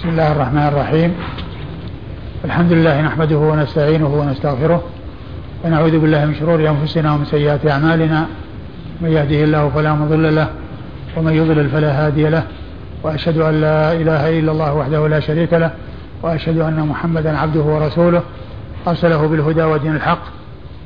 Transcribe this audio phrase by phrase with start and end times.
[0.00, 1.14] بسم الله الرحمن الرحيم.
[2.44, 4.82] الحمد لله نحمده ونستعينه ونستغفره
[5.64, 8.26] ونعوذ بالله من شرور أنفسنا ومن سيئات أعمالنا.
[9.00, 10.48] من يهده الله فلا مضل له
[11.16, 12.42] ومن يضلل فلا هادي له.
[13.02, 15.70] وأشهد أن لا إله إلا الله وحده لا شريك له.
[16.22, 18.22] وأشهد أن محمدا عبده ورسوله.
[18.88, 20.22] أرسله بالهدى ودين الحق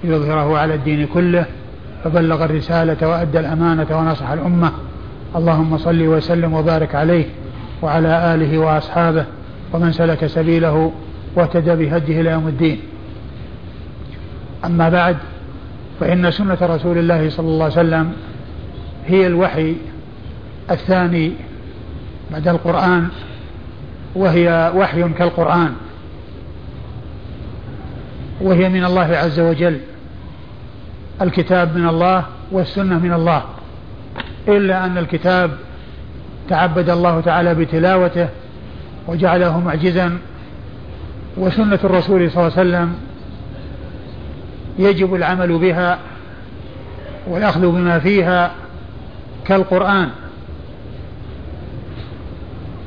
[0.05, 1.45] ليظهره على الدين كله.
[2.05, 4.71] فبلغ الرسالة وأدى الأمانة ونصح الأمة.
[5.37, 7.25] اللهم صل وسلم وبارك عليه.
[7.85, 9.25] وعلى آله وأصحابه
[9.73, 10.93] ومن سلك سبيله
[11.34, 12.80] واهتدى بهديه إلى يوم الدين.
[14.65, 15.16] أما بعد
[16.01, 18.12] فإن سنة رسول الله صلى الله عليه وسلم
[19.07, 19.74] هي الوحي
[20.70, 21.33] الثاني
[22.33, 23.09] بعد القرآن
[24.15, 25.73] وهي وحي كالقرآن
[28.41, 29.80] وهي من الله عز وجل.
[31.23, 33.43] الكتاب من الله والسنة من الله.
[34.48, 35.51] إلا أن الكتاب
[36.48, 38.29] تعبد الله تعالى بتلاوته
[39.07, 40.19] وجعله معجزا.
[41.37, 42.95] وسنة الرسول صلى الله عليه وسلم
[44.79, 45.99] يجب العمل بها
[47.27, 48.51] والأخذ بما فيها
[49.45, 50.10] كالقرآن.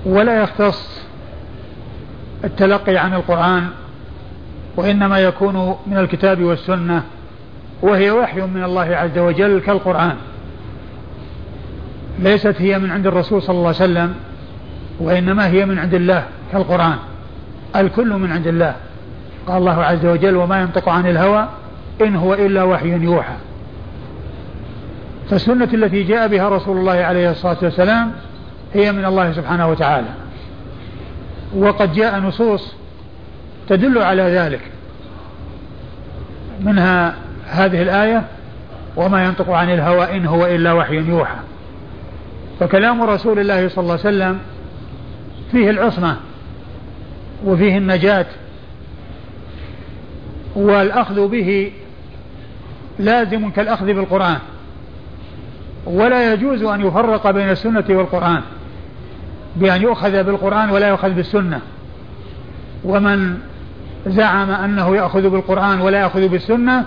[0.05, 1.01] ولا يختص
[2.43, 3.67] التلقي عن القرآن
[4.75, 7.03] وإنما يكون من الكتاب والسنة
[7.81, 10.15] وهي وحي من الله عز وجل كالقرآن.
[12.19, 14.15] ليست هي من عند الرسول صلى الله عليه وسلم
[14.99, 16.97] وإنما هي من عند الله كالقرآن.
[17.75, 18.75] الكل من عند الله.
[19.47, 21.47] قال الله عز وجل وما ينطق عن الهوى
[22.01, 23.35] إن هو إلا وحي يوحى.
[25.29, 28.11] فالسنة التي جاء بها رسول الله عليه الصلاة والسلام
[28.73, 30.07] هي من الله سبحانه وتعالى.
[31.55, 32.73] وقد جاء نصوص
[33.69, 34.61] تدل على ذلك.
[36.59, 37.15] منها
[37.47, 38.23] هذه الآية
[38.95, 41.35] وما ينطق عن الهوى إن هو إلا وحي يوحى.
[42.59, 44.39] فكلام رسول الله صلى الله عليه وسلم
[45.51, 46.17] فيه العصمة
[47.45, 48.25] وفيه النجاة
[50.55, 51.71] والأخذ به
[52.99, 54.37] لازم كالأخذ بالقرآن
[55.85, 58.41] ولا يجوز أن يفرق بين السنة والقرآن
[59.55, 61.61] بأن يؤخذ بالقرآن ولا يؤخذ بالسنة.
[62.83, 63.37] ومن
[64.07, 66.85] زعم أنه يأخذ بالقرآن ولا يأخذ بالسنة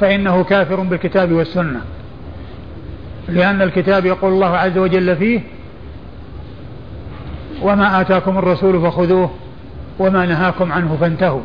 [0.00, 1.80] فإنه كافر بالكتاب والسنة.
[3.28, 5.40] لأن الكتاب يقول الله عز وجل فيه
[7.62, 9.30] وما آتاكم الرسول فخذوه
[9.98, 11.40] وما نهاكم عنه فانتهوا.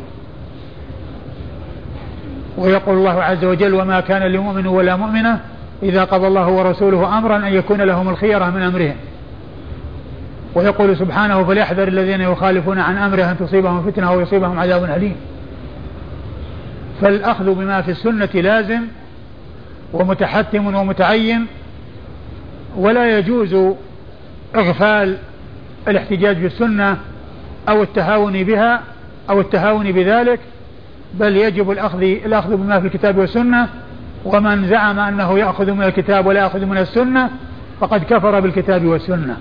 [2.58, 5.40] ويقول الله عز وجل وما كان لمؤمن ولا مؤمنة
[5.82, 8.96] إذا قضى الله ورسوله أمرا أن يكون لهم الخيرة من أمرهم.
[10.54, 15.16] ويقول سبحانه فليحذر الذين يخالفون عن أمره أن تصيبهم فتنة أو يصيبهم عذاب أليم.
[17.00, 18.80] فالأخذ بما في السنة لازم
[19.92, 21.46] ومتحتم ومتعين
[22.76, 23.74] ولا يجوز
[24.56, 25.16] إغفال
[25.88, 26.96] الاحتجاج بالسنة
[27.68, 28.82] أو التهاون بها
[29.30, 30.40] أو التهاون بذلك
[31.14, 33.68] بل يجب الأخذ الأخذ بما في الكتاب والسنة
[34.24, 37.30] ومن زعم أنه يأخذ من الكتاب ولا يأخذ من السنة
[37.80, 39.36] فقد كفر بالكتاب والسنة.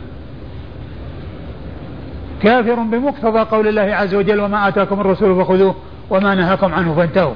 [2.43, 5.75] كافر بمقتضى قول الله عز وجل وما آتاكم الرسول فخذوه
[6.09, 7.33] وما نهاكم عنه فانتهوا.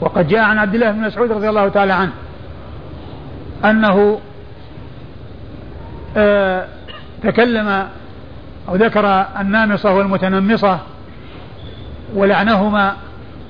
[0.00, 2.12] وقد جاء عن عبد الله بن مسعود رضي الله تعالى عنه
[3.64, 4.18] أنه
[7.22, 7.88] تكلم
[8.68, 10.78] أو ذكر النامصة والمتنمصة
[12.14, 12.96] ولعنهما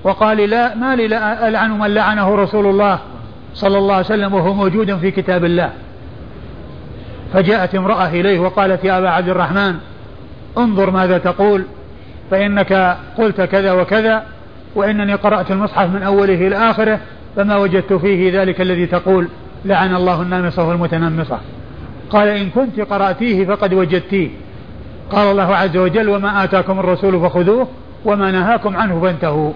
[0.05, 2.99] وقال لا ما لي لا ألعن من لعنه رسول الله
[3.55, 5.71] صلى الله عليه وسلم وهو موجود في كتاب الله.
[7.33, 9.75] فجاءت امرأة إليه وقالت يا أبا عبد الرحمن
[10.59, 11.65] انظر ماذا تقول
[12.31, 14.23] فإنك قلت كذا وكذا
[14.75, 16.99] وإنني قرأت المصحف من أوله إلى آخره
[17.37, 19.29] فما وجدت فيه ذلك الذي تقول
[19.65, 21.39] لعن الله النامصة والمتنمصة.
[22.13, 24.29] قال إن كنت قرأتيه فقد وجدتيه.
[25.11, 27.69] قال الله عز وجل وما آتاكم الرسول فخذوه
[28.05, 29.53] وما نهاكم عنه فانتهوا.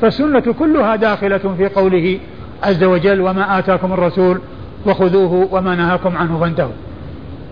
[0.00, 2.18] فالسنة كلها داخلة في قوله
[2.62, 4.40] عز وجل وما آتاكم الرسول
[4.86, 6.72] وخذوه وما نهاكم عنه فانتهوا.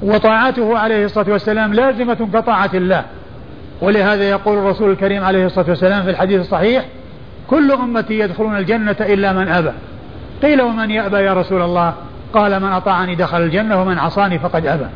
[0.02, 3.04] وطاعته عليه الصلاة والسلام لازمة كطاعة الله.
[3.80, 6.84] ولهذا يقول الرسول الكريم عليه الصلاة والسلام في الحديث الصحيح
[7.50, 9.72] كل أمتي يدخلون الجنة إلا من أبى.
[10.42, 11.94] قيل ومن يأبى يا رسول الله؟
[12.34, 14.86] قال من أطاعني دخل الجنة ومن عصاني فقد أبى.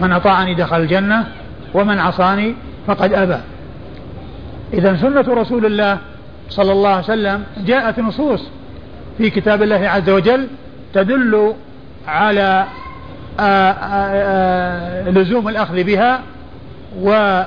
[0.00, 1.26] من أطاعني دخل الجنة
[1.74, 2.54] ومن عصاني
[2.86, 3.38] فقد أبى.
[4.74, 5.98] إذا سنة رسول الله
[6.48, 8.48] صلى الله عليه وسلم جاءت نصوص
[9.18, 10.48] في كتاب الله عز وجل
[10.94, 11.54] تدل
[12.08, 12.64] على
[13.40, 16.20] آآ آآ لزوم الأخذ بها
[17.02, 17.42] و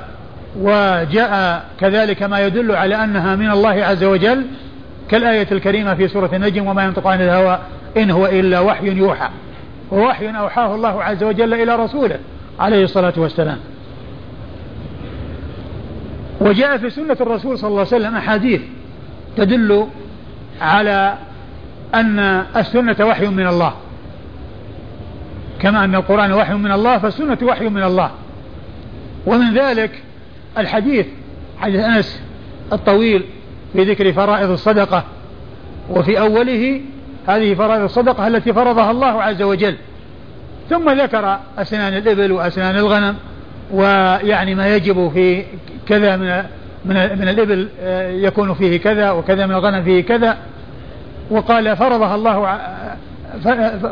[0.60, 4.46] وجاء كذلك ما يدل على أنها من الله عز وجل
[5.10, 7.60] كالآية الكريمة في سورة النجم وما ينطق عن الهوى
[7.98, 9.30] إن هو إلا وحي يوحى.
[9.92, 12.20] ووحي أوحاه الله عز وجل إلى رسوله
[12.60, 13.58] عليه الصلاة والسلام.
[16.42, 18.62] وجاء في سنة الرسول صلى الله عليه وسلم أحاديث
[19.38, 19.88] تدل
[20.62, 21.18] على
[21.96, 22.20] أن
[22.56, 23.74] السنة وحي من الله.
[25.60, 28.12] كما أن القرآن وحي من الله فالسنة وحي من الله.
[29.26, 30.04] ومن ذلك
[30.58, 31.06] الحديث
[31.60, 32.22] حديث أنس
[32.74, 33.24] الطويل
[33.74, 35.04] في ذكر فرائض الصدقة.
[35.90, 36.82] وفي أوله
[37.30, 39.76] هذه فرائض الصدقة التي فرضها الله عز وجل.
[40.70, 43.16] ثم ذكر أسنان الإبل وأسنان الغنم
[43.72, 45.44] ويعني ما يجب في
[45.88, 46.44] كذا من
[46.86, 50.38] من من الإبل آه، يكون فيه كذا وكذا من الغنم فيه كذا.
[51.32, 52.60] وقال فرضها الله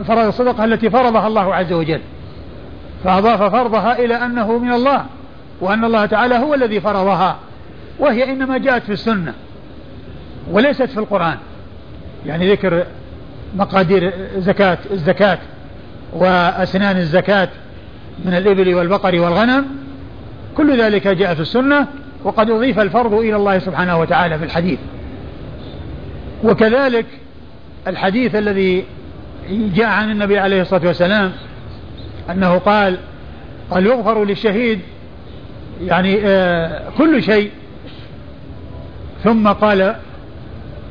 [0.04, 2.02] فرض الصدقة التي فرضها الله عز وجل.
[3.04, 5.06] فأضاف فرضها إلى أنه من الله
[5.62, 7.38] وأن الله تعالى هو الذي فرضها
[8.00, 9.34] وهي إنما جاءت في السنة
[10.52, 11.38] وليست في القرآن.
[12.26, 12.86] يعني ذكر
[13.56, 15.38] مقادير زكاة الزكاة
[16.14, 17.50] وأسنان الزكاة
[18.26, 19.66] من الإبل والبقر والغنم
[20.58, 21.88] كل ذلك جاء في السنة
[22.24, 24.80] وقد أضيف الفرض إلى الله سبحانه وتعالى في الحديث.
[26.44, 27.06] وكذلك
[27.88, 28.84] الحديث الذي
[29.50, 31.32] جاء عن النبي عليه الصلاة والسلام
[32.32, 32.98] أنه قال
[33.72, 34.80] قال يغفر للشهيد
[35.82, 37.52] يعني آه كل شيء.
[39.24, 39.96] ثم قال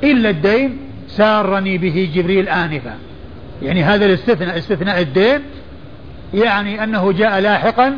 [0.05, 2.95] إلا الدين سارني به جبريل آنفا.
[3.63, 5.41] يعني هذا الاستثناء استثناء الدين
[6.35, 7.97] يعني أنه جاء لاحقا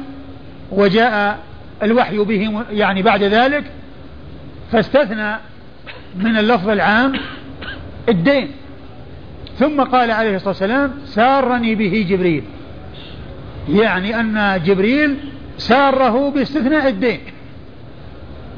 [0.72, 1.38] وجاء
[1.82, 3.64] الوحي به يعني بعد ذلك
[4.72, 5.36] فاستثنى
[6.16, 7.12] من اللفظ العام
[8.08, 8.50] الدين.
[9.58, 12.42] ثم قال عليه الصلاة والسلام سارني به جبريل.
[13.68, 15.16] يعني أن جبريل
[15.58, 17.20] ساره باستثناء الدين.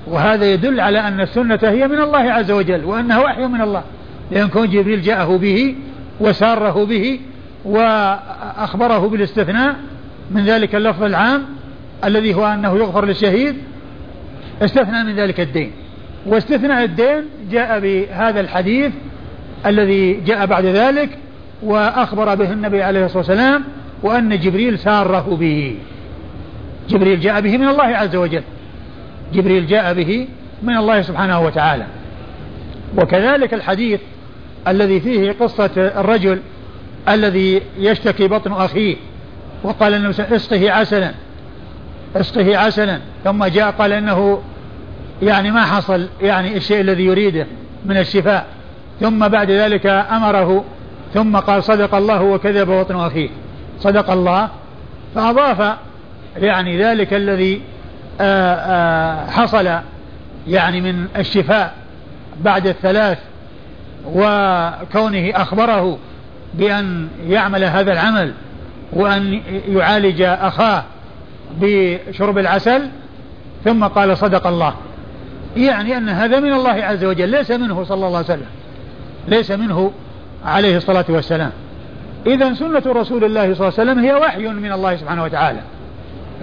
[0.07, 3.83] وهذا يدل على أن السنة هي من الله عز وجل وأنها وحي من الله.
[4.31, 5.75] لأن كون جبريل جاءه به
[6.21, 7.21] وساره به
[7.65, 9.77] وأخبره بالاستثناء
[10.31, 11.45] من ذلك اللفظ العام
[12.05, 13.57] الذي هو أنه يغفر للشهيد
[14.63, 15.73] استثنى من ذلك الدين.
[16.27, 18.93] واستثناء الدين جاء بهذا الحديث
[19.67, 21.09] الذي جاء بعد ذلك
[21.63, 23.65] وأخبر به النبي عليه الصلاة والسلام
[24.03, 25.77] وأن جبريل ساره به.
[26.89, 28.43] جبريل جاء به من الله عز وجل.
[29.33, 30.29] جبريل جاء به
[30.63, 31.87] من الله سبحانه وتعالى.
[32.99, 34.01] وكذلك الحديث
[34.69, 36.41] الذي فيه قصة الرجل
[37.09, 38.97] الذي يشتكي بطن أخيه
[39.63, 41.13] وقال انه اسقه عسلا
[42.17, 44.43] اسقه عسلا ثم جاء قال إنه
[45.23, 47.47] يعني ما حصل يعني الشيء الذي يريده
[47.87, 48.47] من الشفاء.
[49.01, 50.65] ثم بعد ذلك أمره
[51.15, 53.29] ثم قال صدق الله وكذب بطن أخيه.
[53.79, 54.49] صدق الله
[55.15, 55.77] فأضاف
[56.37, 57.63] يعني ذلك الذي
[58.21, 58.57] آآ
[59.27, 59.71] آآ حصل
[60.49, 61.75] يعني من الشفاء
[62.41, 63.19] بعد الثلاث
[64.07, 65.99] وكونه أخبره
[66.55, 68.33] بأن يعمل هذا العمل
[68.93, 70.85] وأن يعالج أخاه
[71.61, 72.89] بشرب العسل
[73.65, 74.75] ثم قال صدق الله.
[75.57, 78.47] يعني أن هذا من الله عز وجل ليس منه صلى الله عليه وسلم
[79.29, 79.93] ليس منه
[80.45, 81.51] عليه الصلاة والسلام.
[82.27, 85.61] إذا سنة رسول الله صلى الله عليه وسلم هي وحي من الله سبحانه وتعالى.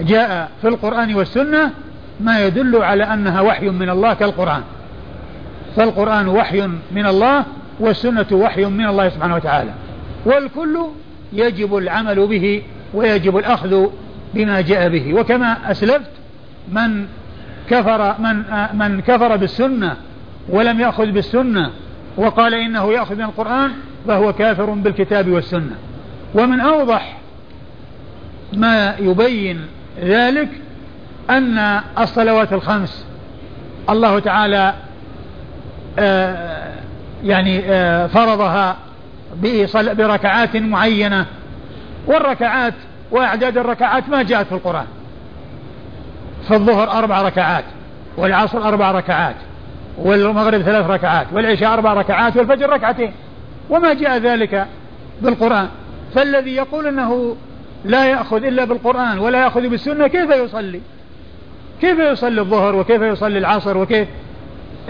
[0.01, 1.71] جاء في القرآن والسنة
[2.19, 4.61] ما يدل على أنها وحي من الله كالقرآن.
[5.77, 7.45] فالقرآن وحي من الله
[7.79, 9.71] والسنة وحي من الله سبحانه وتعالى.
[10.25, 10.79] والكل
[11.33, 12.61] يجب العمل به
[12.93, 13.87] ويجب الأخذ
[14.33, 15.13] بما جاء به.
[15.13, 16.11] وكما أسلفت
[16.71, 17.05] من
[17.69, 19.95] كفر من من كفر بالسنة
[20.49, 21.71] ولم يأخذ بالسنة
[22.17, 23.71] وقال إنه يأخذ من القرآن
[24.07, 25.75] فهو كافر بالكتاب والسنة.
[26.35, 27.17] ومن أوضح
[28.53, 29.61] ما يبين
[30.01, 30.49] ذلك
[31.29, 33.05] أن الصلوات الخمس
[33.89, 34.73] الله تعالى
[37.23, 38.75] يعني آه، فرضها
[39.73, 41.25] بركعات معينة.
[42.07, 42.73] والركعات
[43.11, 44.85] وأعداد الركعات ما جاءت في القرآن.
[46.49, 47.63] فالظهر أربع ركعات
[48.17, 49.35] والعصر أربع ركعات
[49.97, 53.11] والمغرب ثلاث ركعات والعشاء أربع ركعات والفجر ركعتين.
[53.69, 54.67] وما جاء ذلك
[55.21, 55.67] بالقرآن.
[56.15, 57.35] فالذي يقول أنه
[57.85, 60.81] لا يأخذ إلا بالقرآن ولا يأخذ بالسنة كيف يصلي؟
[61.81, 64.07] كيف يصلي الظهر وكيف يصلي العصر وكيف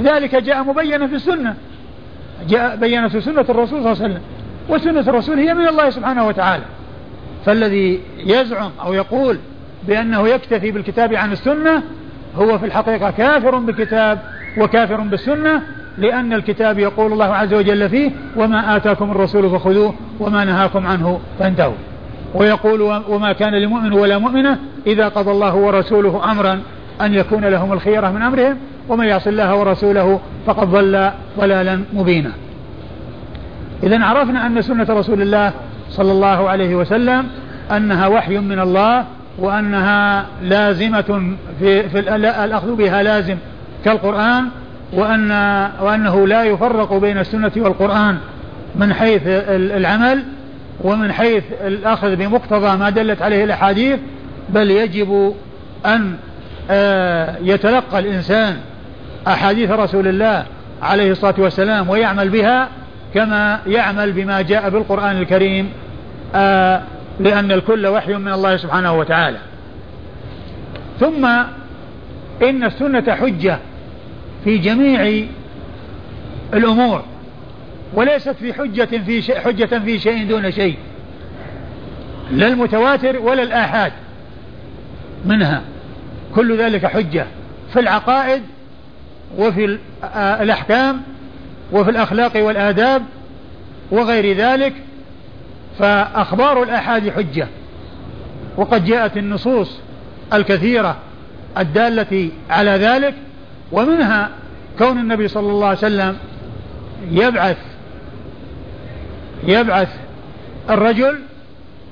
[0.01, 1.55] ذلك جاء مبينا في السنة.
[2.47, 4.21] جاء بينا في سنة الرسول صلى الله عليه وسلم.
[4.69, 6.63] وسنة الرسول هي من الله سبحانه وتعالى.
[7.45, 9.37] فالذي يزعم أو يقول
[9.87, 11.83] بأنه يكتفي بالكتاب عن السنة
[12.35, 14.19] هو في الحقيقة كافر بالكتاب
[14.57, 15.61] وكافر بالسنة
[15.97, 21.75] لأن الكتاب يقول الله عز وجل فيه وما آتاكم الرسول فخذوه وما نهاكم عنه فانتهوا.
[22.33, 26.61] ويقول وما كان لمؤمن ولا مؤمنة إذا قضى الله ورسوله أمرا
[27.01, 28.57] أن يكون لهم الخيرة من أمرهم
[28.89, 32.31] ومن يعص الله ورسوله فقد ضل ضلالا مبينا.
[33.83, 35.53] إذا عرفنا أن سنة رسول الله
[35.89, 37.27] صلى الله عليه وسلم
[37.71, 39.05] أنها وحي من الله
[39.37, 43.37] وأنها لازمة في, في الأخذ بها لازم
[43.85, 44.45] كالقرآن
[44.93, 45.31] وأن
[45.81, 48.17] وأنه لا يفرق بين السنة والقرآن
[48.75, 50.23] من حيث العمل
[50.83, 53.99] ومن حيث الأخذ بمقتضى ما دلت عليه الأحاديث
[54.49, 55.33] بل يجب
[55.85, 56.15] أن
[57.41, 58.57] يتلقى الإنسان
[59.27, 60.45] أحاديث رسول الله
[60.81, 62.69] عليه الصلاة والسلام ويعمل بها
[63.13, 65.69] كما يعمل بما جاء بالقرآن الكريم
[66.35, 66.81] آه،
[67.19, 69.37] لأن الكل وحي من الله سبحانه وتعالى.
[70.99, 71.25] ثم
[72.43, 73.57] إن السنة حجة
[74.43, 75.25] في جميع
[76.53, 77.03] الأمور
[77.93, 80.77] وليست في حجة في شيء حجة في شيء دون شيء
[82.31, 83.91] لا المتواتر ولا الآحاد
[85.25, 85.61] منها.
[86.35, 87.25] كل ذلك حجة
[87.73, 88.41] في العقائد
[89.37, 89.77] وفي
[90.15, 91.01] الأحكام
[91.71, 93.03] وفي الأخلاق والآداب
[93.91, 94.73] وغير ذلك
[95.79, 97.47] فأخبار الآحاد حجة.
[98.57, 99.79] وقد جاءت النصوص
[100.33, 100.97] الكثيرة
[101.57, 103.13] الدالة على ذلك
[103.71, 104.29] ومنها
[104.79, 106.17] كون النبي صلى الله عليه وسلم
[107.11, 107.57] يبعث
[109.43, 109.89] يبعث
[110.69, 111.19] الرجل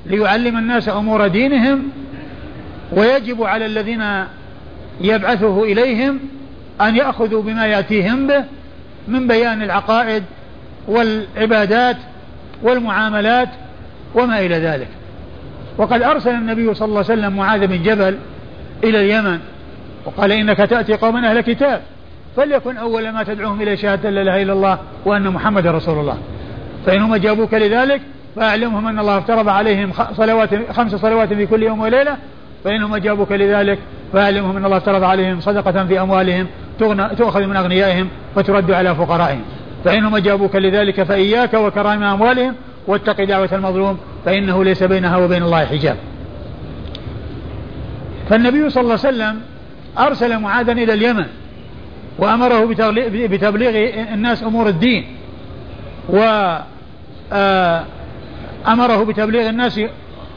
[0.05, 1.83] ليعلم الناس أمور دينهم
[2.95, 4.03] ويجب على الذين
[5.01, 6.19] يبعثه إليهم
[6.81, 8.43] أن يأخذوا بما يأتيهم به
[9.07, 10.23] من بيان العقائد
[10.87, 11.97] والعبادات
[12.63, 13.49] والمعاملات
[14.15, 14.87] وما إلى ذلك.
[15.77, 18.17] وقد أرسل النبي صلى الله عليه وسلم معاذ بن جبل
[18.83, 19.39] إلى اليمن
[20.05, 21.81] وقال إنك تأتي قوما أهل كتاب
[22.37, 26.17] فليكن أول ما تدعوهم إلى شهادة لا إله إلا الله وأن محمدا رسول الله.
[26.85, 28.01] فإنهم أجابوك لذلك
[28.35, 32.17] فأعلمهم أن الله افترض عليهم صلوات خمس صلوات في كل يوم وليلة
[32.65, 33.79] فإنهم أجابوك لذلك
[34.13, 36.47] فأعلمهم أن الله افترض عليهم صدقة في أموالهم
[37.17, 39.41] تؤخذ من أغنيائهم وترد على فقرائهم.
[39.85, 42.53] فإنهم أجابوك لذلك فإياك وكرائم أموالهم
[42.87, 45.97] واتق دعوة المظلوم فإنه ليس بينها وبين الله حجاب.
[48.29, 49.41] فالنبي صلى الله عليه وسلم
[49.97, 51.25] أرسل معاذا إلى اليمن
[52.19, 52.65] وأمره
[53.05, 55.05] بتبليغ الناس أمور الدين
[56.09, 56.19] و
[57.33, 57.83] آه،
[58.67, 59.81] أمره بتبليغ الناس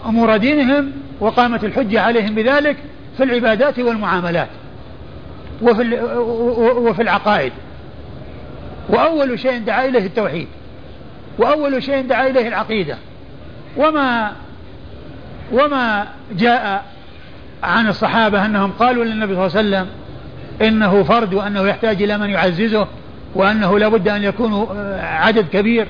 [0.07, 2.77] أمور دينهم وقامت الحجة عليهم بذلك
[3.17, 4.49] في العبادات والمعاملات
[5.63, 6.01] وفي
[6.77, 7.53] وفي العقائد.
[8.89, 10.49] وأول شيء دعا إليه التوحيد.
[11.39, 12.97] وأول شيء دعا إليه العقيدة.
[13.77, 14.33] وما
[15.53, 16.85] وما جاء
[17.63, 19.87] عن الصحابة أنهم قالوا للنبي صلى الله عليه وسلم
[20.69, 22.87] إنه فرد وأنه يحتاج إلى من يعززه
[23.35, 25.87] وأنه لا بد أن يكونوا آه، عدد كبير.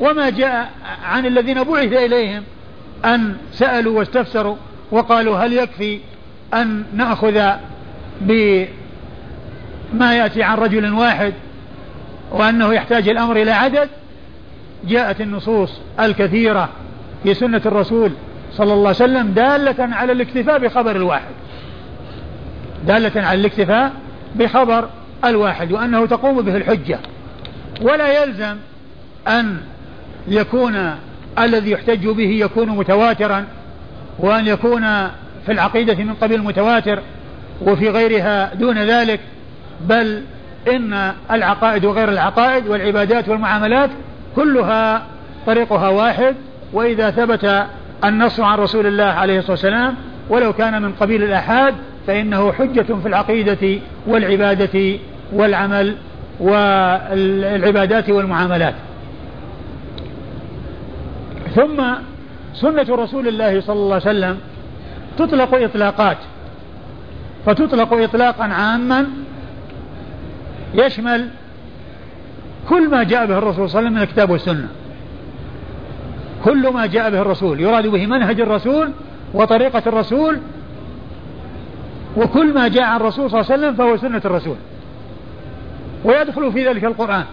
[0.00, 0.70] وما جاء
[1.04, 2.42] عن الذين بعث إليهم
[3.04, 4.56] أن سألوا واستفسروا
[4.90, 6.00] وقالوا هل يكفي
[6.54, 7.50] أن نأخذ
[8.20, 8.68] بما
[10.16, 11.32] يأتي عن رجل واحد
[12.30, 13.88] وأنه يحتاج الأمر إلى عدد؟
[14.84, 16.68] جاءت النصوص الكثيرة
[17.22, 18.12] في سنة الرسول
[18.52, 21.34] صلى الله عليه وسلم دالة على الاكتفاء بخبر الواحد.
[22.86, 23.92] دالة على الاكتفاء
[24.34, 24.88] بخبر
[25.24, 26.98] الواحد وأنه تقوم به الحجة.
[27.82, 28.56] ولا يلزم
[29.28, 29.56] أن
[30.28, 30.94] يكون
[31.38, 33.44] الذي يحتج به يكون متواترا
[34.18, 34.82] وأن يكون
[35.46, 36.98] في العقيدة من قبيل المتواتر
[37.62, 39.20] وفي غيرها دون ذلك
[39.80, 40.22] بل
[40.68, 43.90] إن العقائد وغير العقائد والعبادات والمعاملات
[44.36, 45.02] كلها
[45.46, 46.34] طريقها واحد.
[46.72, 47.66] وإذا ثبت
[48.04, 49.94] النص عن رسول الله عليه الصلاة والسلام
[50.28, 51.74] ولو كان من قبيل الآحاد
[52.06, 54.98] فإنه حجة في العقيدة والعبادة
[55.32, 55.96] والعمل
[56.40, 58.74] والعبادات والمعاملات.
[61.56, 61.82] ثم
[62.54, 64.38] سنة رسول الله صلى الله عليه وسلم
[65.18, 66.16] تطلق إطلاقات
[67.46, 69.06] فتطلق إطلاقا عاما
[70.74, 71.28] يشمل
[72.68, 74.68] كل ما جاء به الرسول صلى الله عليه وسلم من الكتاب والسنة.
[76.44, 78.90] كل ما جاء به الرسول يراد به منهج الرسول
[79.34, 80.38] وطريقة الرسول
[82.16, 84.56] وكل ما جاء عن الرسول صلى الله عليه وسلم فهو سنة الرسول.
[86.04, 87.24] ويدخل في ذلك القرآن.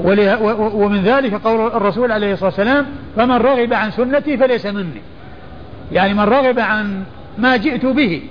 [0.00, 2.86] ومن ذلك قول الرسول عليه الصلاة والسلام
[3.16, 5.02] فمن رغب عن سنتي فليس مني.
[5.92, 7.02] يعني من رغب عن
[7.38, 8.22] ما جئت به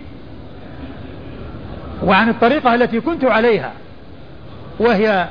[2.04, 3.72] وعن الطريقة التي كنت عليها
[4.80, 5.28] وهي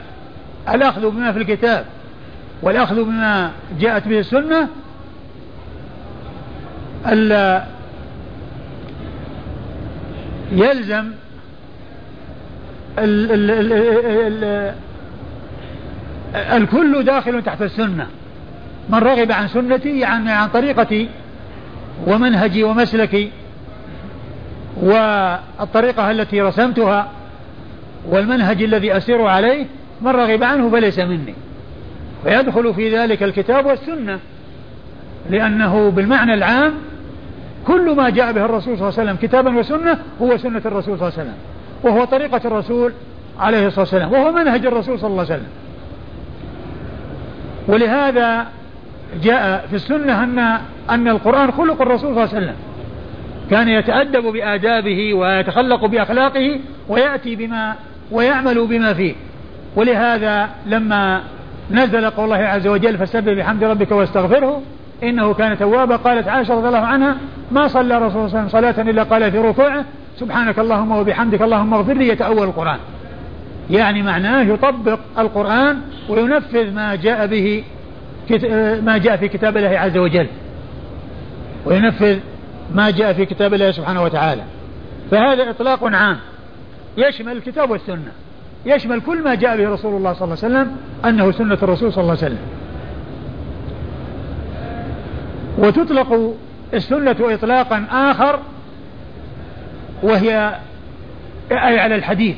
[0.68, 1.84] الأخذ بما في الكتاب
[2.62, 3.50] والأخذ بما
[3.80, 4.68] جاءت به السنة
[10.52, 11.10] يلزم
[12.98, 14.74] ال ال ال ال
[16.34, 18.06] الكل داخل تحت السنة.
[18.88, 21.08] من رغب عن سنتي يعني عن طريقتي
[22.06, 23.30] ومنهجي ومسلكي
[24.82, 27.08] والطريقة التي رسمتها
[28.08, 29.66] والمنهج الذي أسير عليه
[30.00, 31.34] من رغب عنه فليس مني.
[32.24, 34.18] فيدخل في ذلك الكتاب والسنة
[35.30, 36.72] لأنه بالمعنى العام
[37.66, 41.08] كل ما جاء به الرسول صلى الله عليه وسلم كتابا وسنة هو سنة الرسول صلى
[41.08, 41.36] الله عليه وسلم.
[41.82, 42.92] وهو طريقة الرسول
[43.38, 44.12] عليه الصلاة والسلام.
[44.12, 45.48] وهو منهج الرسول صلى الله عليه وسلم.
[47.68, 48.46] ولهذا
[49.22, 50.38] جاء في السنة أن
[50.90, 52.56] أن القرآن خلق الرسول صلى الله عليه وسلم.
[53.50, 57.74] كان يتأدب بآدابه ويتخلق بأخلاقه ويأتي بما
[58.10, 59.14] ويعمل بما فيه.
[59.76, 61.20] ولهذا لما
[61.70, 64.62] نزل قول الله عز وجل فسبح بحمد ربك واستغفره
[65.02, 65.96] إنه كان توابا.
[65.96, 67.16] قالت عائشة رضي الله عنها
[67.50, 69.84] ما صلى رسول الله صلى الله عليه وسلم صلاة إلا قال في ركوعه
[70.16, 72.78] سبحانك اللهم وبحمدك اللهم اغفر لي يتأول القرآن.
[73.70, 77.64] يعني معناه يطبق القرآن وينفذ ما جاء به
[78.82, 80.26] ما جاء في كتاب الله عز وجل.
[81.64, 82.18] وينفذ
[82.74, 84.42] ما جاء في كتاب الله سبحانه وتعالى.
[85.10, 86.16] فهذا إطلاق عام.
[86.96, 88.12] يشمل الكتاب والسنة.
[88.66, 92.02] يشمل كل ما جاء به رسول الله صلى الله عليه وسلم أنه سنة الرسول صلى
[92.02, 92.38] الله عليه وسلم.
[95.58, 96.34] وتطلق
[96.74, 98.40] السنة إطلاقا آخر
[100.02, 100.54] وهي
[101.50, 102.36] أي على الحديث.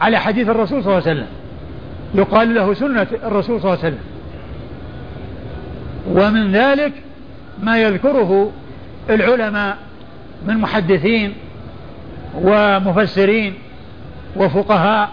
[0.00, 1.26] على حديث الرسول صلى الله عليه وسلم.
[2.14, 4.04] يقال له سنة الرسول صلى الله عليه وسلم.
[6.08, 6.92] ومن ذلك
[7.62, 8.52] ما يذكره
[9.10, 9.76] العلماء
[10.46, 11.34] من محدثين
[12.34, 13.54] ومفسرين
[14.36, 15.08] وفقهاء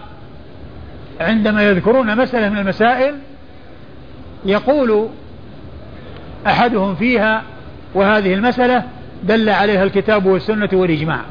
[1.22, 3.16] عندما يذكرون مسألة من المسائل
[4.46, 5.08] يقول
[6.48, 7.44] أحدهم فيها
[7.94, 8.84] وهذه المسألة
[9.24, 11.22] دل عليها الكتاب والسنة والإجماع.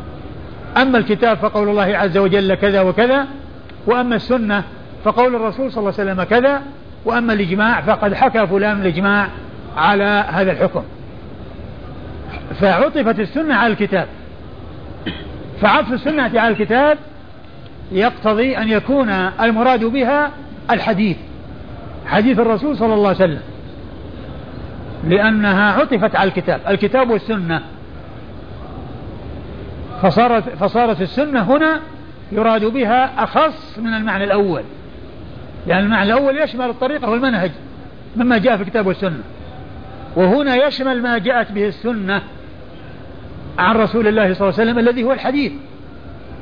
[0.77, 3.27] أما الكتاب فقول الله عز وجل كذا وكذا
[3.87, 4.65] وأما السنة
[5.05, 6.63] فقول الرسول صلى الله عليه وسلم كذا
[7.05, 9.29] وأما الإجماع فقد حكى فلان الإجماع
[9.77, 10.83] على هذا الحكم.
[12.61, 14.07] فعطفت السنة على الكتاب.
[15.61, 16.99] فعطف السنة على الكتاب
[17.93, 19.09] يقتضي أن يكون
[19.41, 20.31] المراد بها
[20.71, 21.17] الحديث
[22.07, 23.41] حديث الرسول صلى الله عليه وسلم.
[25.05, 26.61] لأنها عطفت على الكتاب.
[26.69, 27.63] الكتاب والسنة.
[30.03, 31.81] فصارت, فصارت السنة هنا
[32.33, 34.63] يراد بها أخص من المعنى الأول.
[35.67, 37.51] لأن المعنى الأول يشمل الطريقة والمنهج
[38.17, 39.23] مما جاء في الكتاب والسنة.
[40.17, 42.23] وهنا يشمل ما جاءت به السنة
[43.59, 45.53] عن رسول الله صلى الله عليه وسلم الذي هو الحديث.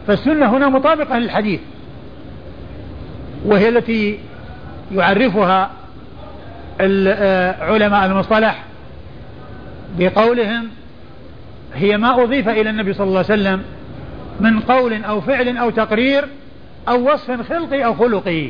[0.06, 1.60] فالسنة هنا مطابقة للحديث.
[3.44, 4.18] وهي التي
[4.92, 5.70] يعرفها
[7.60, 8.64] علماء المصطلح
[9.98, 10.68] بقولهم
[11.74, 13.62] هي ما أضيف إلى النبي صلى الله عليه وسلم
[14.40, 16.28] من قول أو فعل أو تقرير
[16.88, 18.48] أو وصف خلقي أو خلقي.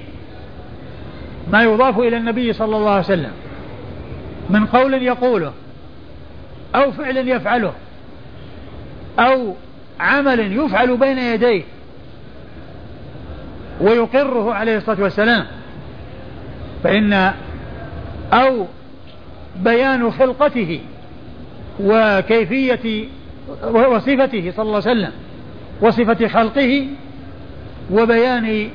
[1.52, 3.32] ما يضاف إلى النبي صلى الله عليه وسلم.
[4.50, 5.52] من قول يقوله
[6.74, 7.72] أو فعل يفعله
[9.18, 9.54] أو
[10.00, 11.62] عمل يفعل بين يديه
[13.80, 15.46] ويقره عليه الصلاة والسلام.
[16.84, 17.32] فإن
[18.32, 18.66] أو
[19.56, 20.80] بيان خلقته
[21.80, 23.08] وكيفية
[23.70, 25.12] وصفته صلى الله عليه وسلم
[25.84, 26.86] وصفة خلقه
[27.90, 28.68] وبيان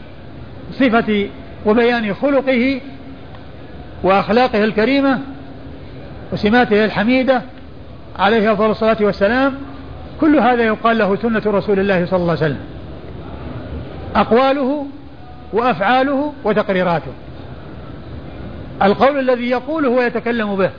[0.72, 1.28] صفة
[1.66, 2.82] وبيان خلقه
[4.04, 5.20] وأخلاقه الكريمة
[6.34, 7.42] وسماته الحميدة
[8.20, 9.54] عليه أفضل الصلاة والسلام.
[10.22, 12.60] كل هذا يقال له سنة رسول الله صلى الله عليه وسلم.
[14.16, 14.86] أقواله
[15.54, 17.12] وأفعاله وتقريراته.
[18.84, 20.70] القول الذي يقوله ويتكلم به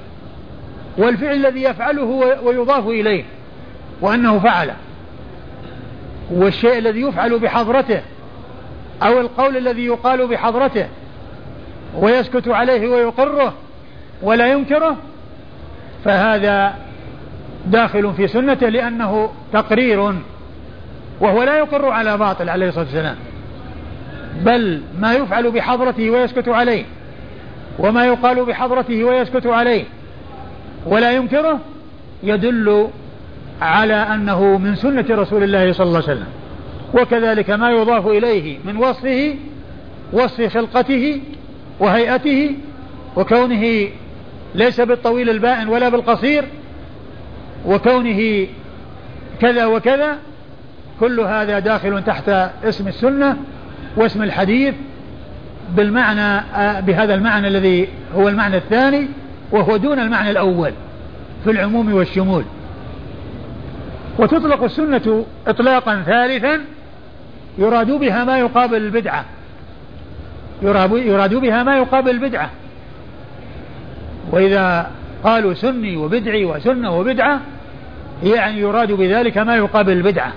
[0.99, 3.25] والفعل الذي يفعله ويضاف إليه
[4.01, 4.75] وأنه فعله.
[6.31, 8.01] والشيء الذي يفعل بحضرته
[9.03, 10.87] أو القول الذي يقال بحضرته
[11.97, 13.55] ويسكت عليه ويقره
[14.23, 14.97] ولا ينكره
[16.05, 16.75] فهذا
[17.67, 20.15] داخل في سنته لأنه تقرير
[21.21, 23.17] وهو لا يقر على باطل عليه الصلاة والسلام
[24.45, 26.85] بل ما يفعل بحضرته ويسكت عليه
[27.79, 29.85] وما يقال بحضرته ويسكت عليه
[30.87, 31.59] ولا ينكره
[32.23, 32.89] يدل
[33.61, 36.29] على أنه من سنة رسول الله صلى الله عليه وسلم.
[36.95, 39.35] وكذلك ما يضاف إليه من وصفه
[40.13, 41.21] وصف خلقته
[41.81, 42.55] وهيئته
[43.17, 43.89] وكونه
[44.55, 46.45] ليس بالطويل البائن ولا بالقصير
[47.67, 48.47] وكونه
[49.41, 50.17] كذا وكذا
[51.01, 52.29] كل هذا داخل تحت
[52.65, 53.37] اسم السنة
[53.97, 54.75] واسم الحديث
[55.77, 56.43] بالمعنى
[56.83, 59.09] بهذا المعنى الذي هو المعنى الثاني
[59.53, 60.73] وهو دون المعنى الأول
[61.45, 62.45] في العموم والشمول.
[64.21, 66.61] وتطلق السنة إطلاقا ثالثا
[67.59, 69.25] يراد بها ما يقابل البدعة.
[70.63, 72.51] يراد بها ما يقابل البدعة.
[74.33, 74.91] وإذا
[75.25, 77.41] قالوا سني وبدعي وسنة وبدعة
[78.23, 80.33] يعني يراد بذلك ما يقابل البدعة.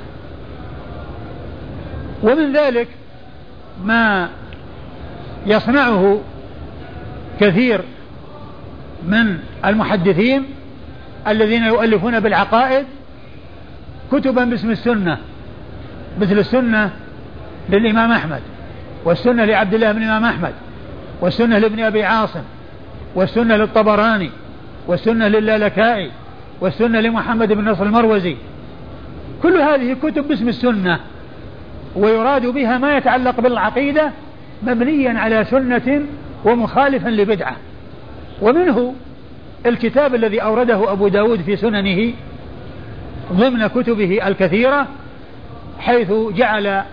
[2.24, 2.88] ومن ذلك
[3.84, 4.30] ما
[5.46, 6.22] يصنعه
[7.40, 7.82] كثير
[9.08, 10.46] من المحدثين
[11.28, 12.86] الذين يؤلفون بالعقائد
[14.14, 15.18] كتبا باسم السنة
[16.22, 16.90] مثل السنة
[17.70, 18.42] للإمام أحمد
[19.06, 20.54] والسنة لعبد الله بن الإمام أحمد
[21.22, 22.44] والسنة لابن أبي عاصم
[23.16, 24.30] والسنة للطبراني
[24.88, 26.12] والسنة للألكائي
[26.62, 28.36] والسنة لمحمد بن نصر المروزي.
[29.44, 31.00] كل هذه كتب باسم السنة
[31.96, 34.12] ويراد بها ما يتعلق بالعقيدة
[34.64, 36.02] مبنيا على سنة
[36.46, 37.56] ومخالفا لبدعة.
[38.42, 38.94] ومنه
[39.66, 42.14] الكتاب الذي أورده أبو داود في سننه
[43.32, 44.88] ضمن كتبه الكثيرة
[45.80, 46.84] حيث جعل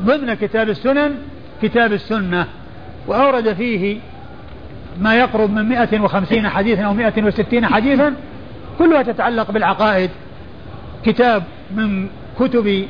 [0.00, 1.14] ضمن كتاب السنن
[1.62, 2.46] كتاب السنة
[3.06, 3.98] وأورد فيه
[5.00, 8.14] ما يقرب من 150 حديثا أو 160 حديثا
[8.78, 10.10] كلها تتعلق بالعقائد.
[11.04, 11.42] كتاب
[11.74, 12.08] من
[12.40, 12.86] كتب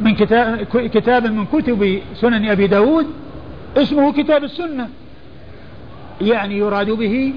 [0.00, 3.06] من كتاب كتاب من كتب سنن أبي داود
[3.76, 4.88] اسمه كتاب السنة
[6.20, 7.34] يعني يراد به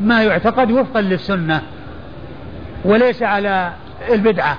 [0.00, 1.62] ما يعتقد وفقا للسنة.
[2.84, 3.72] وليس على
[4.12, 4.58] البدعة.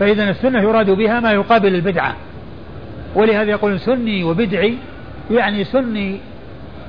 [0.00, 2.14] فإذا السنة يراد بها ما يقابل البدعة.
[3.14, 4.74] ولهذا يقول سني وبدعي
[5.30, 6.20] يعني سني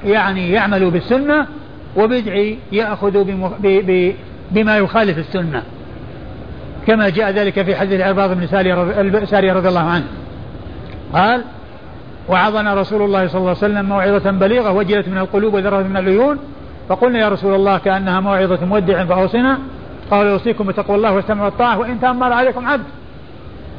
[0.06, 1.48] يعني يعمل بالسنة
[1.96, 3.24] وبدعي يأخذ
[4.52, 5.64] بما يخالف السنة.
[6.88, 8.48] كما جاء ذلك في حديث العرباض بن
[9.26, 10.06] سارية رضي الله عنه.
[11.14, 11.44] قال
[12.30, 16.40] وعظنا رسول الله صلى الله عليه وسلم موعظة بليغة وجلت من القلوب وذرت من العيون
[16.90, 19.60] فقلنا يا رسول الله كأنها موعظة مودع فأوصنا.
[20.12, 22.84] قال يوصيكم بتقوى الله والسمع والطاعة وإن تأمر عليكم عبد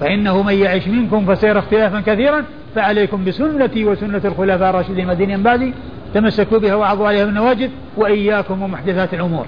[0.00, 5.74] فإنه من يعش منكم فسيرى اختلافا كثيرا فعليكم بسنتي وسنة الخلفاء الراشدين المدينين بعدي
[6.14, 9.46] تمسكوا بها وعضوا عليها بالنواجذ وإياكم ومحدثات الأمور.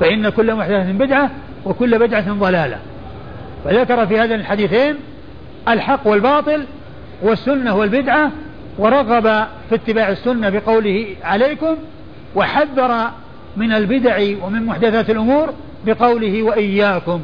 [0.00, 1.30] فإن كل محدثة بدعة
[1.64, 2.78] وكل بدعة ضلالة.
[3.64, 4.94] فذكر في هذين الحديثين
[5.68, 6.64] الحق والباطل
[7.22, 8.30] والسنة والبدعة
[8.78, 11.76] ورغب في اتباع السنة بقوله عليكم
[12.34, 13.10] وحذر
[13.56, 15.54] من البدع ومن محدثات الأمور
[15.86, 17.20] بقوله وإياكم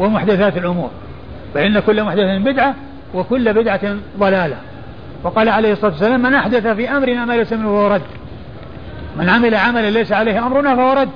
[0.00, 0.90] ومحدثات الأمور
[1.54, 2.74] فإن كل محدثة بدعة
[3.14, 4.56] وكل بدعة ضلالة.
[5.22, 8.02] وقال عليه الصلاة والسلام من أحدث في أمرنا ما ليس منه فهو رد
[9.16, 11.10] من عمل عملا ليس عليه أمرنا فهو رد.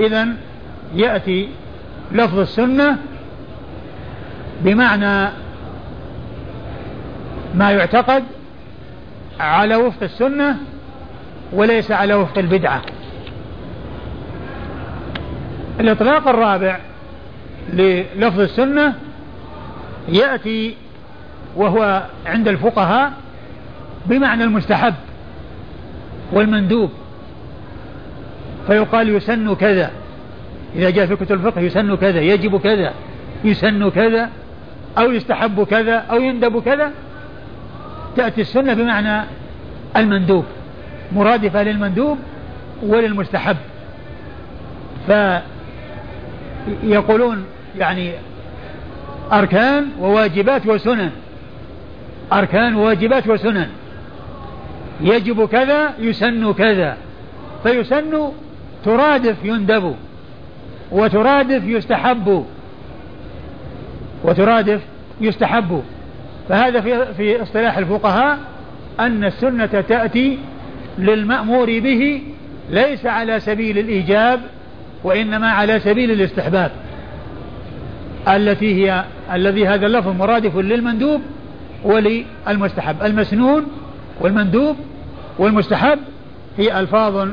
[0.00, 0.28] إذا
[0.94, 1.48] يأتي
[2.12, 2.96] لفظ السنة
[4.60, 5.30] بمعنى
[7.54, 8.24] ما يعتقد
[9.40, 10.56] على وفق السنة
[11.52, 12.82] وليس على وفق البدعة.
[15.80, 16.78] الإطلاق الرابع
[17.72, 18.94] للفظ السنة
[20.08, 20.74] يأتي
[21.56, 23.12] وهو عند الفقهاء
[24.06, 24.94] بمعنى المستحب
[26.32, 26.90] والمندوب.
[28.66, 29.90] فيقال يسن كذا.
[30.76, 32.92] إذا جاء في كتب الفقه يسن كذا يجب كذا
[33.44, 34.28] يسن كذا
[34.98, 36.90] أو يستحب كذا أو يندب كذا.
[38.16, 39.24] تأتي السنة بمعنى
[39.96, 40.44] المندوب.
[41.12, 42.18] مرادفة للمندوب
[42.82, 43.56] وللمستحب.
[46.64, 47.44] فيقولون
[47.78, 48.12] يعني
[49.32, 51.10] أركان وواجبات وسنن.
[52.32, 53.68] أركان وواجبات وسنن.
[55.00, 56.96] يجب كذا يسن كذا.
[57.62, 58.28] فيسن
[58.84, 59.94] ترادف يندب
[60.92, 62.46] وترادف يستحب.
[64.24, 64.80] وترادف
[65.20, 65.82] يستحب.
[66.48, 68.38] فهذا في في اصطلاح الفقهاء
[69.00, 70.38] أن السنة تأتي
[70.98, 72.22] للمأمور به
[72.70, 74.40] ليس على سبيل الإيجاب
[75.04, 76.70] وإنما على سبيل الاستحباب.
[78.28, 81.20] التي هي الذي هذا اللفظ مرادف للمندوب
[81.84, 83.02] وللمستحب.
[83.02, 83.66] المسنون
[84.20, 84.76] والمندوب
[85.38, 85.98] والمستحب
[86.58, 87.28] هي ألفاظ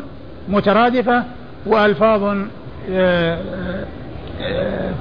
[0.49, 1.23] مترادفة
[1.65, 2.23] وألفاظ
[2.91, 3.37] آه،
[4.41, 4.91] آه،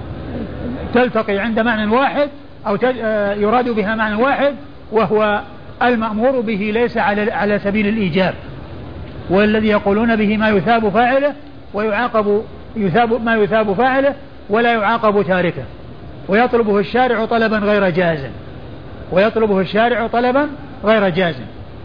[0.94, 2.28] تلتقي عند معنى واحد
[2.66, 4.54] أو آه، يراد بها معنى واحد
[4.92, 5.40] وهو
[5.82, 8.34] المأمور به ليس على على سبيل الإيجاب.
[9.30, 11.34] والذي يقولون به ما يثاب فاعله
[11.74, 12.42] ويعاقب
[12.76, 14.14] يثاب ما يثاب فاعله
[14.50, 15.62] ولا يعاقب تاركه.
[16.28, 18.26] ويطلبه الشارع طلبا غير جاز.
[19.12, 20.48] ويطلبه الشارع طلبا
[20.84, 21.34] غير جاز.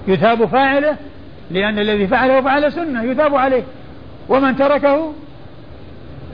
[0.08, 0.96] يثاب فاعله
[1.52, 3.64] لأن الذي فعله فعل سنة يثاب عليه.
[4.30, 5.14] ومن تركه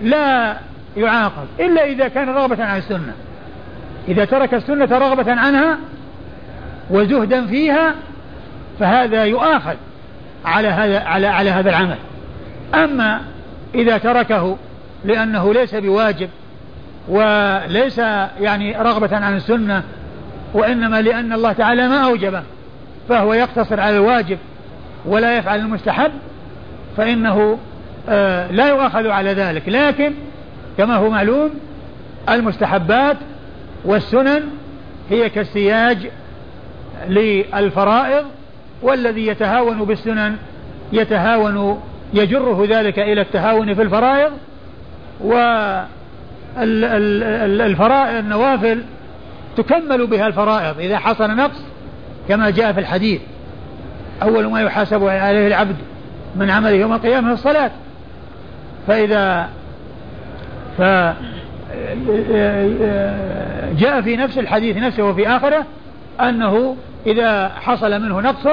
[0.04, 0.58] لا
[0.98, 3.14] يعاقب إلا إذا كان رغبة عن السنة.
[4.08, 5.78] إذا ترك السنة رغبة عنها
[6.90, 7.96] وزهدا فيها
[8.80, 9.76] فهذا يؤاخذ
[10.46, 11.98] على هذا على على هذا العمل.
[12.76, 13.22] أما
[13.76, 14.58] إذا تركه
[15.06, 16.30] لأنه ليس بواجب
[17.08, 17.98] وليس
[18.40, 19.84] يعني رغبة عن السنة
[20.54, 22.44] وإنما لأن الله تعالى ما أوجبه
[23.10, 24.38] فهو يقتصر على الواجب
[25.06, 26.12] ولا يفعل المستحب
[26.98, 27.58] فإنه
[28.10, 29.70] آه لا يؤاخذ على ذلك.
[29.70, 30.14] لكن
[30.78, 31.50] كما هو معلوم
[32.30, 33.18] المستحبات
[33.86, 34.44] والسنن
[35.10, 35.98] هي كالسياج
[37.08, 38.26] للفرائض
[38.82, 40.36] والذي يتهاون بالسنن
[40.94, 41.82] يتهاون
[42.14, 44.32] يجره ذلك إلى التهاون في الفرائض
[46.58, 48.84] والفرائض النوافل
[49.58, 51.64] تكمل بها الفرائض إذا حصل نقص
[52.30, 53.22] كما جاء في الحديث.
[54.24, 55.76] أول ما يحاسب عليه العبد
[56.36, 57.72] من عمله يوم القيامة الصلاة.
[58.88, 59.50] فإذا
[60.78, 60.82] ف
[63.78, 65.66] جاء في نفس الحديث نفسه وفي آخره
[66.22, 68.48] أنه إذا حصل منه نقص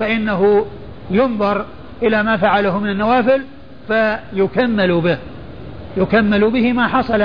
[0.00, 0.66] فإنه
[1.10, 1.64] ينظر
[2.02, 3.42] إلى ما فعله من النوافل
[3.88, 5.18] فيكمل به.
[5.96, 7.24] يكمل به ما حصل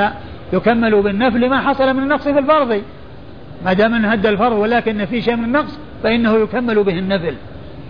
[0.54, 2.82] يكمل بالنفل ما حصل من النقص في الفرض.
[3.66, 7.36] ما دام إنه هدى الفرض ولكن في شيء من النقص فإنه يكمل به النفل.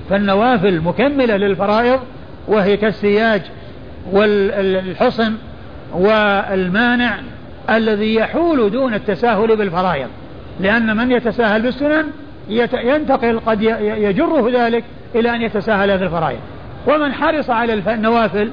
[0.10, 2.00] فالنوافل مكملة للفرائض
[2.48, 3.42] وهي كالسياج
[4.12, 5.34] والحصن
[5.94, 7.20] والمانع
[7.70, 10.08] الذي يحول دون التساهل بالفرائض.
[10.60, 12.06] لأن من يتساهل بالسنن
[12.74, 14.84] ينتقل قد يجره ذلك
[15.16, 16.40] إلى أن يتساهل في الفرائض.
[16.88, 18.52] ومن حرص على النوافل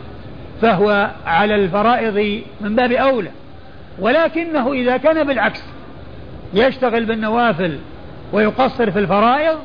[0.63, 3.31] فهو على الفرائض من باب أولى.
[3.99, 5.63] ولكنه إذا كان بالعكس
[6.55, 7.79] يشتغل بالنوافل
[8.33, 9.59] ويقصر في الفرائض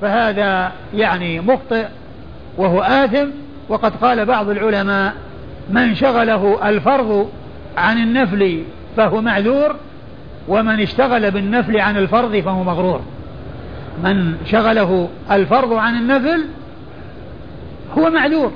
[0.00, 1.86] فهذا يعني مخطئ
[2.56, 3.28] وهو آثم.
[3.68, 5.14] وقد قال بعض العلماء
[5.70, 7.30] من شغله الفرض
[7.76, 8.62] عن النفل
[8.96, 9.76] فهو معذور
[10.48, 13.00] ومن اشتغل بالنفل عن الفرض فهو مغرور.
[14.04, 16.44] من شغله الفرض عن النفل
[17.98, 18.52] هو معذور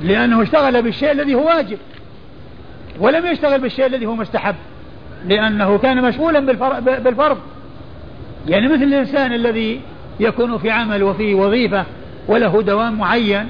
[0.00, 1.78] لأنه اشتغل بالشيء الذي هو واجب
[2.98, 4.54] ولم يشتغل بالشيء الذي هو مستحب
[5.26, 6.40] لأنه كان مشغولا
[6.80, 7.38] بالفرض.
[8.48, 9.80] يعني مثل الإنسان الذي
[10.20, 11.84] يكون في عمل وفي وظيفة
[12.28, 13.48] وله دوام معين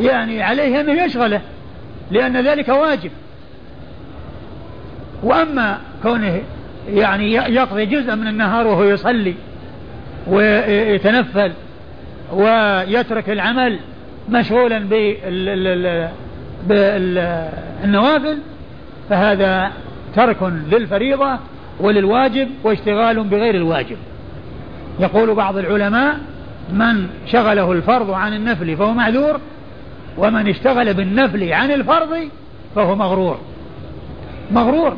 [0.00, 1.40] يعني عليه أنه يشغله
[2.10, 3.10] لأن ذلك واجب.
[5.22, 6.40] وأما كونه
[6.90, 9.34] يعني يقضي جزءا من النهار وهو يصلي
[10.26, 11.52] ويتنفل
[12.32, 13.78] ويترك العمل
[14.28, 14.78] مشغولا
[16.68, 18.38] بالنوافل
[19.10, 19.72] فهذا
[20.16, 21.38] ترك للفريضة
[21.80, 23.96] وللواجب واشتغال بغير الواجب.
[25.00, 26.18] يقول بعض العلماء
[26.72, 29.40] من شغله الفرض عن النفل فهو معذور
[30.18, 32.28] ومن اشتغل بالنفل عن الفرض
[32.74, 33.38] فهو مغرور.
[34.50, 34.96] مغرور.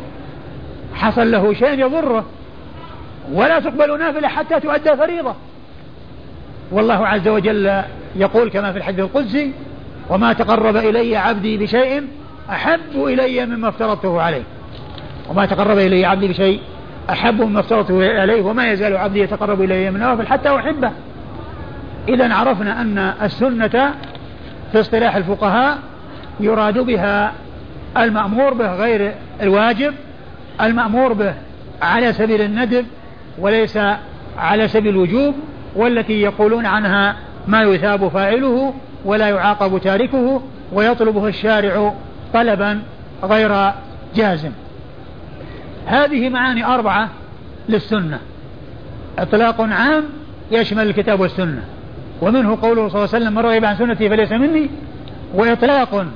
[0.94, 2.24] حصل له شيء يضره.
[3.32, 5.34] ولا تقبل نافلة حتى تؤدى فريضة.
[6.70, 7.82] والله عز وجل
[8.16, 9.52] يقول كما في الحديث القدسي
[10.10, 12.04] وما تقرب إلي عبدي بشيء
[12.50, 14.42] أحب إلي مما افترضته عليه.
[15.28, 16.60] وما تقرب إلي عبدي بشيء
[17.10, 20.90] أحب مما افترضته عليه وما يزال عبدي يتقرب إلي من نوافل حتى أحبه.
[22.08, 23.94] إذا عرفنا أن السنة
[24.72, 25.78] في اصطلاح الفقهاء
[26.40, 27.32] يراد بها
[27.96, 29.94] المأمور به غير الواجب
[30.60, 31.34] المأمور به
[31.82, 32.86] على سبيل الندب
[33.38, 33.78] وليس
[34.38, 35.34] على سبيل الوجوب.
[35.76, 41.94] والتي يقولون عنها ما يثاب فاعله ولا يعاقب تاركه ويطلبه الشارع
[42.34, 42.82] طلبا
[43.22, 43.72] غير
[44.16, 44.50] جازم.
[45.86, 47.08] هذه معاني أربعة
[47.68, 48.18] للسنة.
[49.18, 50.04] إطلاق عام
[50.50, 51.64] يشمل الكتاب والسنة
[52.22, 54.70] ومنه قوله صلى الله عليه وسلم من رغب عن سنتي فليس مني
[55.34, 56.06] وإطلاق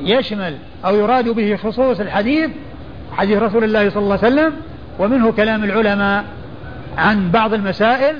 [0.00, 2.50] يشمل أو يراد به خصوص الحديث
[3.12, 4.52] حديث رسول الله صلى الله عليه وسلم
[4.98, 6.24] ومنه كلام العلماء
[6.98, 8.16] عن بعض المسائل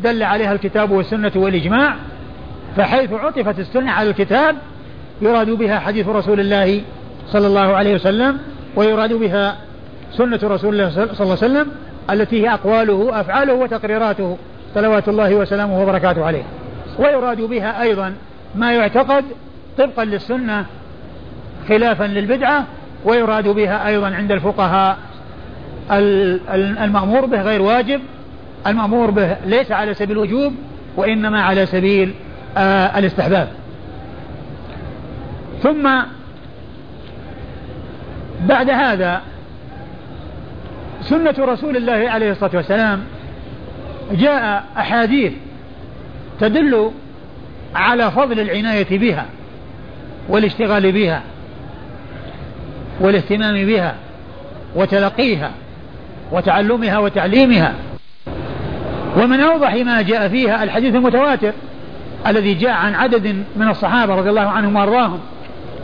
[0.00, 1.96] دل عليها الكتاب والسنة والإجماع
[2.76, 4.56] فحيث عطفت السنة على الكتاب
[5.22, 6.82] يراد بها حديث رسول الله
[7.28, 8.38] صلى الله عليه وسلم
[8.76, 9.56] ويراد بها
[10.12, 11.66] سنة رسول الله صلى الله عليه وسلم
[12.10, 14.36] التي هي أقواله أفعاله وتقريراته
[14.74, 16.42] صلوات الله وسلامه وبركاته عليه.
[16.98, 18.14] ويراد بها أيضا
[18.54, 19.24] ما يعتقد
[19.78, 20.64] طبقا للسنة
[21.68, 22.64] خلافا للبدعة
[23.04, 24.98] ويراد بها أيضا عند الفقهاء
[26.84, 28.00] المأمور به غير واجب
[28.66, 30.54] المأمور به ليس على سبيل الوجوب
[30.96, 32.14] وإنما على سبيل
[32.56, 33.48] آه الاستحباب.
[35.62, 35.90] ثم
[38.48, 39.22] بعد هذا
[41.02, 43.04] سنة رسول الله عليه الصلاة والسلام
[44.12, 45.32] جاء أحاديث
[46.40, 46.90] تدل
[47.74, 49.26] على فضل العناية بها
[50.28, 51.22] والاشتغال بها
[53.00, 53.94] والاهتمام بها
[54.74, 55.50] وتلقيها
[56.32, 57.74] وتعلمها وتعليمها.
[59.16, 61.52] ومن أوضح ما جاء فيها الحديث المتواتر
[62.26, 65.18] الذي جاء عن عدد من الصحابة رضي الله عنهم وأرضاهم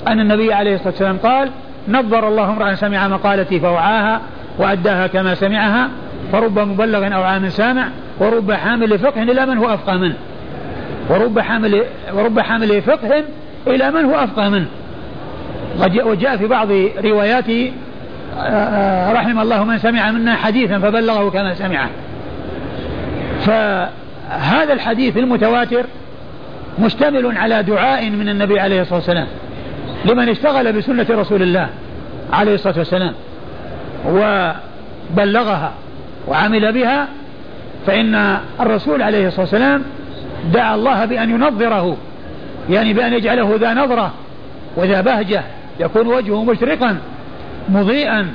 [0.09, 1.51] أن النبي عليه الصلاة والسلام قال
[1.89, 4.21] نظر الله امرأ سمع مقالتي فوعاها
[4.59, 5.89] وأداها كما سمعها
[6.33, 10.15] فرب مبلغ أو عام سامع ورب حامل فقه إلى من هو أفقه منه.
[11.11, 11.83] ورب حامل
[12.15, 13.25] ورب حامل فقه
[13.67, 14.67] إلى من هو أفقه منه.
[16.05, 16.69] وجاء في بعض
[17.05, 21.89] روايات آه، آه، رحم الله من سمع منا حديثا فبلغه كما سمعه.
[23.47, 25.85] فهذا الحديث المتواتر
[26.79, 29.27] مشتمل على دعاء من النبي عليه الصلاة والسلام
[30.05, 31.69] لمن اشتغل بسنة رسول الله
[32.33, 33.13] عليه الصلاة والسلام
[34.07, 35.73] وبلغها
[36.29, 37.09] وعمل بها
[37.87, 39.83] فإن الرسول عليه الصلاة والسلام
[40.55, 41.97] دعا الله بأن ينظره
[42.71, 44.13] يعني بأن يجعله ذا نظرة
[44.77, 45.43] وذا بهجة
[45.81, 46.97] يكون وجهه مشرقا
[47.69, 48.29] مضيئا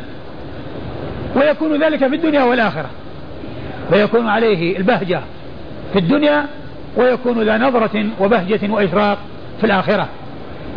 [1.36, 2.89] ويكون ذلك في الدنيا والآخرة.
[3.89, 5.21] فيكون عليه البهجة
[5.93, 6.45] في الدنيا
[6.97, 9.17] ويكون ذا نظرة وبهجة وإشراق
[9.60, 10.08] في الآخرة.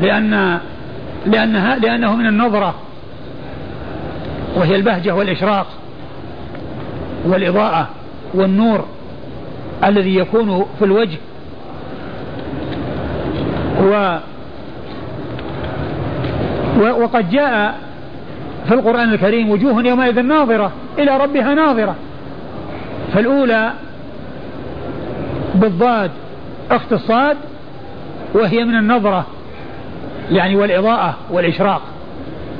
[0.00, 0.58] لأن
[1.26, 2.74] لأنها لأنه من النظرة
[4.56, 5.66] وهي البهجة والإشراق
[7.24, 7.88] والإضاءة
[8.34, 8.84] والنور
[9.84, 11.18] الذي يكون في الوجه.
[13.82, 14.18] و
[16.80, 17.78] وقد جاء
[18.68, 21.94] في القرآن الكريم وجوه يومئذ ناظرة إلى ربها ناظرة.
[23.14, 23.72] فالأولى
[25.54, 26.10] بالضاد
[26.70, 27.36] أخت الصاد
[28.34, 29.26] وهي من النظرة
[30.30, 31.82] يعني والإضاءة والإشراق.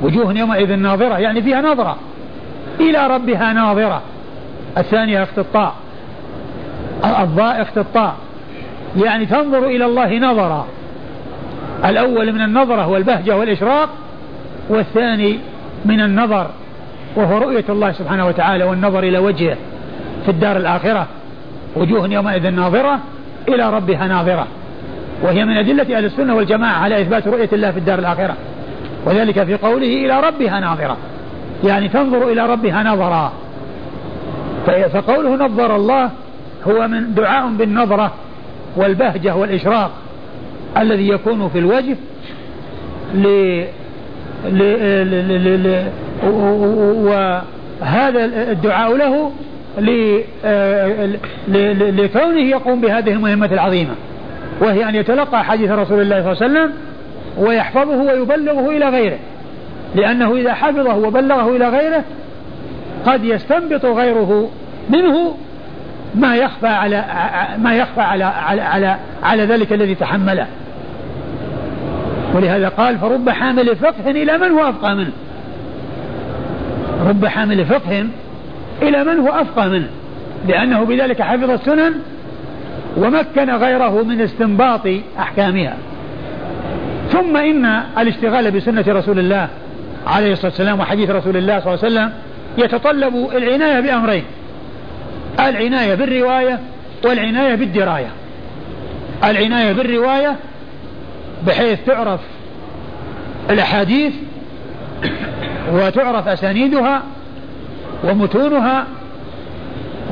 [0.01, 1.97] وجوه يومئذ ناظرة يعني فيها نظرة.
[2.79, 4.01] إلى ربها ناظرة.
[4.77, 5.73] الثانية أخت الطاء.
[7.03, 8.15] الضاء أخت الطاء.
[8.97, 10.67] يعني تنظر إلى الله نظرا
[11.85, 13.89] الأول من النظرة والبهجة والإشراق
[14.69, 15.39] والثاني
[15.85, 16.47] من النظر
[17.15, 19.57] وهو رؤية الله سبحانه وتعالى والنظر إلى وجهه.
[20.25, 21.07] في الدار الآخرة
[21.75, 22.99] وجوه يومئذ ناظرة
[23.47, 24.47] إلى ربها ناظرة.
[25.23, 28.35] وهي من أدلة أهل السنة والجماعة على إثبات رؤية الله في الدار الآخرة.
[29.05, 30.97] وذلك في قوله إلى ربها ناظرة.
[31.63, 33.31] يعني تنظر إلى ربها نظرا
[34.93, 36.09] فقوله نظر الله
[36.67, 38.11] هو من دعاء بالنظرة
[38.75, 39.91] والبهجة والإشراق
[40.77, 41.95] الذي يكون في الوجه
[43.13, 43.25] ل
[44.45, 44.59] ل
[45.11, 45.91] ل ل
[47.81, 49.31] وهذا الدعاء له
[51.97, 53.93] لكونه يقوم بهذه المهمة العظيمة
[54.61, 56.71] وهي أن يتلقى حديث رسول الله صلى الله عليه وسلم
[57.37, 59.17] ويحفظه ويبلغه إلى غيره
[59.95, 62.03] لأنه إذا حفظه وبلغه إلى غيره
[63.05, 64.49] قد يستنبط غيره
[64.89, 65.35] منه
[66.15, 67.05] ما يخفى على
[67.57, 70.47] ما يخفى على على على, على ذلك الذي تحمله.
[72.35, 75.11] ولهذا قال فرب حامل فقه إلى من هو أفقى منه؟
[77.07, 78.05] رب حامل فقه
[78.81, 79.87] إلى من هو أفقى منه
[80.47, 81.93] لأنه بذلك حفظ السنن
[82.97, 84.87] ومكن غيره من استنباط
[85.19, 85.77] أحكامها.
[87.11, 87.65] ثم إن
[87.97, 89.47] الاشتغال بسنة رسول الله
[90.07, 92.11] عليه الصلاة والسلام وحديث رسول الله صلى الله عليه وسلم
[92.57, 94.23] يتطلب العناية بأمرين
[95.39, 96.59] العناية بالرواية
[97.05, 98.09] والعناية بالدراية.
[99.23, 100.35] العناية بالرواية
[101.47, 102.19] بحيث تعرف
[103.49, 104.13] الأحاديث
[105.73, 107.03] وتعرف أسانيدها
[108.03, 108.87] ومتونها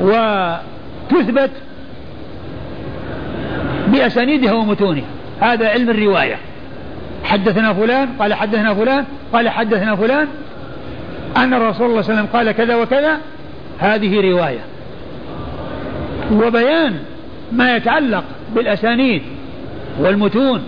[0.02, 1.50] وتثبت
[3.86, 5.04] بأسانيدها ومتونها.
[5.40, 6.36] هذا علم الرواية.
[7.24, 10.28] حدثنا فلان قال حدثنا فلان قال حدثنا فلان.
[11.36, 13.18] أن الرسول صلى الله عليه وسلم قال كذا وكذا
[13.78, 14.60] هذه رواية.
[16.32, 16.98] وبيان
[17.52, 18.24] ما يتعلق
[18.54, 19.22] بالأسانيد
[20.00, 20.62] والمتون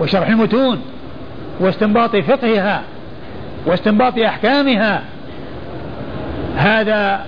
[0.00, 0.82] وشرح المتون
[1.60, 2.82] واستنباط فقهها
[3.66, 5.02] واستنباط أحكامها
[6.56, 7.26] هذا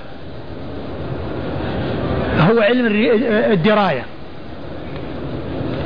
[2.38, 2.86] هو علم
[3.52, 4.02] الدراية.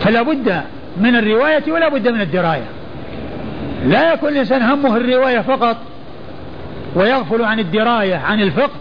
[0.00, 0.60] فلا بد
[0.96, 2.64] من الرواية ولا بد من الدراية.
[3.86, 5.76] لا يكون الإنسان همه الرواية فقط
[6.96, 8.76] ويغفل عن الدراية عن الفقه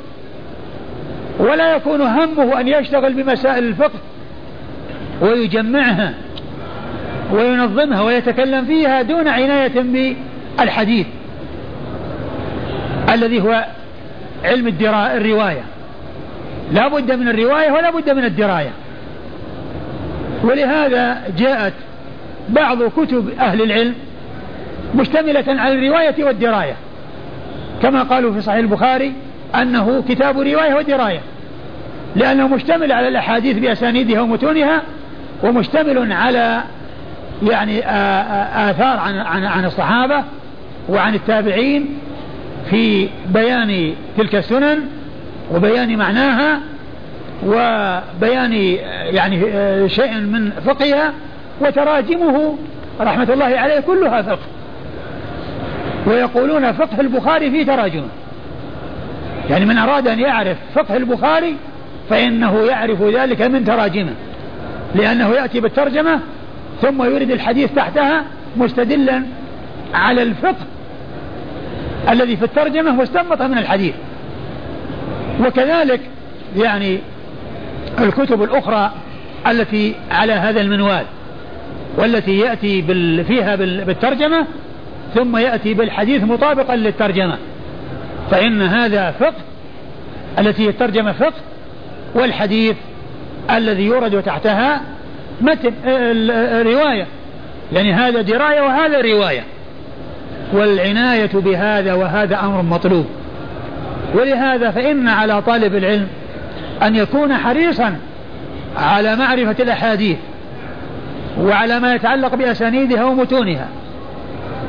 [1.39, 3.99] ولا يكون همه أن يشتغل بمسائل الفقه
[5.21, 6.13] ويجمعها
[7.31, 10.07] وينظمها ويتكلم فيها دون عناية
[10.57, 11.07] بالحديث
[13.13, 13.65] الذي هو
[14.43, 15.63] علم الدراية الرواية.
[16.71, 18.69] لا بد من الرواية ولا بد من الدراية.
[20.43, 21.73] ولهذا جاءت
[22.49, 23.95] بعض كتب أهل العلم
[24.95, 26.75] مشتملة على الرواية والدراية.
[27.81, 29.13] كما قالوا في صحيح البخاري
[29.55, 31.19] أنه كتاب رواية ودراية.
[32.15, 34.81] لأنه مشتمل على الأحاديث بأسانيدها ومتونها
[35.43, 36.63] ومشتمل على
[37.43, 37.79] يعني
[38.69, 40.23] آثار عن عن عن الصحابة
[40.89, 41.97] وعن التابعين
[42.69, 44.79] في بيان تلك السنن
[45.53, 46.59] وبيان معناها
[47.45, 48.53] وبيان
[49.13, 49.39] يعني
[49.89, 51.13] شيء من فقهها
[51.61, 52.57] وتراجمه
[53.01, 54.39] رحمة الله عليه كلها فقه.
[56.07, 58.07] ويقولون فقه البخاري في تراجمه
[59.49, 61.55] يعني من أراد أن يعرف فقه البخاري
[62.09, 64.13] فإنه يعرف ذلك من تراجمه.
[64.95, 66.19] لأنه يأتي بالترجمة
[66.81, 68.23] ثم يريد الحديث تحتها
[68.57, 69.23] مستدلا
[69.93, 70.65] على الفقه
[72.09, 73.93] الذي في الترجمة واستنبط من الحديث.
[75.45, 76.01] وكذلك
[76.57, 76.99] يعني
[77.99, 78.91] الكتب الأخرى
[79.47, 81.03] التي على هذا المنوال
[81.97, 84.45] والتي يأتي بال فيها بالترجمة
[85.15, 87.37] ثم يأتي بالحديث مطابقا للترجمة.
[88.31, 89.33] فإن هذا فقه
[90.39, 91.41] التي الترجمة فقه
[92.15, 92.75] والحديث
[93.51, 94.81] الذي يورد تحتها
[95.41, 95.73] متن
[96.65, 97.07] رواية.
[97.73, 99.43] يعني هذا دراية وهذا رواية.
[100.53, 103.05] والعناية بهذا وهذا أمر مطلوب.
[104.15, 106.07] ولهذا فإن على طالب العلم
[106.83, 107.95] أن يكون حريصا
[108.77, 110.17] على معرفة الأحاديث
[111.39, 113.67] وعلى ما يتعلق بأسانيدها ومتونها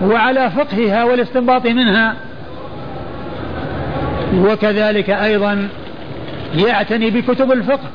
[0.02, 2.14] وعلى فقهها والاستنباط منها.
[4.34, 5.68] وكذلك أيضا
[6.56, 7.88] يعتني بكتب الفقه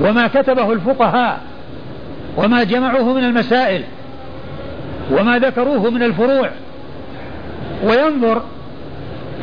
[0.00, 1.40] وما كتبه الفقهاء
[2.36, 3.82] وما جمعوه من المسائل.
[5.10, 6.50] وما ذكروه من الفروع.
[7.84, 8.42] وينظر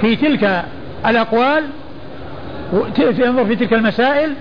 [0.01, 0.63] في تلك
[1.05, 1.63] الأقوال
[2.97, 4.33] ينظر في تلك المسائل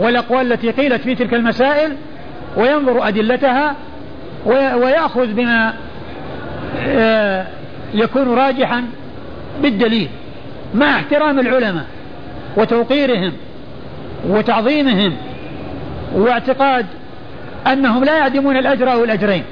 [0.00, 1.96] والأقوال التي قيلت في تلك المسائل
[2.56, 3.74] وينظر أدلتها
[4.46, 5.74] ويأخذ بما
[6.78, 7.46] آه،
[7.94, 8.84] يكون راجحا
[9.62, 10.08] بالدليل.
[10.74, 11.84] مع احترام العلماء
[12.56, 13.32] وتوقيرهم
[14.28, 15.16] وتعظيمهم
[16.14, 16.86] واعتقاد
[17.66, 19.44] أنهم لا يعدمون الأجر أو الأجرين.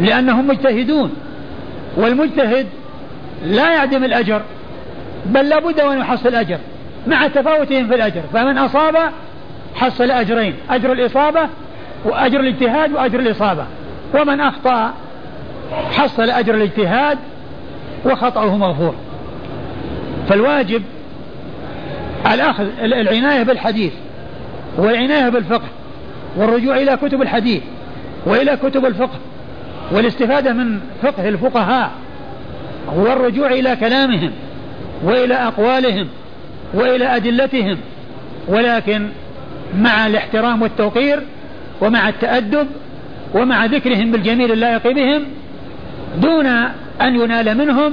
[0.00, 1.12] لأنهم مجتهدون.
[1.96, 2.66] والمجتهد
[3.44, 4.42] لا يعدم الأجر
[5.26, 6.58] بل لابد أن يحصل أجر
[7.06, 8.22] مع تفاوتهم في الأجر.
[8.32, 8.96] فمن أصاب
[9.74, 11.48] حصل أجرين أجر الإصابة
[12.04, 13.66] وأجر الاجتهاد وأجر الإصابة.
[14.14, 14.94] ومن أخطأ
[15.92, 17.18] حصل أجر الاجتهاد
[18.04, 18.94] وخطأه مغفور.
[20.28, 20.82] فالواجب
[22.32, 23.92] الأخذ العناية بالحديث
[24.78, 25.68] والعناية بالفقه
[26.36, 27.62] والرجوع إلى كتب الحديث
[28.26, 29.18] وإلى كتب الفقه
[29.92, 31.90] والاستفادة من فقه الفقهاء
[32.96, 34.30] والرجوع إلى كلامهم
[35.02, 36.08] وإلى أقوالهم
[36.74, 37.78] وإلى أدلتهم
[38.48, 39.08] ولكن
[39.78, 41.22] مع الاحترام والتوقير
[41.80, 42.66] ومع التأدب
[43.34, 45.22] ومع ذكرهم بالجميل اللائق بهم
[46.18, 46.46] دون
[47.00, 47.92] أن ينال منهم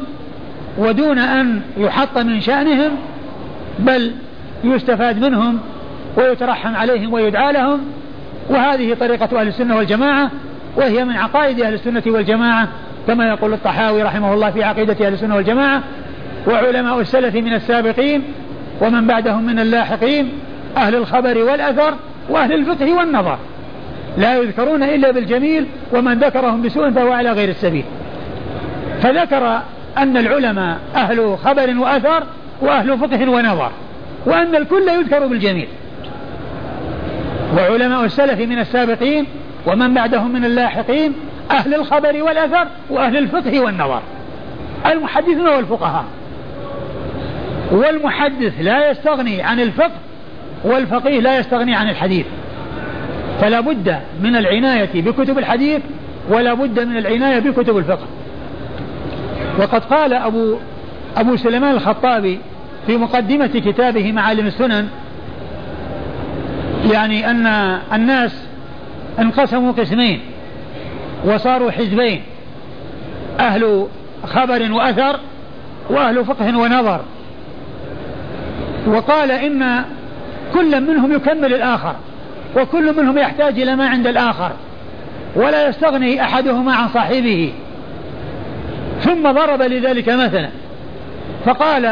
[0.78, 2.92] ودون أن يحط من شأنهم
[3.80, 4.12] بل
[4.64, 5.60] يستفاد منهم
[6.18, 7.80] ويترحم عليهم ويدعى لهم.
[8.50, 10.32] وهذه طريقة أهل السنة والجماعة
[10.76, 12.68] وهي من عقائد أهل السنة والجماعة
[13.08, 15.84] كما يقول الطحاوي رحمه الله في عقيدة أهل السنة والجماعة
[16.48, 18.24] وعلماء السلف من السابقين
[18.82, 20.32] ومن بعدهم من اللاحقين
[20.78, 21.94] أهل الخبر والأثر
[22.30, 23.38] وأهل الفقه والنظر.
[24.18, 27.84] لا يذكرون إلا بالجميل ومن ذكرهم بسوء فهو على غير السبيل.
[29.02, 29.62] فذكر
[29.98, 32.24] أن العلماء أهل خبر وأثر
[32.62, 33.72] وأهل فقه ونظر
[34.26, 35.68] وأن الكل يذكر بالجميل.
[37.58, 39.26] وعلماء السلف من السابقين
[39.68, 41.14] ومن بعدهم من اللاحقين
[41.52, 44.02] أهل الخبر والأثر وأهل الفقه والنظر.
[44.86, 46.06] المحدثون والفقهاء.
[47.72, 49.92] والمحدث لا يستغني عن الفقه
[50.64, 52.26] والفقيه لا يستغني عن الحديث.
[53.42, 55.82] فلا بد من العناية بكتب الحديث
[56.30, 58.08] ولا بد من العناية بكتب الفقه.
[59.60, 60.58] وقد قال أبو
[61.18, 62.40] أبو سليمان الخطابي
[62.88, 64.88] في مقدمة كتابه معالم السنن
[66.92, 67.48] يعني أن
[67.94, 68.43] الناس
[69.20, 70.22] انقسموا قسمين
[71.26, 72.22] وصاروا حزبين
[73.40, 73.88] أهل
[74.26, 75.20] خبر وأثر
[75.90, 77.02] وأهل فقه ونظر.
[78.88, 79.84] وقال إن
[80.54, 81.96] كل منهم يكمل الآخر
[82.58, 84.52] وكل منهم يحتاج إلى ما عند الآخر
[85.36, 87.54] ولا يستغني أحدهما عن صاحبه.
[89.02, 90.50] ثم ضرب لذلك مثلا
[91.46, 91.86] فقال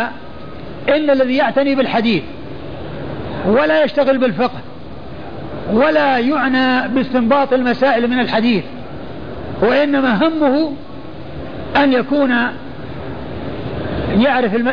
[0.89, 2.23] إن الذي يعتني بالحديث
[3.45, 4.59] ولا يشتغل بالفقه
[5.71, 8.63] ولا يعنى باستنباط المسائل من الحديث
[9.61, 10.71] وإنما همه
[11.77, 12.31] أن يكون
[14.17, 14.67] يعرف الم...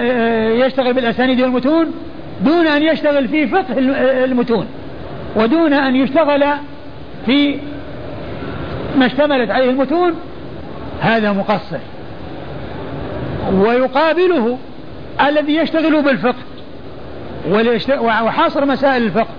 [0.66, 1.86] يشتغل بالأسانيد والمتون
[2.44, 3.74] دون أن يشتغل في فقه
[4.24, 4.66] المتون
[5.36, 6.44] ودون أن يشتغل
[7.26, 7.58] في
[8.98, 10.14] ما اشتملت عليه المتون
[11.00, 11.78] هذا مقصر.
[13.52, 14.58] ويقابله
[15.28, 16.42] الذي يشتغل بالفقه
[18.02, 19.37] وحاصر مسائل الفقه.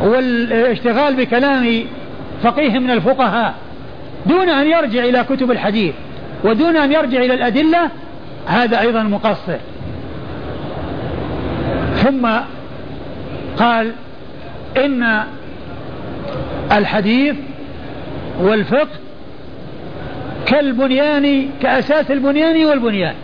[0.00, 1.84] والاشتغال بكلام
[2.42, 3.54] فقيه من الفقهاء
[4.26, 5.94] دون أن يرجع إلى كتب الحديث
[6.44, 7.90] ودون أن يرجع إلى الأدلة
[8.46, 9.56] هذا أيضا مقصر.
[11.96, 12.28] ثم
[13.56, 13.92] قال
[14.76, 15.24] إن
[16.72, 17.36] الحديث
[18.40, 18.88] والفقه
[20.46, 23.14] كالبنيان كأساس البنيان والبنيان.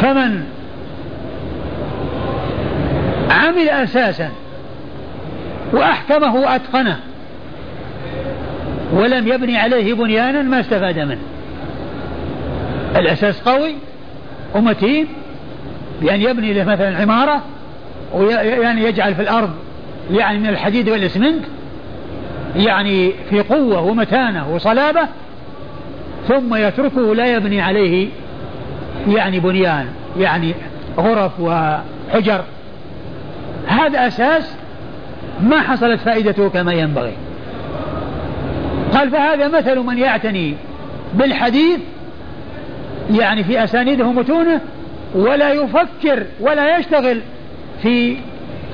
[0.00, 0.44] فمن
[3.30, 4.30] عمل أساسا
[5.72, 6.98] وأحكمه وأتقنه.
[8.92, 11.18] ولم يبني عليه بنيانا ما استفاد منه.
[12.96, 13.74] الأساس قوي
[14.54, 15.06] ومتين
[16.02, 17.42] بأن يبني له مثلا عمارة
[18.14, 19.50] ويعني يجعل في الأرض
[20.10, 21.44] يعني من الحديد والإسمنت
[22.56, 25.08] يعني في قوة ومتانة وصلابة
[26.28, 28.08] ثم يتركه لا يبني عليه
[29.08, 29.86] يعني بنيان
[30.18, 30.54] يعني
[30.98, 32.44] غرف وحجر.
[33.66, 34.54] هذا أساس
[35.40, 37.12] ما حصلت فائدته كما ينبغي.
[38.94, 40.54] قال فهذا مثل من يعتني
[41.14, 41.80] بالحديث
[43.10, 44.60] يعني في أسانيده ومتونه
[45.14, 47.20] ولا يفكر ولا يشتغل
[47.82, 48.16] في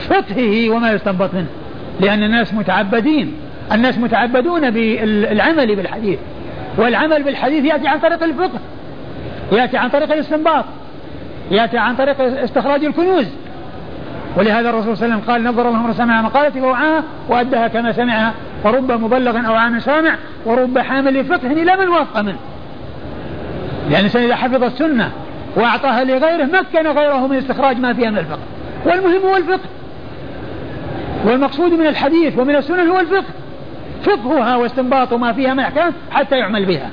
[0.08, 1.48] فقهه وما يستنبط منه.
[2.00, 3.34] لأن الناس متعبدين
[3.72, 6.18] الناس متعبدون بالعمل بالحديث
[6.76, 8.60] والعمل بالحديث يأتي عن طريق الفقه
[9.52, 10.64] يأتي عن طريق الاستنباط
[11.50, 13.26] يأتي عن طريق استخراج الكنوز.
[14.38, 17.92] ولهذا الرسول صلى الله عليه وسلم قال نظر الله من سمع مقالتي ووعاها وأدها كما
[17.92, 18.34] سمعها
[18.64, 22.38] فرب مبلغ أو عام سامع ورب حامل فقه إلى من وافق منه.
[23.90, 25.12] لأن الإنسان إذا حفظ السنة
[25.56, 28.38] وأعطاها لغيره مكن غيره من استخراج ما فيها من الفقه.
[28.86, 29.68] والمهم هو الفقه.
[31.24, 33.34] والمقصود من الحديث ومن السنن هو الفقه.
[34.02, 36.90] فقهها واستنباط ما فيها من أحكام حتى يعمل بها.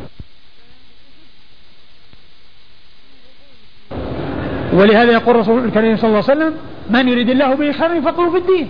[4.73, 6.53] ولهذا يقول الرسول الكريم صلى الله عليه وسلم
[6.89, 8.67] من يريد الله به خيرا يفقهه في الدين.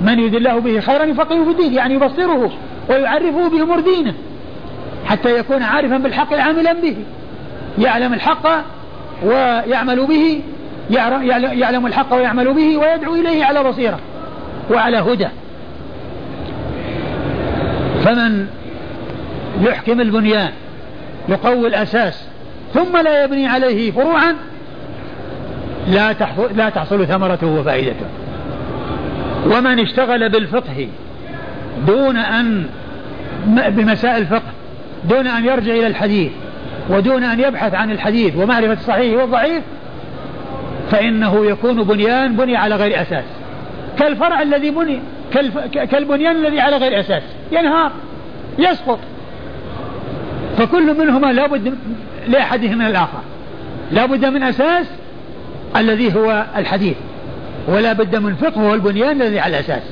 [0.00, 2.52] من يريد الله به خيرا يفقهه في الدين يعني يبصره
[2.88, 4.14] ويعرفه بأمور دينه
[5.06, 6.96] حتى يكون عارفا بالحق عاملا به.
[7.78, 8.64] يعلم الحق
[9.24, 10.40] ويعمل به
[11.52, 13.98] يعلم الحق ويعمل به ويدعو إليه على بصيرة
[14.70, 15.28] وعلى هدى.
[18.04, 18.46] فمن
[19.60, 20.50] يحكم البنيان
[21.28, 22.24] يقوي الأساس
[22.74, 24.36] ثم لا يبني عليه فروعا
[25.88, 28.06] لا تحصل, لا تحصل ثمرته وفائدته.
[29.46, 30.88] ومن اشتغل بالفقه
[31.86, 32.66] دون أن
[33.46, 34.52] بمسائل الفقه
[35.04, 36.32] دون أن يرجع إلى الحديث
[36.90, 39.62] ودون أن يبحث عن الحديث ومعرفة الصحيح والضعيف
[40.90, 43.24] فإنه يكون بنيان بني على غير أساس.
[43.98, 45.00] كالفرع الذي بني
[45.74, 47.22] كالبنيان الذي على غير أساس.
[47.52, 47.92] ينهار
[48.58, 48.98] يسقط.
[50.58, 51.74] فكل منهما لابد
[52.28, 53.20] لأحدهما من الآخر.
[53.92, 54.86] لابد من أساس
[55.76, 56.96] الذي هو الحديث.
[57.68, 59.82] ولا بد من فقه هو البنيان الذي على الأساس.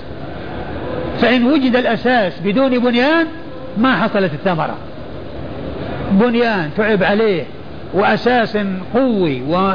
[1.20, 3.26] فإن وجد الأساس بدون بنيان
[3.78, 4.74] ما حصلت الثمرة.
[6.11, 7.45] بنيان تعب عليه
[7.95, 8.59] وأساس
[8.95, 9.72] قوي و...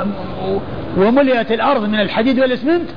[0.98, 2.90] وملئت الأرض من الحديد والإسمنت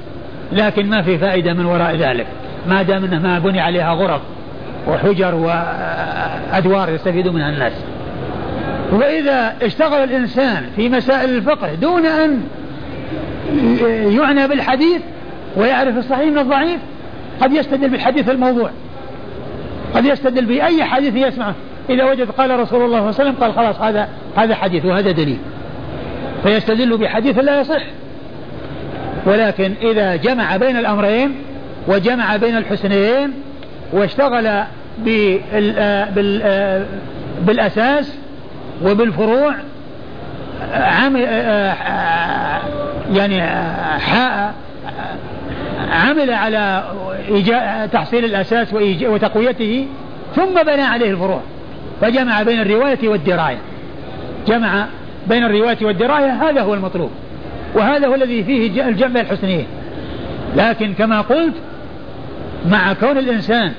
[0.52, 2.26] لكن ما في فائدة من وراء ذلك.
[2.68, 4.20] ما دام إنه ما بني عليها غرف
[4.88, 7.72] وحجر وأدوار يستفيد منها الناس.
[8.92, 12.40] وإذا اشتغل الإنسان في مسائل الفقه دون أن
[14.16, 15.02] يعنى بالحديث
[15.56, 16.80] ويعرف الصحيح من الضعيف
[17.40, 18.70] قد يستدل بالحديث الموضوع.
[19.94, 21.54] قد يستدل بأي حديث يسمعه.
[21.90, 25.10] إذا وجد قال رسول الله صلى الله عليه وسلم قال خلاص هذا هذا حديث وهذا
[25.10, 25.38] دليل.
[26.42, 27.82] فيستدل بحديث لا يصح.
[29.26, 31.34] ولكن إذا جمع بين الأمرين
[31.88, 33.32] وجمع بين الحسنين
[33.92, 34.64] واشتغل
[37.46, 38.14] بالأساس
[38.84, 39.54] وبالفروع
[40.72, 41.20] عمل
[43.12, 43.40] يعني
[45.92, 46.84] عمل على
[47.92, 49.86] تحصيل الأساس وتقويته
[50.36, 51.40] ثم بنى عليه الفروع.
[52.00, 53.58] فجمع بين الرواية والدراية.
[54.46, 54.86] جمع
[55.26, 57.10] بين الرواية والدراية هذا هو المطلوب.
[57.74, 59.66] وهذا هو الذي فيه الجمع الحسنيين
[60.56, 61.54] لكن كما قلت
[62.70, 63.72] مع كون الإنسان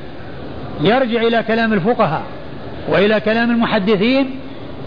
[0.82, 2.24] يرجع إلى كلام الفقهاء
[2.90, 4.30] وإلى كلام المحدثين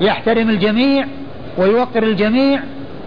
[0.00, 1.06] يحترم الجميع
[1.58, 2.60] ويوقر الجميع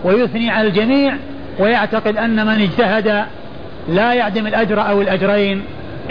[0.03, 1.15] ويثني على الجميع
[1.59, 3.25] ويعتقد أن من اجتهد
[3.89, 5.61] لا يعدم الأجر أو الأجرين.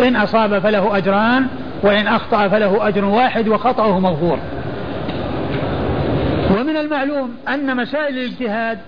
[0.00, 1.46] إن أصاب فله أجران
[1.82, 4.38] وإن أخطأ فله أجر واحد وخطأه مغفور.
[6.50, 8.78] ومن المعلوم أن مسائل الاجتهاد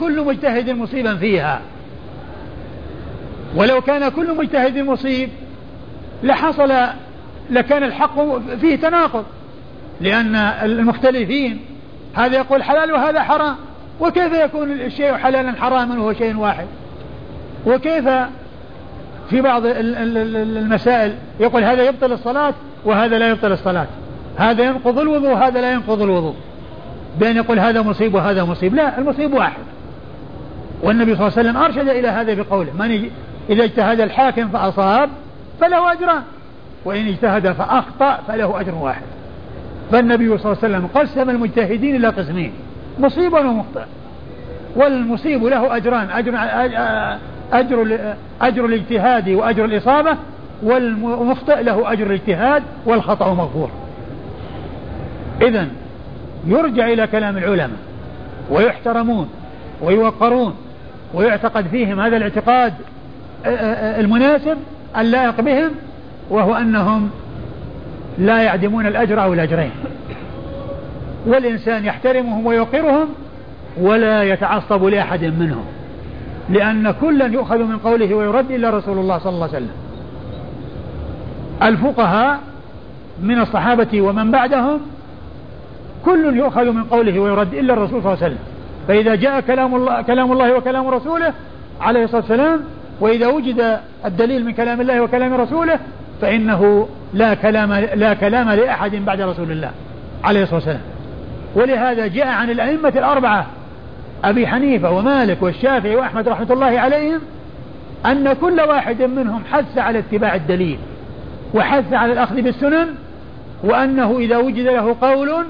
[0.00, 1.60] كل مجتهد مصيبا فيها.
[3.56, 5.28] ولو كان كل مجتهد مصيب
[6.22, 6.72] لحصل
[7.50, 9.24] لكان الحق فيه تناقض
[10.00, 11.60] لأن المختلفين
[12.14, 13.56] هذا يقول حلال وهذا حرام.
[14.00, 16.66] وكيف يكون الشيء حلالا حراما وهو شيء واحد؟
[17.66, 18.08] وكيف
[19.30, 22.54] في بعض المسائل يقول هذا يبطل الصلاة
[22.84, 23.86] وهذا لا يبطل الصلاة؟
[24.36, 26.34] هذا ينقض الوضوء وهذا لا ينقض الوضوء.
[27.20, 28.74] بأن يقول هذا مصيب وهذا مصيب.
[28.74, 29.62] لا المصيب واحد.
[30.82, 33.10] والنبي صلى الله عليه وسلم أرشد إلى هذا بقوله من
[33.50, 35.10] إذا اجتهد الحاكم فأصاب
[35.60, 36.22] فله أجران
[36.84, 39.02] وإن اجتهد فأخطأ فله أجر واحد.
[39.92, 42.52] فالنبي صلى الله عليه وسلم قسم المجتهدين إلى قسمين
[42.98, 43.84] مصيب ومخطئ
[44.76, 46.38] والمصيب له أجران أجر
[47.52, 47.98] أجر
[48.40, 50.16] أجر الاجتهاد وأجر الإصابة
[50.62, 53.70] والمخطئ له أجر الاجتهاد والخطأ مغفور.
[55.42, 55.66] إذا
[56.46, 57.78] يرجع إلى كلام العلماء
[58.50, 59.28] ويحترمون
[59.82, 60.54] ويوقرون
[61.14, 62.74] ويعتقد فيهم هذا الاعتقاد
[64.00, 64.56] المناسب
[64.98, 65.70] اللائق بهم
[66.30, 67.10] وهو أنهم
[68.18, 69.70] لا يعدمون الأجر أو الأجرين.
[71.26, 73.08] والإنسان يحترمهم ويوقرهم
[73.80, 75.64] ولا يتعصب لأحد منهم
[76.50, 79.76] لأن كلا يؤخذ من قوله ويرد إلا رسول الله صلى الله عليه وسلم.
[81.62, 82.40] الفقهاء
[83.22, 84.80] من الصحابة ومن بعدهم
[86.04, 88.44] كل يؤخذ من قوله ويرد إلا الرسول صلى الله عليه وسلم.
[88.88, 91.32] فإذا جاء كلام الله, كلام الله وكلام رسوله
[91.80, 92.60] عليه الصلاة والسلام
[93.00, 95.78] وإذا وجد الدليل من كلام الله وكلام رسوله
[96.20, 99.70] فإنه لا كلام لا كلام لأحد بعد رسول الله
[100.24, 100.80] عليه الصلاة والسلام.
[101.54, 103.46] ولهذا جاء عن الأئمة الأربعة
[104.24, 107.20] أبي حنيفة ومالك والشافعي وأحمد رحمة الله عليهم
[108.06, 110.78] أن كل واحد منهم حث على اتباع الدليل
[111.54, 112.88] وحث على الأخذ بالسنن
[113.64, 115.44] وأنه إذا وجد له قول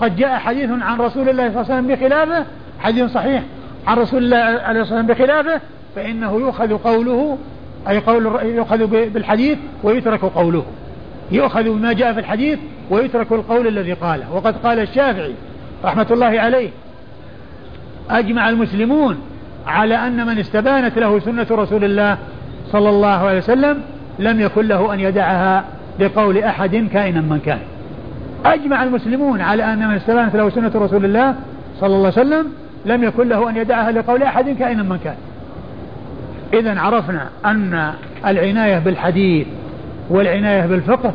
[0.00, 2.46] قد جاء حديث عن رسول الله صلى الله عليه وسلم بخلافه
[2.80, 3.42] حديث صحيح
[3.86, 5.60] عن رسول الله عليه الصلاة والسلام بخلافه
[5.96, 7.38] فإنه يؤخذ قوله
[7.88, 10.64] أي قول يؤخذ بالحديث ويترك قوله.
[11.30, 12.58] يؤخذ بما جاء في الحديث
[12.90, 14.32] ويترك القول الذي قاله.
[14.32, 15.34] وقد قال الشافعي
[15.84, 16.70] رحمة الله عليه
[18.10, 19.18] أجمع المسلمون
[19.66, 22.18] على أن من استبانت له سنة رسول الله
[22.72, 23.82] صلى الله عليه وسلم
[24.18, 25.64] لم يكن له أن يدعها
[26.00, 27.58] بقول أحد كائنا من كان.
[28.44, 31.34] أجمع المسلمون على أن من استبانت له سنة رسول الله
[31.80, 32.52] صلى الله عليه وسلم
[32.86, 35.16] لم يكن له أن يدعها لقول أحد كائنا من كان.
[36.58, 37.92] إذا عرفنا أن
[38.26, 39.46] العناية بالحديث
[40.10, 41.12] والعناية بالفقه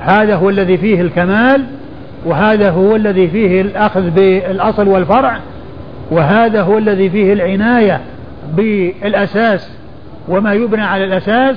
[0.00, 1.64] هذا هو الذي فيه الكمال
[2.24, 5.38] وهذا هو الذي فيه الأخذ بالأصل والفرع
[6.10, 8.00] وهذا هو الذي فيه العناية
[8.56, 9.70] بالأساس
[10.28, 11.56] وما يبنى على الأساس.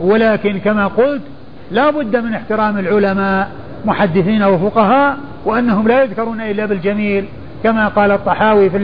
[0.00, 1.22] ولكن كما قلت
[1.70, 3.48] لا بد من احترام العلماء
[3.84, 7.24] محدثين وفقهاء وأنهم لا يذكرون إلا بالجميل
[7.64, 8.76] كما قال الطحاوي في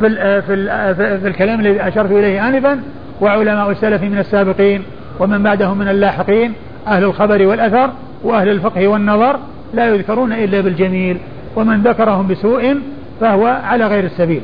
[0.00, 2.80] في في, في الكلام الذي أشرت إليه آنفا
[3.20, 4.82] وعلماء السلف من السابقين
[5.20, 6.52] ومن بعدهم من اللاحقين
[6.86, 7.90] أهل الخبر والأثر
[8.24, 9.38] وأهل الفقه والنظر
[9.74, 11.18] لا يذكرون إلا بالجميل
[11.56, 12.76] ومن ذكرهم بسوء
[13.20, 14.40] فهو على غير السبيل.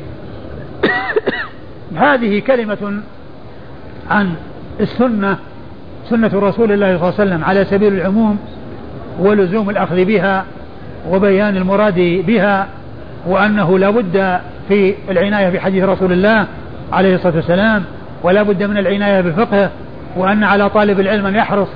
[1.96, 3.02] هذه كلمة
[4.10, 4.34] عن
[4.80, 5.38] السنة
[6.10, 8.38] سنة رسول الله صلى الله عليه وسلم على سبيل العموم
[9.18, 10.44] ولزوم الأخذ بها
[11.10, 12.68] وبيان المراد بها.
[13.26, 16.46] وأنه لا بد في العناية بحديث رسول الله
[16.92, 17.84] عليه الصلاة والسلام
[18.22, 19.70] ولا بد من العناية بفقهه
[20.16, 21.68] وأن على طالب العلم أن يحرص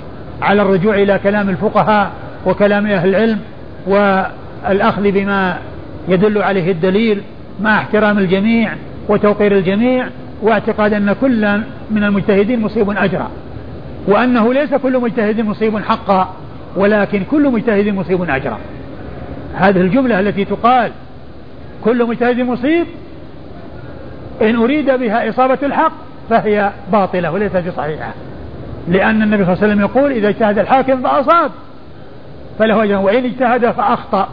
[0.43, 2.11] على الرجوع إلى كلام الفقهاء
[2.47, 3.39] وكلام أهل العلم
[3.87, 5.59] والأخذ بما
[6.09, 7.23] يدل عليه الدليل
[7.61, 8.73] مع احترام الجميع
[9.09, 10.07] وتوقير الجميع
[10.43, 13.29] واعتقاد أن كل من المجتهدين مصيب أجرا
[14.09, 16.35] وأنه ليس كل مجتهد مصيب حقا
[16.77, 18.59] ولكن كل مجتهد مصيب أجرا.
[19.55, 20.91] هذه الجملة التي تقال
[21.87, 22.87] كل مجتهد مصيب.
[24.43, 25.93] إن أريد بها إصابة الحق
[26.31, 28.15] فهي باطلة وليست بصحيحة.
[28.89, 31.51] لأن النبي صلى الله عليه وسلم يقول إذا اجتهد الحاكم فأصاب.
[32.59, 32.97] فله أجر.
[32.97, 34.29] وإن اجتهد فأخطأ.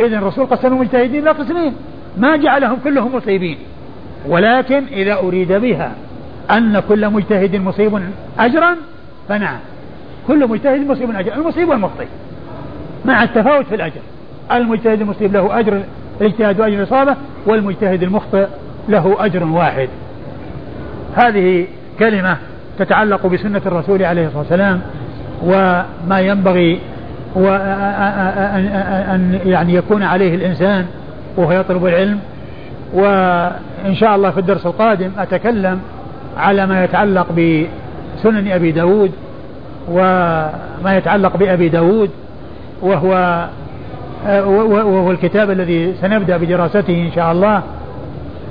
[0.00, 1.74] إذا الرسول قسم المجتهدين إلى قسمين.
[2.16, 3.58] ما جعلهم كلهم مصيبين.
[4.26, 5.92] ولكن إذا أريد بها
[6.50, 8.00] أن كل مجتهد مصيب
[8.38, 8.76] أجرا
[9.28, 9.58] فنعم.
[10.28, 11.34] كل مجتهد مصيب أجر.
[11.34, 12.06] المصيب والمخطئ.
[13.04, 14.00] مع التفاوت في الأجر.
[14.52, 15.82] المجتهد المصيب له أجر
[16.22, 17.16] الاجتهاد وأجر الإصابة
[17.46, 18.46] والمجتهد المخطئ
[18.88, 19.88] له أجر واحد.
[21.16, 21.66] هذه
[21.98, 22.36] كلمة
[22.78, 24.80] تتعلق بسنة الرسول عليه الصلاة والسلام
[25.42, 26.78] وما ينبغي
[27.34, 30.86] وأن يعني يكون عليه الإنسان
[31.36, 32.18] وهو يطلب العلم.
[32.94, 35.80] وإن شاء الله في الدرس القادم أتكلم
[36.36, 39.10] على ما يتعلق بسنن أبي داود
[39.88, 42.10] وما يتعلق بأبي داود
[42.82, 43.44] وهو
[44.26, 47.62] وهو الكتاب الذي سنبدأ بدراسته إن شاء الله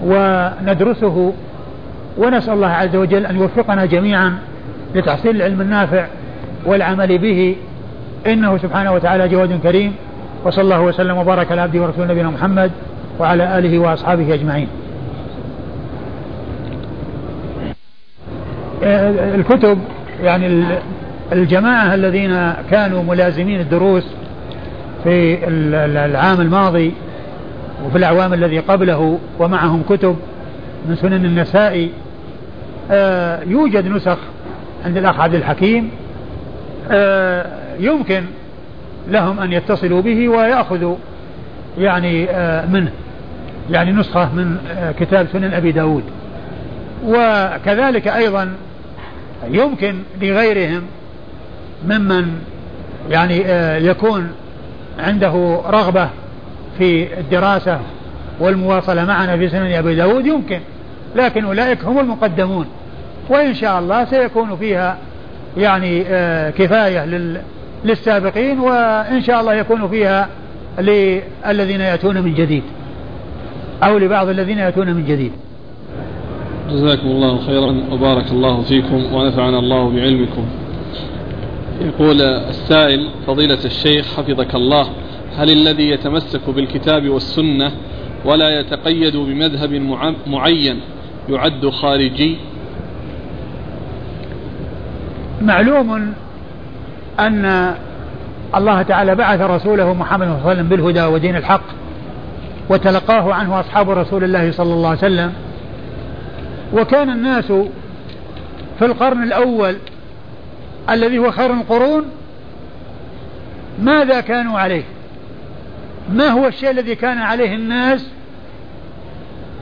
[0.06, 1.34] وندرسه.
[2.18, 4.34] ونسأل الله عز وجل أن يوفقنا جميعا
[4.96, 6.06] لتحصيل العلم النافع
[6.66, 7.56] والعمل به.
[8.28, 9.94] إنه سبحانه وتعالى جواد كريم.
[10.46, 12.72] وصلى الله وسلم وبارك على عبده ورسوله نبينا محمد
[13.20, 14.68] وعلى آله وأصحابه أجمعين.
[19.36, 19.78] الكتب
[20.24, 20.64] يعني
[21.32, 24.08] الجماعة الذين كانوا ملازمين الدروس
[25.04, 25.48] في
[26.06, 26.94] العام الماضي
[27.86, 30.16] وفي الأعوام الذي قبله ومعهم كتب
[30.90, 31.92] من سنن النسائي
[32.92, 34.18] آه، يوجد نسخ
[34.86, 35.90] عند الأخ عبد الحكيم
[36.92, 37.46] آه،
[37.80, 38.24] يمكن
[39.08, 40.96] لهم أن يتصلوا به ويأخذوا
[41.78, 42.92] يعني آه، منه
[43.70, 44.58] يعني نسخة من
[45.00, 46.04] كتاب سنن أبي داود.
[47.06, 48.52] وكذلك أيضا
[49.50, 50.82] يمكن لغيرهم
[51.88, 52.42] ممن
[53.10, 53.38] يعني
[53.88, 54.32] يكون
[55.02, 56.10] عنده رغبة
[56.78, 57.80] في الدراسة
[58.40, 60.60] والمواصلة معنا في سنن أبي داود يمكن
[61.16, 62.66] لكن أولئك هم المقدمون.
[63.30, 64.98] وإن شاء الله سيكون فيها
[65.58, 67.06] يعني آه كفاية
[67.86, 70.28] للسابقين وإن شاء الله يكون فيها
[70.80, 72.64] للذين يأتون من جديد
[73.84, 75.32] أو لبعض الذين يأتون من جديد.
[76.72, 80.46] جزاكم الله خيرا وبارك الله فيكم ونفعنا الله بعلمكم.
[81.82, 84.88] يقول السائل فضيلة الشيخ حفظك الله
[85.38, 87.72] هل الذي يتمسك بالكتاب والسنة
[88.26, 89.74] ولا يتقيد بمذهب
[90.28, 90.80] معين
[91.30, 92.38] يعد خارجي؟
[95.42, 96.14] معلوم
[97.20, 97.76] أن
[98.56, 101.64] الله تعالى بعث رسوله محمد صلى الله عليه وسلم بالهدى ودين الحق
[102.70, 105.34] وتلقاه عنه أصحاب رسول الله صلى الله عليه وسلم
[106.74, 107.46] وكان الناس
[108.80, 109.76] في القرن الأول
[110.90, 112.06] الذي هو خير القرون
[113.80, 114.84] ماذا كانوا عليه؟
[116.14, 118.08] ما هو الشيء الذي كان عليه الناس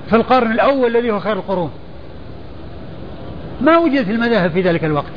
[0.10, 1.72] في القرن الأول الذي هو خير القرون؟
[3.62, 5.12] ما وجدت المذاهب في ذلك الوقت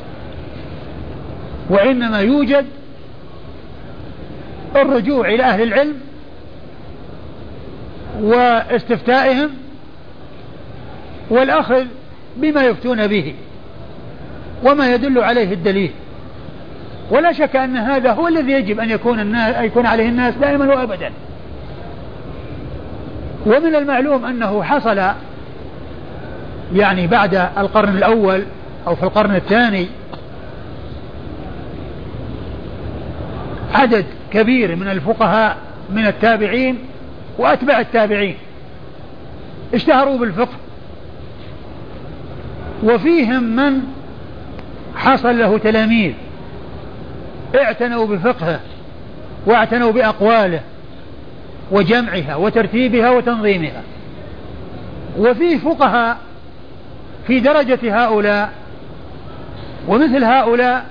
[1.71, 2.67] وإنما يوجد
[4.77, 5.95] الرجوع إلى أهل العلم
[8.21, 9.51] واستفتائهم
[11.31, 11.85] والأخذ
[12.37, 13.35] بما يفتون به.
[14.65, 15.91] وما يدل عليه الدليل.
[17.11, 21.13] ولا شك أن هذا هو الذي يجب أن يكون الناس يكون عليه الناس دائما وأبدا.
[23.47, 25.03] ومن المعلوم أنه حصل
[26.75, 28.45] يعني بعد القرن الأول
[28.87, 29.87] أو في القرن الثاني
[33.75, 35.57] عدد كبير من الفقهاء
[35.91, 36.79] من التابعين
[37.39, 38.37] وأتباع التابعين.
[39.75, 40.57] اشتهروا بالفقه.
[42.83, 43.83] وفيهم من
[44.97, 46.13] حصل له تلاميذ.
[47.55, 48.61] اعتنوا بفقهه
[49.47, 50.61] واعتنوا بأقواله
[51.71, 53.83] وجمعها وترتيبها وتنظيمها.
[55.19, 56.19] وفي فقهاء
[57.27, 58.53] في درجة هؤلاء
[59.89, 60.85] ومثل هؤلاء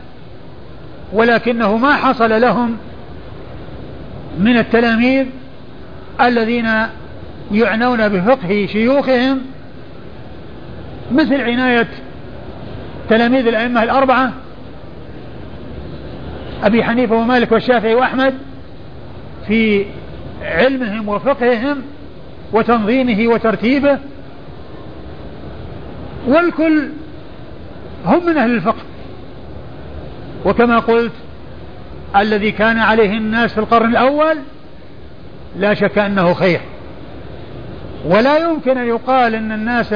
[1.14, 2.78] ولكنه ما حصل لهم
[4.40, 5.26] من التلاميذ
[6.22, 6.70] الذين
[7.52, 9.42] يعنون بفقه شيوخهم
[11.12, 11.88] مثل عناية
[13.12, 14.32] تلاميذ الأئمة الأربعة
[16.64, 18.34] أبي حنيفة ومالك والشافعي وأحمد
[19.48, 19.86] في
[20.42, 21.82] علمهم وفقههم
[22.54, 23.98] وتنظيمه وترتيبه
[26.28, 26.90] والكل
[28.06, 28.84] هم من أهل الفقه.
[30.46, 31.14] وكما قلت
[32.16, 34.38] الذي كان عليه الناس في القرن الأول
[35.60, 36.62] لا شك أنه خير.
[38.06, 39.94] ولا يمكن أن يقال أن الناس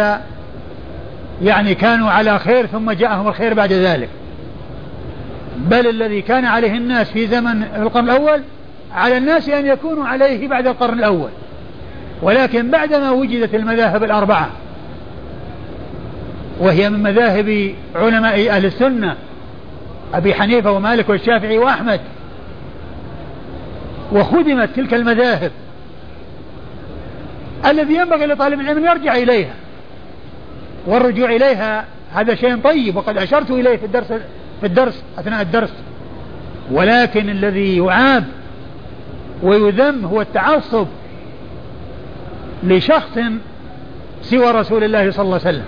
[1.43, 4.09] يعني كانوا على خير ثم جاءهم الخير بعد ذلك.
[5.57, 8.41] بل الذي كان عليه الناس في زمن القرن الأول
[8.93, 11.29] على الناس أن يكونوا عليه بعد القرن الأول.
[12.21, 14.49] ولكن بعدما وجدت المذاهب الأربعة
[16.59, 19.15] وهي من مذاهب علماء أهل السنة
[20.13, 21.99] أبي حنيفة ومالك والشافعي وأحمد
[24.11, 25.51] وخدمت تلك المذاهب
[27.65, 29.53] الذي ينبغي لطالب العلم أن يرجع إليها.
[30.85, 34.07] والرجوع إليها هذا شيء طيب وقد أشرت إليه في الدرس
[34.61, 35.73] في الدرس أثناء الدرس.
[36.71, 38.23] ولكن الذي يعاب
[39.43, 40.87] ويذم هو التعصب
[42.63, 43.19] لشخص
[44.21, 45.65] سوى رسول الله صلى الله عليه وسلم.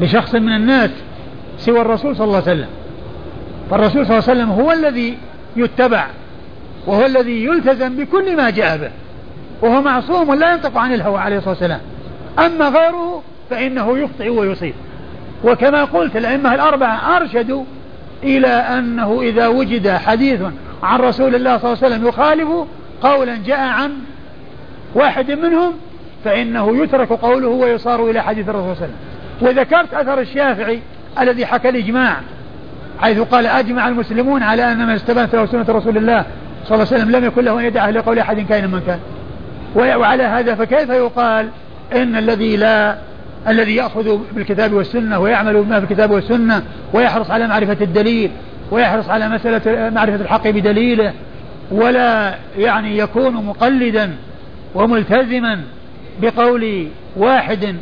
[0.00, 0.90] لشخص من الناس
[1.58, 2.68] سوى الرسول صلى الله عليه وسلم.
[3.70, 5.18] فالرسول صلى الله عليه وسلم هو الذي
[5.56, 6.06] يتبع
[6.86, 8.90] وهو الذي يلتزم بكل ما جاء به
[9.62, 11.80] وهو معصوم ولا ينطق عن الهوى عليه الصلاة والسلام.
[12.38, 14.74] أما غيره فإنه يخطئ ويصيب.
[15.44, 17.64] وكما قلت الأئمة الأربعة أرشدوا
[18.22, 20.40] إلى أنه إذا وجد حديث
[20.82, 22.48] عن رسول الله صلى الله عليه وسلم يخالف
[23.02, 23.92] قولا جاء عن
[24.94, 25.72] واحد منهم
[26.24, 29.58] فإنه يترك قوله ويصار إلى حديث الرسول صلى الله عليه وسلم.
[29.58, 30.80] وذكرت أثر الشافعي
[31.20, 32.16] الذي حكى الإجماع
[33.00, 36.24] حيث قال أجمع المسلمون على أن من استبانت له سنة رسول الله
[36.64, 38.98] صلى الله عليه وسلم لم يكن له أن يدعه لقول أحد كائن من كان.
[39.76, 41.48] وعلى هذا فكيف يقال
[41.92, 42.96] إن الذي لا
[43.48, 46.62] الذي يأخذ بالكتاب والسنة ويعمل بما في الكتاب والسنة
[46.92, 48.30] ويحرص على معرفة الدليل
[48.70, 51.12] ويحرص على مسألة معرفة الحق بدليله
[51.70, 54.10] ولا يعني يكون مقلدا
[54.74, 55.60] وملتزما
[56.22, 57.76] بقول واحد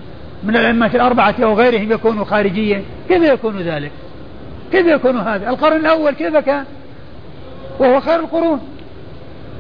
[0.45, 2.83] من الأئمة الأربعة أو غيرهم يكون خارجيا.
[3.09, 3.91] كيف يكون ذلك؟
[4.73, 6.65] كيف يكون هذا؟ القرن الأول كيف كان؟
[7.79, 8.61] وهو خير القرون.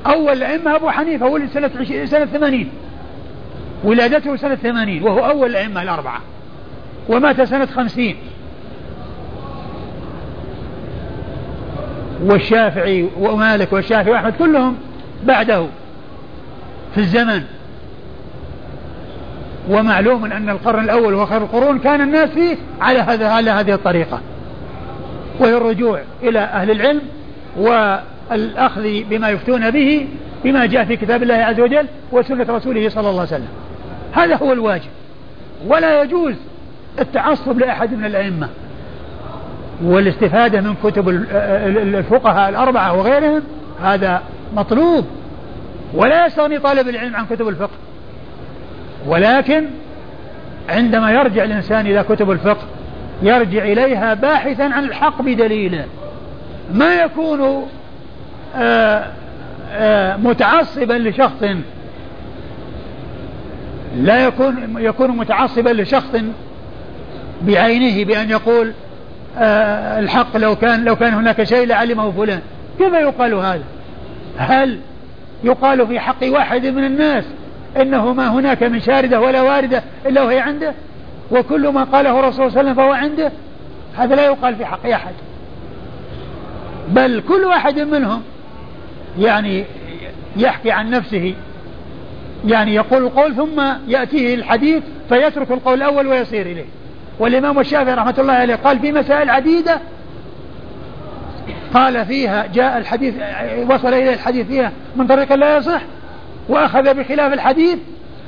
[0.07, 1.71] أول الأئمة أبو حنيفة ولد سنة
[2.05, 2.71] سنة ثمانين.
[3.85, 6.21] ولادته سنة ثمانين وهو أول الأئمة الأربعة.
[7.09, 8.17] ومات سنة خمسين.
[12.25, 14.77] والشافعي ومالك والشافعي وأحمد كلهم
[15.25, 15.67] بعده
[16.95, 17.43] في الزمن.
[19.69, 24.21] ومعلوم أن القرن الأول وخير القرون كان الناس فيه على هذا على هذه الطريقة.
[25.41, 27.01] وهي الرجوع إلى أهل العلم
[27.57, 30.09] والأخذ بما يفتون به
[30.45, 33.49] بما جاء في كتاب الله عز وجل وسنة رسوله صلى الله عليه وسلم.
[34.13, 34.91] هذا هو الواجب.
[35.67, 36.35] ولا يجوز
[36.99, 38.49] التعصب لأحد من الأئمة
[39.83, 43.43] والاستفادة من كتب الفقهاء الأربعة وغيرهم
[43.83, 44.23] هذا
[44.55, 45.07] مطلوب.
[45.95, 47.77] ولا يستغني طالب العلم عن كتب الفقه.
[49.07, 49.65] ولكن
[50.69, 52.65] عندما يرجع الإنسان إلى كتب الفقه
[53.23, 55.85] يرجع إليها باحثا عن الحق بدليله
[56.75, 57.67] ما يكون
[58.57, 59.07] آه،
[59.73, 61.45] آه، متعصبا لشخص
[63.97, 66.17] لا يكون يكون متعصبا لشخص
[67.43, 68.73] بعينه بأن يقول
[69.39, 72.41] آه الحق لو كان لو كان هناك شيء لعلمه فلان.
[72.79, 73.65] كيف يقال هذا؟
[74.37, 74.81] هل
[75.45, 77.25] يقال في حق واحد من الناس
[77.77, 80.75] إنه ما هناك من شاردة ولا واردة إلا وهي عنده؟
[81.31, 83.33] وكل ما قاله الرسول صلى الله عليه وسلم فهو عنده؟
[83.97, 85.13] هذا لا يقال في حق أحد.
[86.89, 88.23] بل كل واحد منهم
[89.19, 89.65] يعني
[90.37, 91.35] يحكي عن نفسه
[92.47, 96.65] يعني يقول القول ثم يأتيه الحديث فيترك القول الأول ويصير إليه.
[97.19, 99.81] والإمام الشافعي رحمة الله عليه قال في مسائل عديدة
[101.75, 103.15] قال فيها جاء الحديث
[103.71, 105.81] وصل إليه الحديث فيها من طريق لا يصح
[106.49, 107.79] وأخذ بخلاف الحديث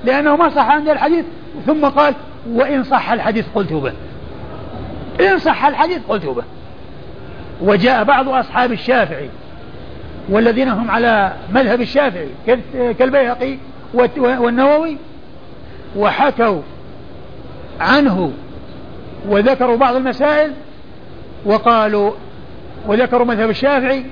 [0.04, 1.24] لأنه ما صح عند الحديث
[1.66, 2.14] ثم قال
[2.50, 3.92] وإن صح الحديث قلت به.
[5.20, 6.44] إن صح الحديث قلت به.
[7.62, 9.28] وجاء بعض أصحاب الشافعي
[10.28, 12.28] والذين هم على مذهب الشافعي
[12.98, 13.58] كالبيهقي
[13.94, 14.96] والنووي
[15.96, 16.60] وحكوا
[17.80, 18.32] عنه
[19.28, 20.52] وذكروا بعض المسائل
[21.44, 22.12] وقالوا
[22.86, 24.04] وذكروا مذهب الشافعي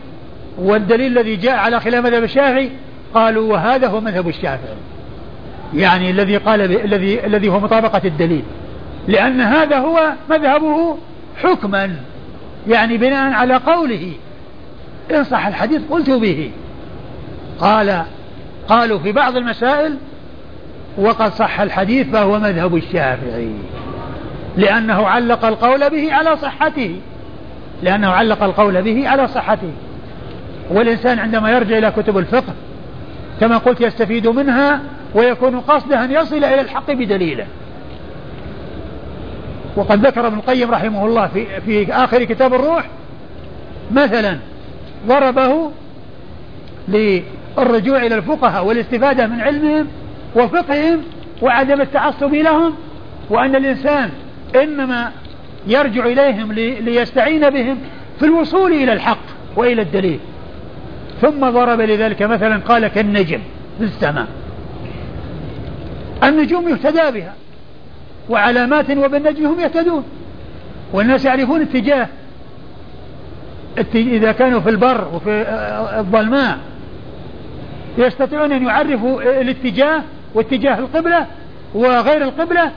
[0.58, 2.70] والدليل الذي جاء على خلاف مذهب الشافعي
[3.14, 4.76] قالوا وهذا هو مذهب الشافعي.
[5.74, 8.42] يعني الذي قال الذي الذي هو مطابقة الدليل.
[9.08, 10.98] لأن هذا هو مذهبه
[11.42, 11.96] حكما.
[12.68, 14.12] يعني بناء على قوله.
[15.10, 16.50] إن صح الحديث قلت به.
[17.60, 18.02] قال
[18.68, 19.96] قالوا في بعض المسائل
[20.98, 23.52] وقد صح الحديث فهو مذهب الشافعي
[24.56, 27.00] لأنه علق القول به على صحته
[27.82, 29.72] لأنه علق القول به على صحته.
[30.70, 32.54] والإنسان عندما يرجع إلى كتب الفقه
[33.40, 34.80] كما قلت يستفيد منها
[35.14, 37.46] ويكون قصده أن يصل إلى الحق بدليله.
[39.76, 42.84] وقد ذكر ابن القيم رحمه الله في, في آخر كتاب الروح
[43.90, 44.38] مثلا
[45.06, 45.70] ضربه
[47.58, 49.86] للرجوع إلى الفقهاء والاستفادة من علمهم
[50.36, 51.00] وفقههم
[51.42, 52.74] وعدم التعصب لهم
[53.30, 54.10] وأن الإنسان
[54.62, 55.12] إنما
[55.66, 57.78] يرجع إليهم ليستعين بهم
[58.18, 59.18] في الوصول إلى الحق
[59.56, 60.20] وإلى الدليل.
[61.20, 63.38] ثم ضرب لذلك مثلا قال كالنجم
[63.78, 64.26] في السماء.
[66.24, 67.34] النجوم يهتدى بها
[68.30, 70.04] وعلامات وبالنجم هم يهتدون
[70.92, 72.08] والناس يعرفون اتجاه
[73.94, 75.30] إذا كانوا في البر وفي
[75.98, 76.58] الظلماء
[77.98, 80.02] يستطيعون أن يعرفوا الاتجاه
[80.34, 81.26] واتجاه القبلة
[81.74, 82.70] وغير القبلة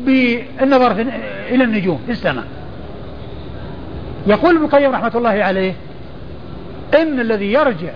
[0.00, 0.90] بالنظر
[1.50, 2.44] إلى النجوم في السماء.
[4.26, 5.74] يقول ابن القيم رحمة الله عليه
[6.94, 7.92] إن الذي يرجع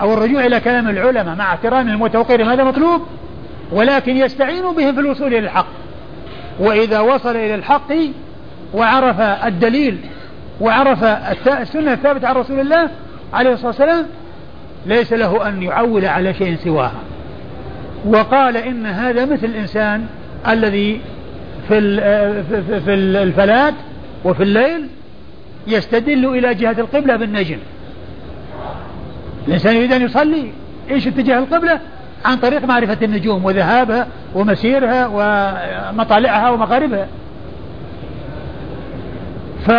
[0.00, 3.02] أو الرجوع إلى كلام العلماء مع احترام المتوقير هذا مطلوب
[3.72, 5.66] ولكن يستعين بهم في الوصول إلى الحق.
[6.60, 7.92] وإذا وصل إلى الحق
[8.74, 9.98] وعرف الدليل
[10.60, 11.04] وعرف
[11.48, 12.90] السنة الثابتة عن رسول الله
[13.32, 14.06] عليه الصلاة والسلام
[14.86, 17.00] ليس له أن يعول على شيء سواها.
[18.06, 20.06] وقال إن هذا مثل الإنسان
[20.48, 21.00] الذي
[21.68, 21.80] في
[22.80, 23.74] في الفلات
[24.24, 24.86] وفي الليل
[25.66, 27.58] يستدل إلى جهة القبلة بالنجم.
[29.48, 30.52] الإنسان يريد أن يصلي
[30.90, 31.80] إيش اتجاه القبلة؟
[32.24, 37.06] عن طريق معرفة النجوم وذهابها ومسيرها ومطالعها ومغاربها.
[39.66, 39.70] ف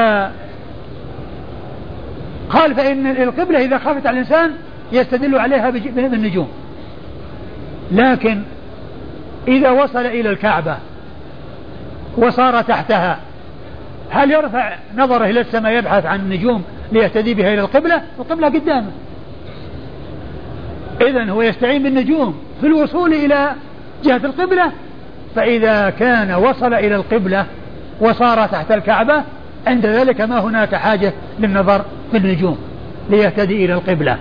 [2.49, 4.51] قال فإن القبلة إذا خافت على الإنسان
[4.91, 6.47] يستدل عليها بالنجوم
[7.91, 8.41] لكن
[9.47, 10.77] إذا وصل إلى الكعبة
[12.17, 13.19] وصار تحتها
[14.09, 18.91] هل يرفع نظره إلى السماء يبحث عن النجوم ليهتدي بها إلى القبلة؟ القبلة قدامه.
[21.01, 23.51] إذا هو يستعين بالنجوم في الوصول إلى
[24.03, 24.71] جهة القبلة.
[25.36, 27.45] فإذا كان وصل إلى القبلة
[28.01, 29.23] وصار تحت الكعبة
[29.67, 32.57] عند ذلك ما هناك حاجة للنظر في النجوم
[33.09, 34.17] ليهتدي إلى القبلة.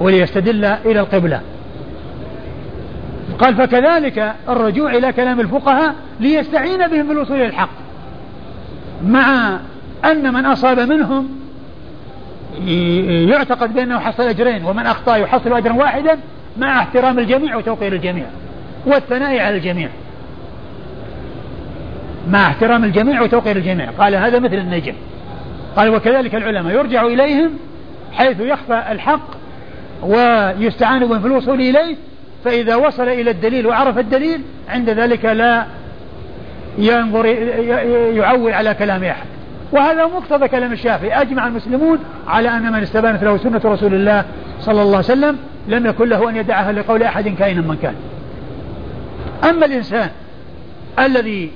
[0.00, 1.40] وليستدل إلى القبلة.
[3.38, 7.70] قال فكذلك الرجوع إلى كلام الفقهاء ليستعين بهم في الوصول إلى الحق
[9.06, 9.58] مع
[10.04, 11.28] أن من أصاب منهم
[13.30, 16.18] يعتقد بأنه حصل أجرين ومن أخطأ يحصل أجرا واحدا
[16.58, 18.26] مع احترام الجميع وتوقير الجميع
[18.86, 19.88] والثناء على الجميع.
[22.30, 23.90] مع احترام الجميع وتوقير الجميع.
[23.90, 24.94] قال هذا مثل النجم.
[25.76, 27.50] قال وكذلك العلماء يرجع إليهم
[28.12, 29.39] حيث يخفى الحق
[30.02, 31.96] ويستعان بهم في الوصول إليه
[32.44, 35.66] فإذا وصل إلى الدليل وعرف الدليل عند ذلك لا
[36.78, 37.26] ينظر
[38.16, 39.26] يعول على كلام أحد.
[39.72, 41.22] وهذا مقتضى كلام الشافعي.
[41.22, 41.98] أجمع المسلمون
[42.28, 44.24] على أن من استبانت له سنة رسول الله
[44.60, 45.36] صلى الله عليه وسلم
[45.68, 47.94] لم يكن له أن يدعها لقول أحد كائنا من كان.
[49.50, 50.10] أما الإنسان
[50.98, 51.50] الذي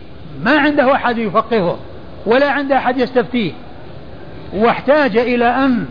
[0.45, 1.79] ما عنده أحد يفقهه
[2.27, 3.53] ولا عنده أحد يستفتيه
[4.55, 5.87] واحتاج إلى أن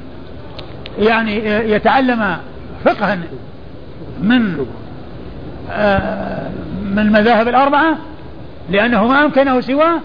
[1.00, 2.38] يعني يتعلم
[2.86, 3.18] فقها
[4.22, 4.66] من
[5.72, 6.50] آه،
[6.86, 7.98] من المذاهب الأربعة
[8.70, 10.00] لأنه ما أمكنه سواه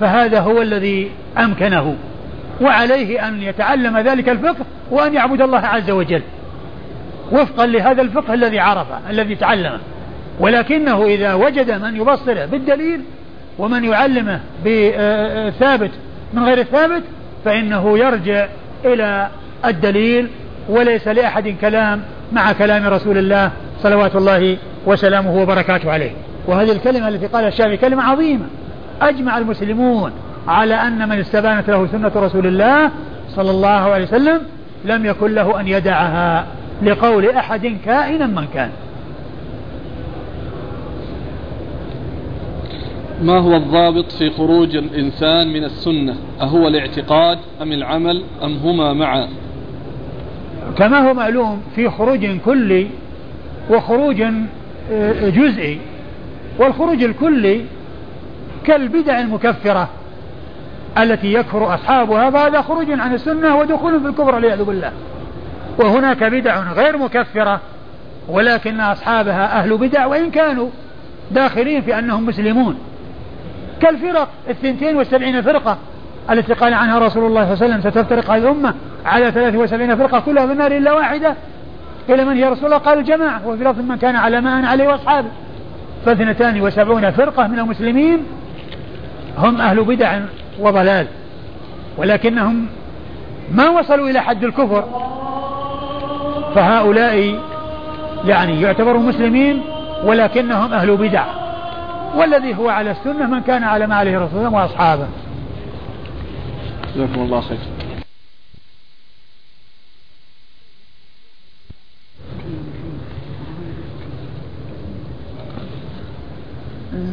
[0.00, 1.96] فهذا هو الذي أمكنه
[2.60, 6.22] وعليه أن يتعلم ذلك الفقه وأن يعبد الله عز وجل
[7.32, 9.78] وفقا لهذا الفقه الذي عرفه الذي تعلمه.
[10.40, 13.00] ولكنه إذا وجد من يبصره بالدليل
[13.58, 15.90] ومن يعلمه بثابت
[16.34, 17.02] من غير الثابت
[17.44, 18.46] فإنه يرجع
[18.84, 19.28] إلى
[19.64, 20.28] الدليل
[20.68, 22.02] وليس لأحد كلام
[22.32, 23.50] مع كلام رسول الله
[23.82, 24.56] صلوات الله
[24.86, 26.10] وسلامه وبركاته عليه.
[26.46, 28.46] وهذه الكلمة التي قالها الشافعي كلمة عظيمة.
[29.02, 30.12] أجمع المسلمون
[30.48, 32.90] على أن من استبانت له سنة رسول الله
[33.28, 34.40] صلى الله عليه وسلم
[34.84, 36.46] لم يكن له أن يدعها
[36.82, 38.70] لقول أحد كائنا من كان.
[43.22, 49.28] ما هو الضابط في خروج الإنسان من السنة؟ أهو الاعتقاد أم العمل أم هما معا؟
[50.78, 52.86] كما هو معلوم في خروج كلي
[53.70, 54.22] وخروج
[54.92, 55.80] آه، جزئي.
[56.58, 57.64] والخروج الكلي
[58.66, 59.88] كالبدع المكفرة
[60.98, 64.92] التي يكفر أصحابها فهذا خروج عن السنة ودخول في الكفر والعياذ بالله.
[65.78, 67.60] وهناك بدع غير مكفرة
[68.28, 70.68] ولكن أصحابها أهل بدع وإن كانوا
[71.30, 72.78] داخلين في أنهم مسلمون.
[73.80, 75.78] كالفرق الثنتين والسبعين فرقة
[76.30, 78.74] التي قال عنها رسول الله صلى الله عليه وسلم ستفترق هذه الأمة
[79.06, 81.34] على 73 فرقة كلها في النار إلا واحدة.
[82.08, 83.48] قيل من هي رسول الله؟ قال الجماعة.
[83.48, 85.28] وفي لفظ من كان على ما أنا عليه وأصحابه.
[86.06, 88.26] فاثنتان وسبعون فرقة من المسلمين
[89.38, 90.20] هم أهل بدع
[90.60, 91.06] وضلال.
[91.96, 92.66] ولكنهم
[93.52, 94.84] ما وصلوا إلى حد الكفر.
[96.54, 97.40] فهؤلاء
[98.24, 99.62] يعني يعتبروا مسلمين
[100.04, 101.24] ولكنهم أهل بدع.
[102.16, 105.06] والذي هو على السنة من كان على ما عليه رسول الله وأصحابه.
[106.96, 107.58] جزاكم الله خير.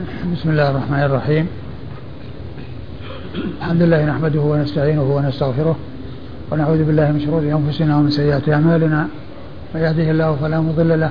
[0.06, 1.48] بسم الله الرحمن الرحيم.
[3.62, 5.76] الحمد لله نحمده ونستعينه ونستغفره
[6.52, 9.08] ونعوذ بالله من شرور أنفسنا ومن سيئات أعمالنا.
[9.76, 11.10] من يهده الله فلا مضل له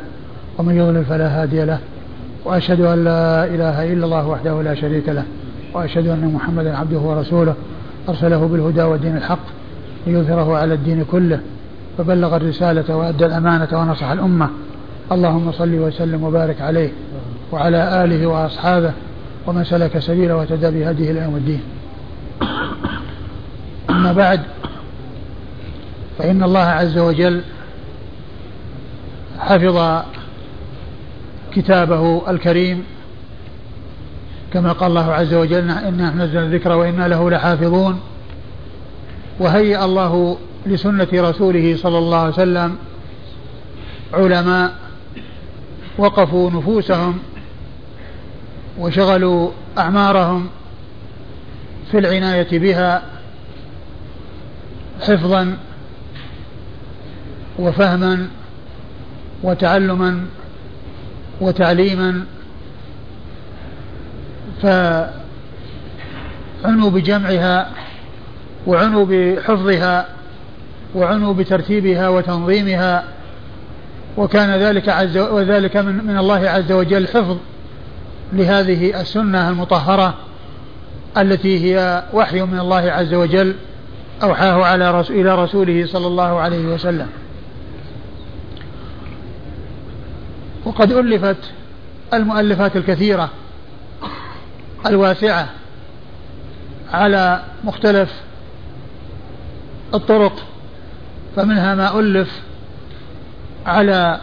[0.58, 1.78] ومن يضلل فلا هادي له.
[2.44, 5.24] وأشهد أن لا إله إلا الله وحده لا شريك له.
[5.74, 7.54] وأشهد أن محمدا عبده ورسوله.
[8.08, 9.46] أرسله بالهدى ودين الحق
[10.06, 11.40] ليظهره على الدين كله.
[11.98, 14.48] فبلغ الرسالة وأدى الأمانة ونصح الأمة.
[15.12, 16.90] اللهم صل وسلم وبارك عليه.
[17.52, 18.92] وعلى آله وأصحابه
[19.46, 21.62] ومن سلك سبيله واهتدى بهديه إلى يوم الدين.
[23.90, 24.40] أما بعد
[26.18, 27.42] فإن الله عز وجل
[29.38, 30.02] حفظ
[31.52, 32.84] كتابه الكريم.
[34.52, 38.00] كما قال الله عز وجل إنا نزلنا الذكر وإنا له لحافظون.
[39.40, 42.76] وهيأ الله لسنة رسوله صلى الله عليه وسلم
[44.14, 44.74] علماء
[45.98, 47.18] وقفوا نفوسهم
[48.78, 50.48] وشغلوا أعمارهم
[51.90, 53.02] في العناية بها
[55.00, 55.56] حفظا
[57.58, 58.28] وفهما
[59.42, 60.26] وتعلما
[61.40, 62.24] وتعليما
[64.62, 65.10] فعنوا
[66.90, 67.70] بجمعها
[68.66, 70.06] وعنوا بحفظها
[70.94, 73.04] وعنوا بترتيبها وتنظيمها
[74.16, 77.36] وكان ذلك عز وذلك من, من الله عز وجل حفظ
[78.32, 80.14] لهذه السنة المطهرة
[81.18, 83.54] التي هي وحي من الله عز وجل
[84.22, 87.08] أوحاه على رسول إلى رسوله صلى الله عليه وسلم.
[90.64, 91.36] وقد ألفت
[92.14, 93.30] المؤلفات الكثيرة
[94.86, 95.48] الواسعة
[96.92, 98.12] على مختلف
[99.94, 100.32] الطرق
[101.36, 102.40] فمنها ما ألف
[103.66, 104.20] على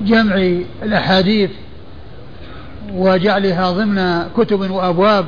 [0.00, 0.34] جمع
[0.82, 1.50] الأحاديث
[2.92, 5.26] وجعلها ضمن كتب وأبواب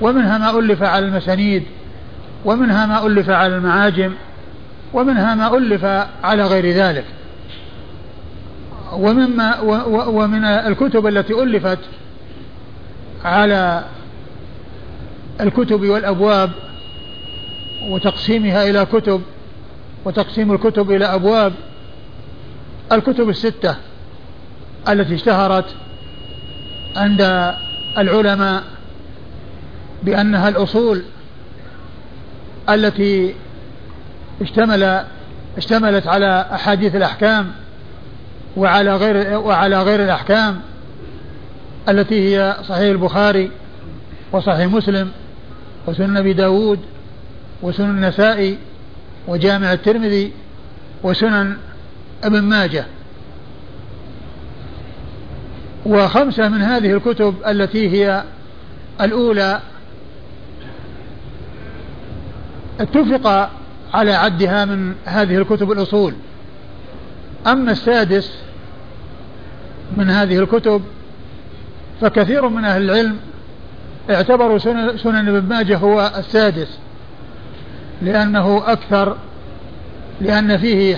[0.00, 1.62] ومنها ما ألف على المسانيد
[2.44, 4.12] ومنها ما ألف على المعاجم
[4.92, 5.84] ومنها ما ألف
[6.24, 7.04] على غير ذلك.
[8.92, 9.60] ومما
[10.06, 11.78] ومن الكتب التي ألفت
[13.24, 13.84] على
[15.40, 16.50] الكتب والأبواب
[17.88, 19.22] وتقسيمها إلى كتب
[20.04, 21.52] وتقسيم الكتب إلى أبواب
[22.92, 23.76] الكتب الستة
[24.88, 25.64] التي اشتهرت
[26.96, 27.54] عند
[27.98, 28.62] العلماء
[30.02, 31.02] بأنها الأصول
[32.68, 33.34] التي
[34.42, 35.04] اشتمل
[35.56, 37.50] اشتملت على أحاديث الأحكام
[38.56, 40.60] وعلى غير وعلى غير الأحكام
[41.88, 43.50] التي هي صحيح البخاري
[44.32, 45.10] وصحيح مسلم
[45.86, 46.78] وسنن أبي داود
[47.62, 48.58] وسنن النسائي
[49.28, 50.32] وجامع الترمذي
[51.02, 51.56] وسنن
[52.24, 52.86] ابن ماجه.
[55.86, 58.24] وخمسة من هذه الكتب التي هي
[59.00, 59.60] الأولى
[62.80, 63.50] اتفق
[63.94, 66.14] على عدها من هذه الكتب الأصول.
[67.46, 68.32] أما السادس
[69.96, 70.82] من هذه الكتب
[72.00, 73.16] فكثير من أهل العلم
[74.10, 74.58] اعتبروا
[74.96, 76.78] سنن ابن ماجه هو السادس
[78.02, 79.16] لأنه أكثر
[80.20, 80.96] لأن فيه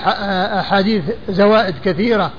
[0.61, 2.31] أحاديث زوائد كثيرة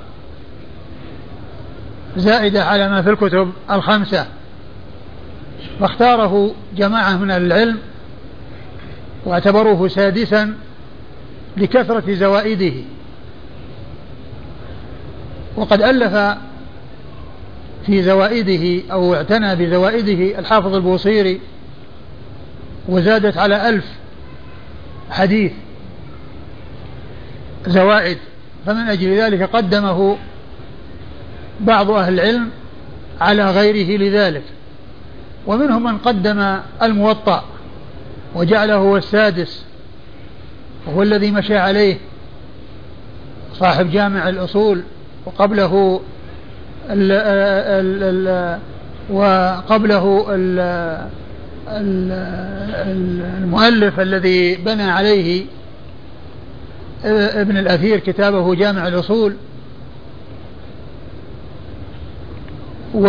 [2.18, 4.28] زائدة على ما في الكتب الخمسة.
[5.80, 7.78] فاختاره جماعة من العلم
[9.26, 10.54] واعتبروه سادسا
[11.58, 12.74] لكثرة زوائده.
[15.56, 16.38] وقد ألف
[17.86, 21.42] في زوائده أو اعتنى بزوائده الحافظ البوصيري
[22.88, 23.86] وزادت على ألف
[25.12, 25.52] حديث
[27.68, 28.18] زوائد.
[28.66, 30.18] فمن أجل ذلك قدمه
[31.60, 32.50] بعض أهل العلم
[33.22, 34.44] على غيره لذلك.
[35.48, 37.44] ومنهم من قدم الموطأ
[38.36, 39.64] وجعله هو السادس
[40.88, 41.98] وهو الذي مشى عليه
[43.54, 44.84] صاحب جامع الأصول
[45.26, 46.02] وقبله
[46.90, 48.60] ال ال ال
[49.10, 50.60] وقبله ال
[53.44, 55.46] المؤلف الذي بنى عليه
[57.06, 59.36] ابن الأثير كتابه جامع الأصول.
[62.94, 63.08] و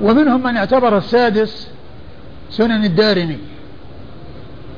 [0.00, 1.68] ومنهم من اعتبر السادس
[2.50, 3.38] سنن الدارمي.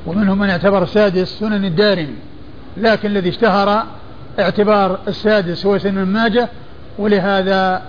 [0.05, 2.15] ومنهم من اعتبر السادس سنن الدارمي.
[2.77, 3.85] لكن الذي اشتهر
[4.39, 6.49] اعتبار السادس هو سنن ماجه
[6.97, 7.81] ولهذا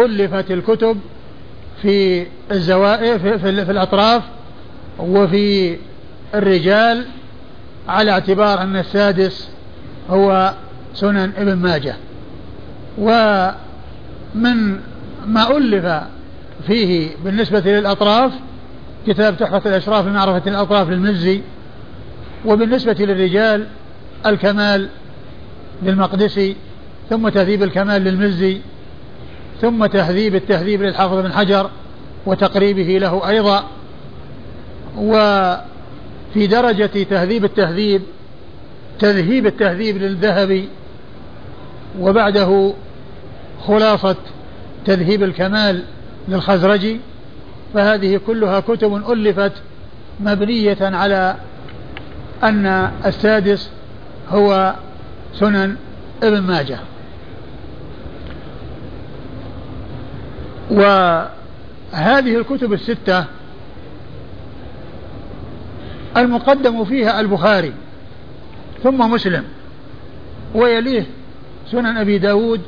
[0.00, 1.00] ألفت الكتب
[1.82, 4.22] في الزوائد في, في, الأطراف
[4.98, 5.76] وفي
[6.34, 7.06] الرجال.
[7.88, 9.48] على اعتبار أن السادس
[10.10, 10.54] هو
[10.94, 11.96] سنن ابن ماجه.
[12.98, 14.80] ومن
[15.26, 16.04] ما ألف
[16.66, 18.32] فيه بالنسبة للأطراف
[19.06, 21.40] كتاب تحفة الأشراف لمعرفة الأطراف للمزي
[22.44, 23.66] وبالنسبة للرجال
[24.26, 24.88] الكمال
[25.82, 26.56] للمقدسي
[27.10, 28.60] ثم تهذيب الكمال للمزي
[29.60, 31.70] ثم تهذيب التهذيب للحافظ بن حجر
[32.26, 33.64] وتقريبه له أيضا.
[36.30, 38.02] وفي درجة تهذيب التهذيب
[38.98, 40.68] تذهيب التهذيب للذهبي
[42.00, 42.74] وبعده
[43.66, 44.16] خلاصة
[44.84, 45.82] تذهيب الكمال
[46.28, 47.00] للخزرجي
[47.74, 49.52] فهذه كلها كتب ألفت
[50.20, 51.36] مبنية على
[52.42, 52.66] أن
[53.06, 53.70] السادس
[54.30, 54.74] هو
[55.34, 55.76] سنن
[56.22, 56.78] ابن ماجه.
[60.70, 63.24] وهذه الكتب الستة
[66.16, 67.72] المقدم فيها البخاري
[68.82, 69.44] ثم مسلم
[70.54, 71.06] ويليه
[71.70, 72.60] سنن أبي داود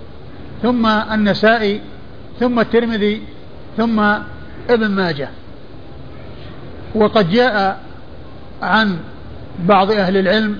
[0.62, 1.80] ثم النسائي
[2.40, 3.22] ثم الترمذي
[3.76, 4.00] ثم
[4.70, 5.28] ابن ماجه
[6.94, 7.80] وقد جاء
[8.62, 8.96] عن
[9.64, 10.58] بعض أهل العلم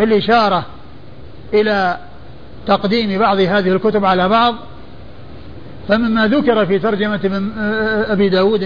[0.00, 0.66] الإشارة
[1.54, 1.98] إلى
[2.66, 4.54] تقديم بعض هذه الكتب على بعض
[5.88, 7.50] فمما ذكر في ترجمة
[8.08, 8.62] أبي داود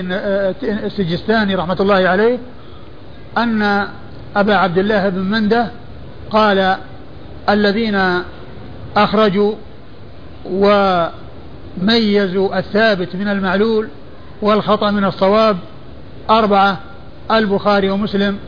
[0.62, 2.39] السجستاني رحمة الله عليه
[3.36, 3.86] أن
[4.36, 5.70] أبا عبد الله بن منده
[6.30, 6.76] قال
[7.48, 8.22] الذين
[8.96, 9.54] أخرجوا
[10.50, 13.88] وميزوا الثابت من المعلول
[14.42, 15.56] والخطأ من الصواب
[16.30, 16.78] أربعة
[17.30, 18.38] البخاري ومسلم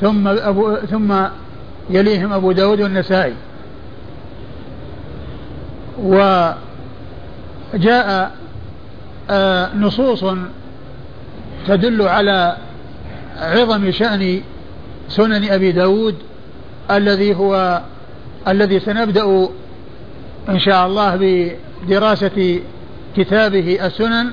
[0.00, 1.14] ثم أبو ثم
[1.90, 3.34] يليهم أبو داود والنسائي.
[6.02, 6.58] وجاء
[9.30, 10.24] آه، نصوص
[11.66, 12.56] تدل على
[13.38, 14.40] عظم شأن
[15.08, 16.14] سنن أبي داود
[16.90, 17.82] الذي هو
[18.48, 19.48] الذي سنبدأ
[20.48, 21.16] إن شاء الله
[21.82, 22.60] بدراسة
[23.16, 24.30] كتابه السنن.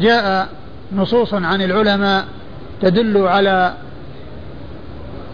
[0.00, 0.48] جاء
[0.92, 2.26] نصوص عن العلماء
[2.82, 3.74] تدل على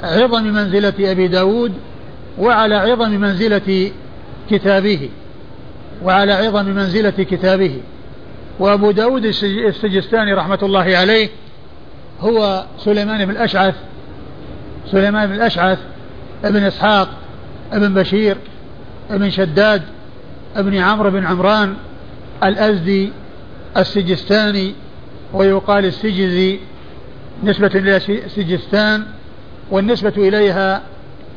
[0.03, 1.73] عظم منزلة أبي داود
[2.39, 3.91] وعلى عظم منزلة
[4.51, 5.09] كتابه
[6.05, 7.81] وعلى عظم منزلة كتابه.
[8.59, 11.29] وأبو داود السجستاني رحمة الله عليه
[12.23, 13.75] هو سليمان بن الأشعث
[14.87, 15.79] سليمان بن الأشعث
[16.45, 17.09] ابن إسحاق
[17.73, 18.37] ابن بشير
[19.11, 19.83] ابن شداد
[20.57, 21.75] ابن عمرو بن عمران
[22.45, 23.13] الأزدي
[23.77, 24.75] السجستاني
[25.33, 26.59] ويقال السجزي.
[27.45, 29.05] نسبة إلى سجستان
[29.71, 30.83] والنسبة إليها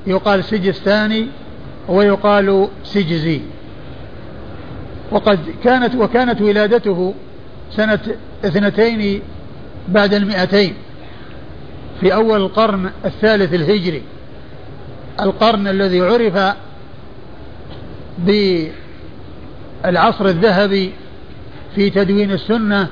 [0.07, 1.27] يقال سجستاني
[1.87, 3.41] ويقال سجزي.
[5.11, 7.13] وقد كانت وكانت ولادته
[7.71, 7.99] سنة
[8.45, 9.21] اثنتين
[9.87, 10.73] بعد المئتين.
[12.01, 14.03] في أول القرن الثالث الهجري
[15.21, 16.55] القرن الذي عرف
[19.83, 20.91] بالعصر الذهبي
[21.75, 22.87] في تدوين السنة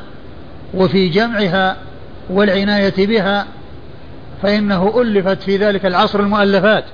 [0.73, 1.77] وفي جمعها
[2.29, 3.47] والعناية بها
[4.41, 6.85] فإنه ألفت في ذلك العصر المؤلفات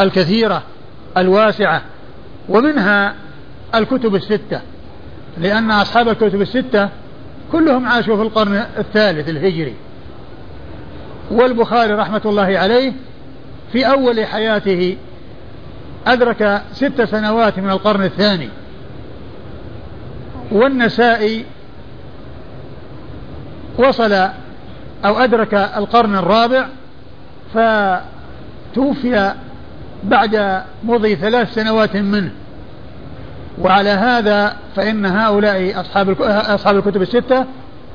[0.00, 0.62] الكثيرة
[1.16, 1.82] الواسعة
[2.48, 3.14] ومنها
[3.74, 4.60] الكتب الستة.
[5.38, 6.88] لأن أصحاب الكتب الستة
[7.52, 9.74] كلهم عاشوا في القرن الثالث الهجري.
[11.30, 12.92] والبخاري رحمة الله عليه
[13.72, 14.96] في أول حياته
[16.06, 18.48] أدرك ست سنوات من القرن الثاني.
[20.52, 21.44] والنسائي
[23.78, 24.12] وصل
[25.04, 26.66] أو أدرك القرن الرابع
[27.54, 29.34] فتوفي
[30.04, 32.32] بعد مضي ثلاث سنوات منه.
[33.60, 37.44] وعلى هذا فإن هؤلاء أصحاب أصحاب الكتب الستة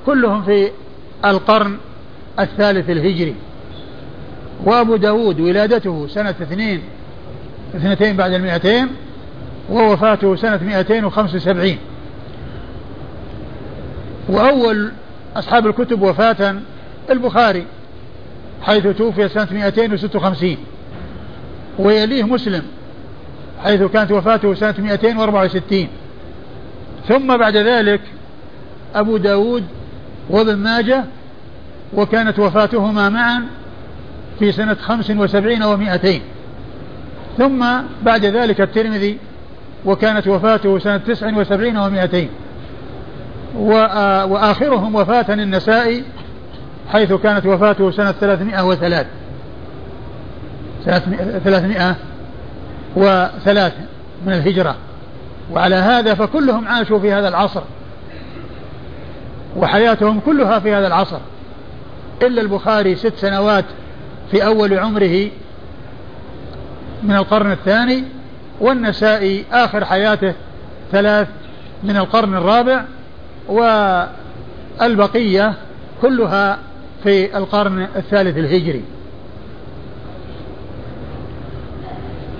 [0.05, 0.71] كلهم في
[1.25, 1.77] القرن
[2.39, 3.35] الثالث الهجري.
[4.65, 6.81] وأبو داود ولادته سنة اثنين
[7.75, 8.87] اثنتين بعد المئتين
[9.69, 11.77] ووفاته سنة مئتين وخمس وسبعين.
[14.29, 14.91] وأول
[15.35, 16.55] أصحاب الكتب وفاة
[17.11, 17.65] البخاري
[18.61, 20.57] حيث توفي سنة 256
[21.79, 22.61] ويليه مسلم
[23.65, 25.87] حيث كانت وفاته سنة 264
[27.07, 28.01] ثم بعد ذلك
[28.95, 29.63] أبو داود
[30.29, 31.03] وابن ماجة
[31.93, 33.45] وكانت وفاتهما معا
[34.39, 36.07] في سنة 75 و200
[37.37, 37.65] ثم
[38.03, 39.17] بعد ذلك الترمذي
[39.85, 42.15] وكانت وفاته سنة 79 و200
[43.57, 46.03] آه، وآخرهم وفاة النسائي
[46.91, 49.07] حيث كانت وفاته سنة 303
[50.85, 50.99] سنة
[51.43, 51.95] 300
[52.95, 53.73] وثلاث
[54.25, 54.75] من الهجرة.
[55.51, 57.61] وعلى هذا فكلهم عاشوا في هذا العصر.
[59.55, 61.19] وحياتهم كلها في هذا العصر.
[62.21, 63.65] إلا البخاري ست سنوات
[64.31, 65.29] في أول عمره
[67.03, 68.03] من القرن الثاني
[68.59, 70.33] والنسائي آخر حياته
[70.91, 71.27] ثلاث
[71.83, 72.85] من القرن الرابع
[74.79, 75.53] والبقية
[76.01, 76.57] كلها
[77.03, 78.83] في القرن الثالث الهجري.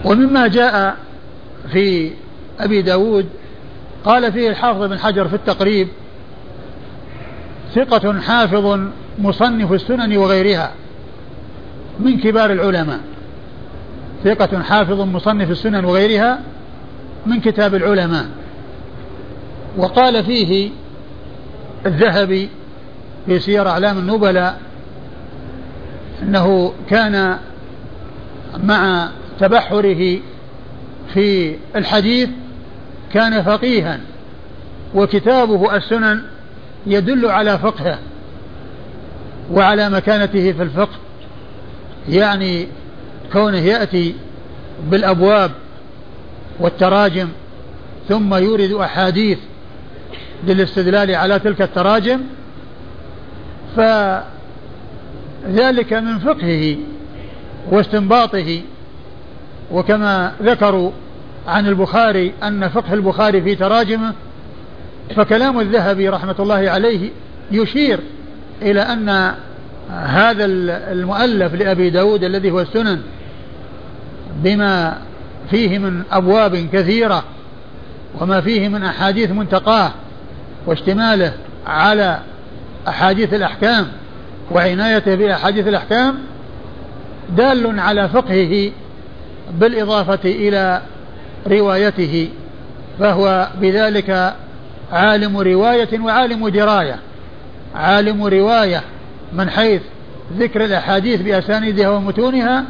[0.06, 0.96] ومما جاء
[1.72, 2.12] في
[2.60, 3.26] أبي داود
[4.06, 5.88] قال فيه الحافظ بن حجر في التقريب
[7.76, 8.80] ثقة حافظ
[9.20, 10.72] مصنف السنن وغيرها
[12.00, 13.00] من كبار العلماء.
[14.24, 16.40] ثقة حافظ مصنف السنن وغيرها
[17.26, 18.26] من كتاب العلماء.
[19.78, 20.70] وقال فيه
[21.86, 22.50] الذهبي
[23.26, 24.60] في سير أعلام النبلاء
[26.24, 27.38] أنه كان
[28.64, 29.10] مع
[29.40, 30.20] تبحره
[31.14, 32.30] في الحديث
[33.14, 34.00] كان فقيها
[34.96, 36.22] وكتابه السنن
[36.88, 38.00] يدل على فقهه
[39.52, 40.98] وعلى مكانته في الفقه
[42.10, 42.68] يعني
[43.34, 44.16] كونه يأتي
[44.90, 45.52] بالأبواب
[46.60, 47.28] والتراجم
[48.10, 49.38] ثم يورد أحاديث
[50.48, 52.22] للاستدلال على تلك التراجم
[53.76, 54.24] فذلك
[55.94, 56.76] من فقهه
[57.72, 58.62] واستنباطه
[59.72, 60.92] وكما ذكروا
[61.48, 64.14] عن البخاري أن فقه البخاري في تراجمه
[65.16, 67.10] فكلام الذهبي رحمة الله عليه
[67.52, 68.00] يشير
[68.62, 69.34] إلى أن
[69.90, 70.46] هذا
[70.92, 73.02] المؤلف لأبي داود الذي هو السنن
[74.44, 74.98] بما
[75.50, 77.24] فيه من أبواب كثيرة
[78.22, 79.92] وما فيه من أحاديث منتقاة
[80.66, 81.34] واشتماله
[81.68, 82.20] على
[82.88, 83.88] أحاديث الأحكام
[84.52, 86.16] وعنايته بأحاديث الأحكام
[87.38, 88.72] دال على فقهه
[89.52, 90.82] بالإضافة إلى
[91.48, 92.30] روايته
[93.00, 94.34] فهو بذلك
[94.92, 97.00] عالم رواية وعالم دراية.
[97.76, 98.82] عالم رواية
[99.34, 99.82] من حيث
[100.38, 102.66] ذكر الأحاديث بأسانيدها ومتونها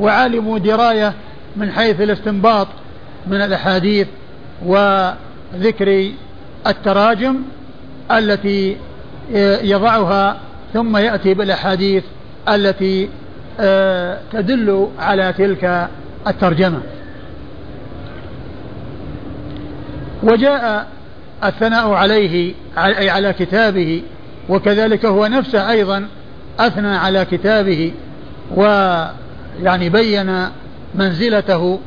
[0.00, 1.12] وعالم دراية
[1.56, 2.66] من حيث الاستنباط
[3.26, 4.06] من الأحاديث
[4.66, 6.10] وذكر
[6.66, 7.36] التراجم
[8.10, 8.76] التي
[9.62, 10.36] يضعها
[10.74, 12.04] ثم يأتي بالأحاديث
[12.48, 13.08] التي
[13.60, 15.88] آه، تدل على تلك
[16.26, 16.80] الترجمة.
[20.22, 20.86] وجاء
[21.44, 24.02] الثناء عليه أي على كتابه
[24.48, 26.06] وكذلك هو نفسه أيضا
[26.58, 27.92] أثنى على كتابه
[28.56, 30.46] ويعني بين
[30.94, 31.80] منزلته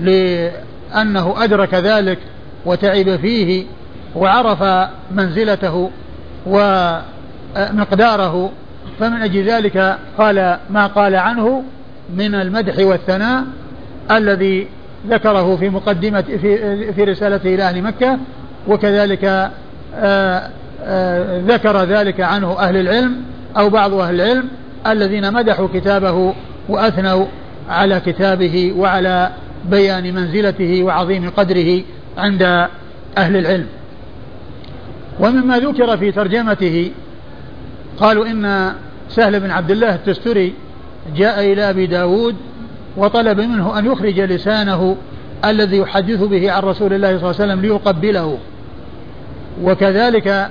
[0.00, 2.18] لأنه أدرك ذلك
[2.66, 3.64] وتعب فيه
[4.16, 5.90] وعرف منزلته
[6.46, 6.92] ومقداره
[9.00, 11.62] فمن أجل ذلك قال ما قال عنه
[12.16, 13.44] من المدح والثناء
[14.16, 14.66] الذي
[15.08, 18.18] ذكره في مقدمة في, في رسالته إلى أهل مكة
[18.68, 19.50] وكذلك آآ
[19.96, 20.50] آه، آآ
[20.84, 23.16] آه، ذكر ذلك عنه أهل العلم
[23.56, 24.48] أو بعض أهل العلم
[24.86, 26.34] الذين مدحوا كتابه
[26.68, 27.26] وأثنوا
[27.68, 29.30] على كتابه وعلى
[29.70, 31.82] بيان منزلته وعظيم قدره
[32.18, 32.42] عند
[33.18, 33.66] أهل العلم.
[35.20, 36.90] ومما ذكر في ترجمته
[37.98, 38.72] قالوا إن
[39.08, 40.54] سهل بن عبد الله التستري
[41.16, 42.36] جاء إلى أبي داود
[42.96, 44.96] وطلب منه أن يخرج لسانه
[45.44, 48.38] الذي يحدث به عن رسول الله صلى الله عليه وسلم ليقبله.
[49.62, 50.48] وكذلك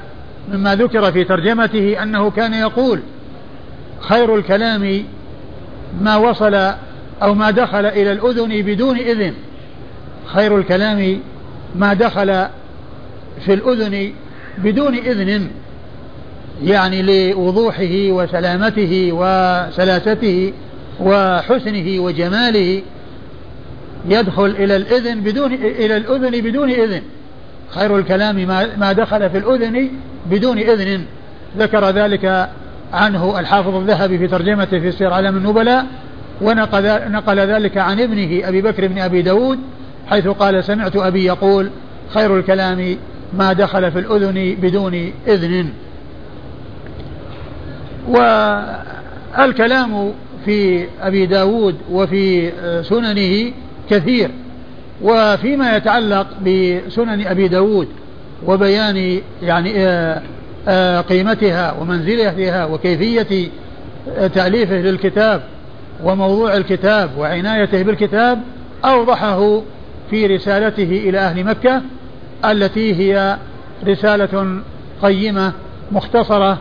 [0.54, 3.00] مما ذكر في ترجمته أنه كان يقول
[4.00, 5.04] خير الكلام
[6.02, 6.56] ما وصل
[7.24, 9.34] أو ما دخل إلى الأذن بدون إذن.
[10.26, 11.20] خير الكلام
[11.76, 12.46] ما دخل
[13.46, 14.14] في الأذن
[14.58, 15.50] بدون إذن
[16.64, 20.54] يعني لوضوحه وسلامته وسلاسته
[21.02, 22.82] وحسنه وجماله
[24.10, 27.02] يدخل إلى الإذن بدون إلى الأذن بدون إذن.
[27.70, 29.90] خير الكلام ما, ما دخل في الأذن
[30.26, 31.06] بدون إذن.
[31.58, 32.50] ذكر ذلك
[32.94, 35.86] عنه الحافظ الذهبي في ترجمته في سير علم النبلاء
[36.42, 39.60] ونقل نقل ذلك عن ابنه أبي بكر بن أبي داود
[40.10, 41.70] حيث قال سمعت أبي يقول
[42.14, 42.98] خير الكلام
[43.34, 45.70] ما دخل في الأذن بدون إذن.
[49.38, 50.14] والكلام
[50.46, 52.52] في أبي داود وفي
[52.84, 53.52] سننه
[53.90, 54.32] كثير.
[55.02, 57.88] وفيما يتعلق بسنن أبي داود
[58.48, 60.22] وبيان يعني آه،
[60.68, 63.50] آه، قيمتها ومنزلتها وكيفية
[64.34, 65.42] تأليفه للكتاب
[66.04, 68.42] وموضوع الكتاب وعنايته بالكتاب
[68.86, 69.62] أوضحه
[70.10, 71.82] في رسالته إلى أهل مكة
[72.46, 73.38] التي هي
[73.88, 74.62] رسالة
[75.02, 75.54] قيمة
[75.92, 76.58] مختصرة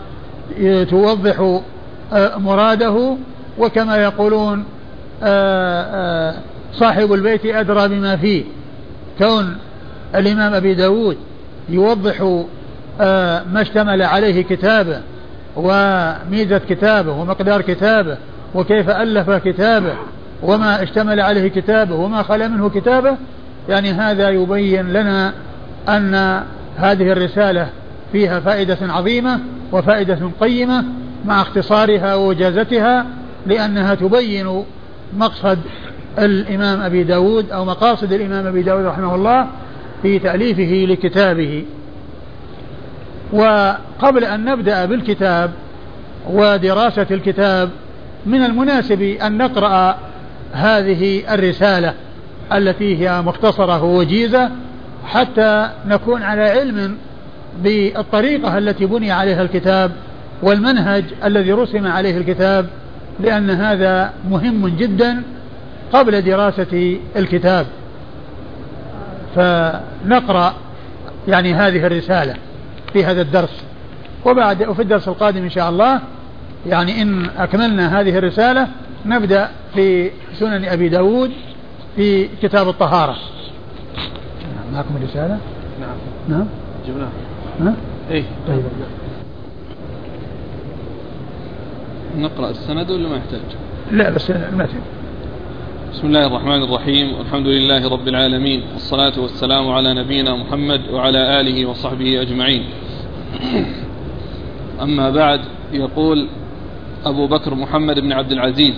[0.91, 1.61] توضح
[2.13, 3.17] آه، مراده
[3.61, 4.65] وكما يقولون
[5.23, 6.35] آه،
[6.73, 8.45] صاحب البيت أدرى بما فيه.
[9.19, 9.57] كون
[10.15, 11.17] الإمام أبي داود
[11.69, 12.21] يوضح
[13.53, 15.01] ما اشتمل عليه كتابه
[15.57, 18.17] وميزة كتابه ومقدار كتابه
[18.55, 19.95] وكيف ألف كتابه
[20.43, 23.17] وما اشتمل عليه كتابه وما خلا منه كتابه
[23.69, 25.33] يعني هذا يبين لنا
[25.89, 26.43] أن
[26.77, 27.69] هذه الرسالة
[28.13, 29.41] فيها فائدة عظيمة
[29.73, 30.85] وفائدة قيمة
[31.25, 33.07] مع اختصارها ووجازتها
[33.47, 34.65] لأنها تبين
[35.17, 35.59] مقصد
[36.19, 39.47] الإمام أبي داود أو مقاصد الإمام أبي داود رحمه الله
[40.03, 41.65] في تأليفه لكتابه.
[43.33, 45.51] وقبل أن نبدأ بالكتاب
[46.31, 47.71] ودراسة الكتاب
[48.27, 49.99] من المناسب أن نقرأ
[50.53, 51.95] هذه الرسالة
[52.53, 54.51] التي هي مختصرة ووجيزة
[55.07, 56.97] حتى نكون على علم
[57.63, 59.93] بالطريقة التي بني عليها الكتاب
[60.43, 62.67] والمنهج الذي رسم عليه الكتاب
[63.23, 65.23] لأن هذا مهم جدا
[65.93, 67.67] قبل دراسة الكتاب.
[69.37, 70.55] فنقرأ
[71.29, 72.35] يعني هذه الرسالة
[72.93, 73.65] في هذا الدرس.
[74.27, 76.01] وبعد وفي الدرس القادم إن شاء الله
[76.67, 78.69] يعني إن أكملنا هذه الرسالة
[79.07, 81.31] نبدأ في سنن أبي داود
[81.97, 83.17] في كتاب الطهارة.
[84.57, 85.39] نعم معكم الرسالة؟
[85.81, 85.97] نعم.
[86.29, 86.47] نعم.
[86.87, 87.11] جبناها.
[87.61, 87.75] ها؟
[88.11, 88.25] إيه.
[88.49, 88.63] طيب.
[92.19, 93.41] نقرأ السند ولا ما يحتاج؟
[93.91, 94.81] لا بس المتن
[95.93, 101.67] بسم الله الرحمن الرحيم والحمد لله رب العالمين والصلاة والسلام على نبينا محمد وعلى آله
[101.67, 102.65] وصحبه أجمعين
[104.83, 105.41] أما بعد
[105.73, 106.29] يقول
[107.05, 108.75] أبو بكر محمد بن عبد العزيز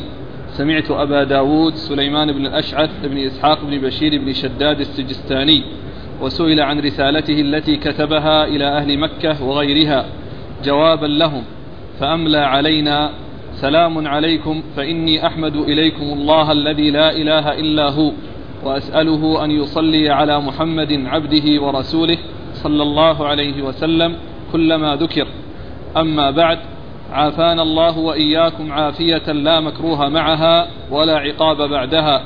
[0.52, 5.64] سمعت أبا داود سليمان بن الأشعث بن إسحاق بن بشير بن شداد السجستاني
[6.20, 10.06] وسئل عن رسالته التي كتبها إلى أهل مكة وغيرها
[10.64, 11.42] جوابا لهم
[12.00, 13.10] فأملى علينا
[13.54, 18.12] سلام عليكم فإني أحمد إليكم الله الذي لا إله إلا هو
[18.64, 22.18] وأسأله أن يصلي على محمد عبده ورسوله
[22.54, 24.16] صلى الله عليه وسلم
[24.52, 25.26] كلما ذكر.
[25.96, 26.58] أما بعد
[27.12, 32.24] عافانا الله وإياكم عافية لا مكروه معها ولا عقاب بعدها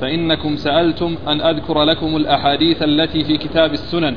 [0.00, 4.16] فإنكم سألتم أن أذكر لكم الأحاديث التي في كتاب السنن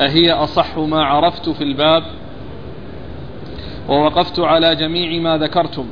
[0.00, 2.02] أهي أصح ما عرفت في الباب
[3.88, 5.86] ووقفت على جميع ما ذكرتم.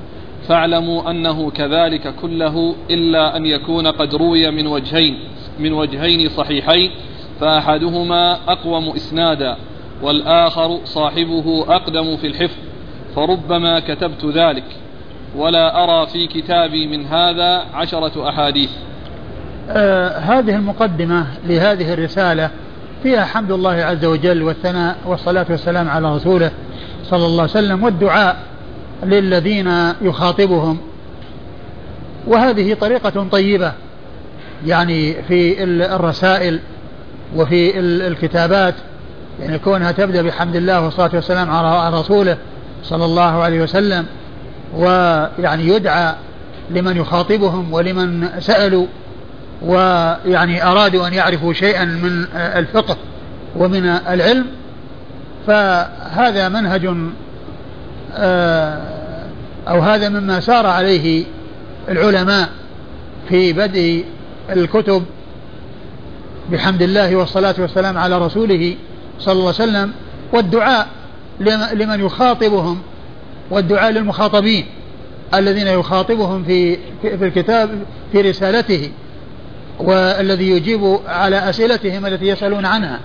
[0.48, 5.18] فاعلموا أنه كذلك كله إلا أن يكون قد روي من وجهين
[5.58, 6.90] من وجهين صحيحين
[7.40, 9.56] فأحدهما أقوم إسنادا
[10.02, 12.56] والآخر صاحبه أقدم في الحفظ
[13.16, 14.64] فربما كتبت ذلك.
[15.36, 18.70] ولا أرى في كتابي من هذا عشرة أحاديث.
[19.70, 22.50] آه هذه المقدمة لهذه الرسالة
[23.02, 26.50] فيها حمد الله عز وجل والثناء والصلاة والسلام على رسوله.
[27.04, 28.36] صلى الله عليه وسلم والدعاء
[29.02, 30.78] للذين يخاطبهم.
[32.26, 33.72] وهذه طريقة طيبة
[34.66, 36.60] يعني في الرسائل
[37.36, 38.74] وفي الكتابات
[39.40, 42.36] يعني كونها تبدأ بحمد الله والصلاة والسلام على رسوله
[42.82, 44.06] صلى الله عليه وسلم
[44.76, 46.14] ويعني يدعى
[46.70, 48.86] لمن يخاطبهم ولمن سألوا
[49.62, 52.96] ويعني أرادوا أن يعرفوا شيئا من الفقه
[53.56, 54.46] ومن العلم.
[55.50, 56.96] فهذا منهج
[58.14, 58.80] آه،
[59.68, 61.24] أو هذا مما سار عليه
[61.88, 62.48] العلماء
[63.28, 64.04] في بدء
[64.50, 65.04] الكتب
[66.52, 68.76] بحمد الله والصلاة والسلام على رسوله
[69.18, 69.92] صلى الله عليه وسلم
[70.32, 70.88] والدعاء
[71.74, 72.78] لمن يخاطبهم
[73.50, 74.66] والدعاء للمخاطبين
[75.34, 77.70] الذين يخاطبهم في في الكتاب
[78.12, 78.90] في رسالته
[79.78, 83.00] والذي يجيب على أسئلتهم التي يسألون عنها.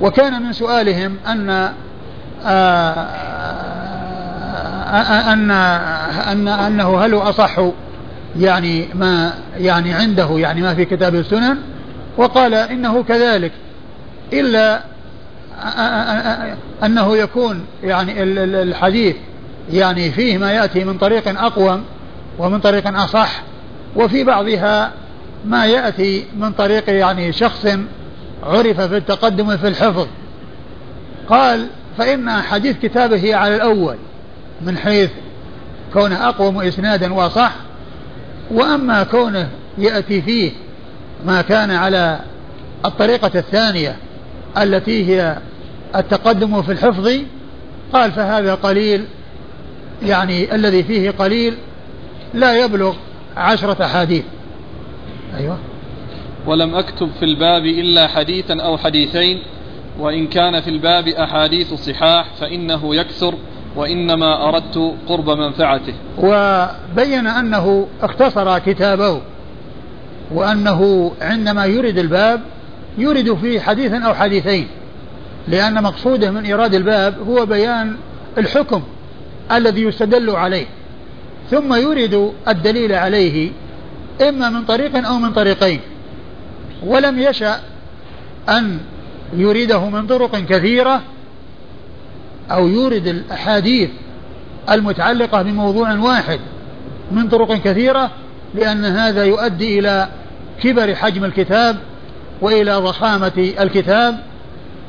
[0.00, 1.72] وكان من سؤالهم أن
[2.46, 3.06] آه،
[5.32, 5.50] أن
[6.30, 7.60] أن أنه هل أصح
[8.38, 11.58] يعني ما يعني عنده يعني ما في كتاب السنن؟
[12.16, 13.52] وقال إنه كذلك
[14.32, 14.82] إلا
[16.84, 18.22] أنه يكون يعني
[18.62, 19.16] الحديث
[19.72, 21.84] يعني فيه ما يأتي من طريق أقوم
[22.38, 23.42] ومن طريق أصح
[23.96, 24.92] وفي بعضها
[25.44, 27.66] ما يأتي من طريق يعني شخص
[28.42, 30.06] عرف في التقدم في الحفظ.
[31.28, 31.66] قال
[31.98, 33.96] فإن حديث كتابه على الأول
[34.60, 35.10] من حيث
[35.92, 37.52] كونه أقوم إسنادا وأصح
[38.50, 39.48] وأما كونه
[39.78, 40.52] يأتي فيه
[41.26, 42.20] ما كان على
[42.84, 43.96] الطريقة الثانية
[44.58, 45.38] التي هي
[45.96, 47.10] التقدم في الحفظ
[47.92, 49.04] قال فهذا قليل
[50.02, 51.54] يعني الذي فيه قليل
[52.34, 52.94] لا يبلغ
[53.36, 54.24] عشرة أحاديث.
[55.38, 55.58] أيوة.
[56.46, 59.42] ولم أكتب في الباب إلا حديثا أو حديثين
[59.98, 63.34] وإن كان في الباب أحاديث صحاح فإنه يكثر
[63.76, 65.94] وإنما أردت قرب منفعته.
[66.18, 69.20] وبين أنه اختصر كتابه
[70.34, 72.40] وأنه عندما يرد الباب
[72.98, 74.68] يرد فيه حديثا أو حديثين
[75.48, 77.96] لأن مقصوده من إيراد الباب هو بيان
[78.38, 78.82] الحكم
[79.52, 80.66] الذي يستدل عليه.
[81.50, 83.50] ثم يرد الدليل عليه
[84.28, 85.80] إما من طريق أو من طريقين.
[86.86, 87.60] ولم يشأ
[88.48, 88.78] أن
[89.32, 91.02] يريده من طرق كثيرة
[92.50, 93.90] أو يورد الأحاديث
[94.70, 96.40] المتعلقة بموضوع واحد
[97.12, 98.10] من طرق كثيرة
[98.54, 100.08] لأن هذا يؤدي إلى
[100.62, 101.76] كبر حجم الكتاب
[102.40, 104.20] وإلى ضخامة الكتاب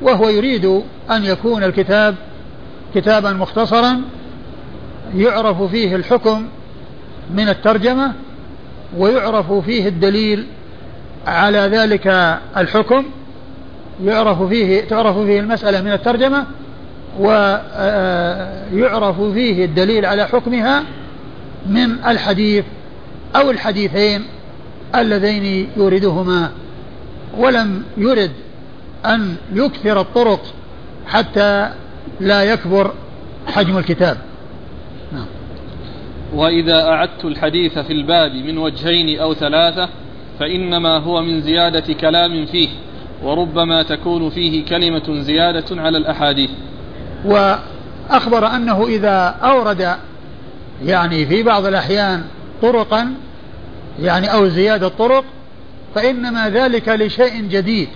[0.02, 0.66] وهو يريد
[1.12, 2.16] أن يكون الكتاب
[2.96, 4.02] كتابا مختصرا
[5.16, 6.48] يعرف فيه الحكم
[7.34, 8.14] من الترجمة
[8.98, 10.46] ويعرف فيه الدليل
[11.28, 12.08] على ذلك
[12.58, 13.06] الحكم
[14.04, 16.46] يعرف فيه تعرف فيه المسألة من الترجمة
[17.20, 20.84] ويعرف فيه الدليل على حكمها
[21.66, 22.66] من الحديث
[23.36, 24.26] أو الحديثين
[24.96, 26.52] اللذين يوردهما
[27.38, 28.32] ولم يرد
[29.06, 30.42] أن يكثر الطرق
[31.08, 31.70] حتى
[32.20, 32.94] لا يكبر
[33.48, 34.18] حجم الكتاب
[35.12, 35.26] نعم.
[36.34, 39.90] وإذا أعدت الحديث في الباب من وجهين أو ثلاثة
[40.40, 42.70] فإنما هو من زيادة كلام فيه
[43.24, 46.50] وربما تكون فيه كلمة زيادة على الأحاديث.
[47.26, 49.96] وأخبر أنه إذا أورد
[50.86, 52.24] يعني في بعض الأحيان
[52.62, 53.14] طرقا
[54.02, 55.24] يعني أو زيادة طرق
[55.96, 57.88] فإنما ذلك لشيء جديد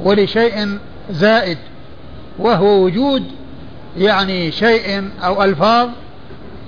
[0.00, 0.78] ولشيء
[1.10, 1.58] زائد
[2.38, 3.22] وهو وجود
[3.98, 5.88] يعني شيء أو ألفاظ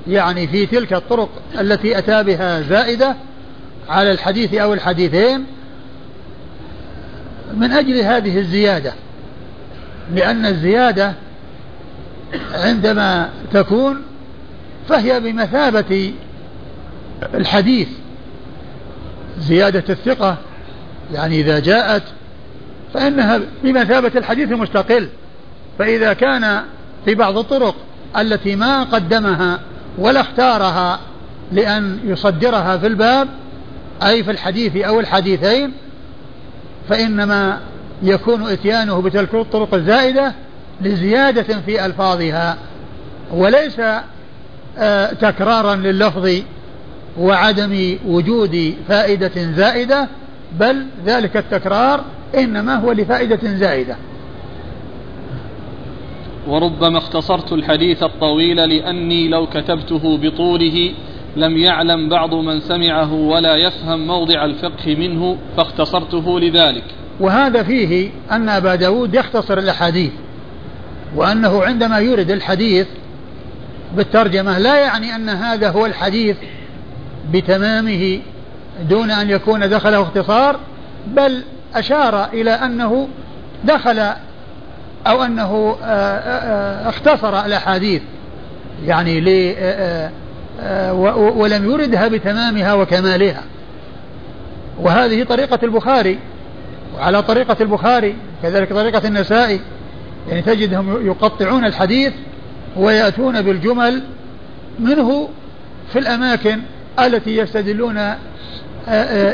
[0.08, 1.28] يعني في تلك الطرق
[1.60, 3.16] التي أتى بها زائدة
[3.88, 5.44] على الحديث أو الحديثين
[7.54, 8.92] من أجل هذه الزيادة
[10.14, 11.12] لأن الزيادة
[12.54, 14.02] عندما تكون
[14.88, 16.12] فهي بمثابة
[17.34, 17.88] الحديث.
[19.38, 20.36] زيادة الثقة
[21.14, 22.02] يعني إذا جاءت
[22.94, 25.08] فإنها بمثابة الحديث المستقل.
[25.78, 26.62] فإذا كان
[27.04, 27.74] في بعض الطرق
[28.18, 29.60] التي ما قدمها
[29.98, 31.00] ولا اختارها
[31.52, 33.28] لأن يصدرها في الباب
[34.02, 35.72] أي في الحديث أو الحديثين
[36.88, 37.60] فإنما
[38.02, 40.34] يكون إتيانه بتلك الطرق الزائدة
[40.80, 42.58] لزيادة في ألفاظها
[43.32, 43.80] وليس
[44.78, 46.42] آه، تكرارا لللفظ
[47.18, 50.08] وعدم وجود فائدة زائدة
[50.60, 52.04] بل ذلك التكرار
[52.34, 53.96] إنما هو لفائدة زائدة.
[56.48, 60.92] وربما اختصرت الحديث الطويل لأني لو كتبته بطوله
[61.36, 66.84] لم يعلم بعض من سمعه ولا يفهم موضع الفقه منه فاختصرته لذلك.
[67.20, 70.12] وهذا فيه أن أبا داود يختصر الأحاديث
[71.16, 72.86] وأنه عندما يورد الحديث
[73.96, 76.36] بالترجمة لا يعني أن هذا هو الحديث
[77.32, 78.20] بتمامه
[78.88, 80.56] دون أن يكون دخله اختصار
[81.06, 81.42] بل
[81.74, 83.08] أشار إلى أنه
[83.64, 84.12] دخل
[85.06, 88.02] أو أنه آه، آه، اختصر الأحاديث
[88.86, 89.24] يعني
[89.58, 90.10] آه،
[91.36, 93.42] ولم يردها بتمامها وكمالها.
[94.80, 96.18] وهذه طريقة البخاري.
[96.96, 99.60] وعلى طريقة البخاري كذلك طريقة النسائي
[100.28, 102.12] يعني تجدهم يقطعون الحديث
[102.76, 104.02] ويأتون بالجمل
[104.78, 105.28] منه
[105.92, 106.60] في الأماكن
[107.00, 107.96] التي يستدلون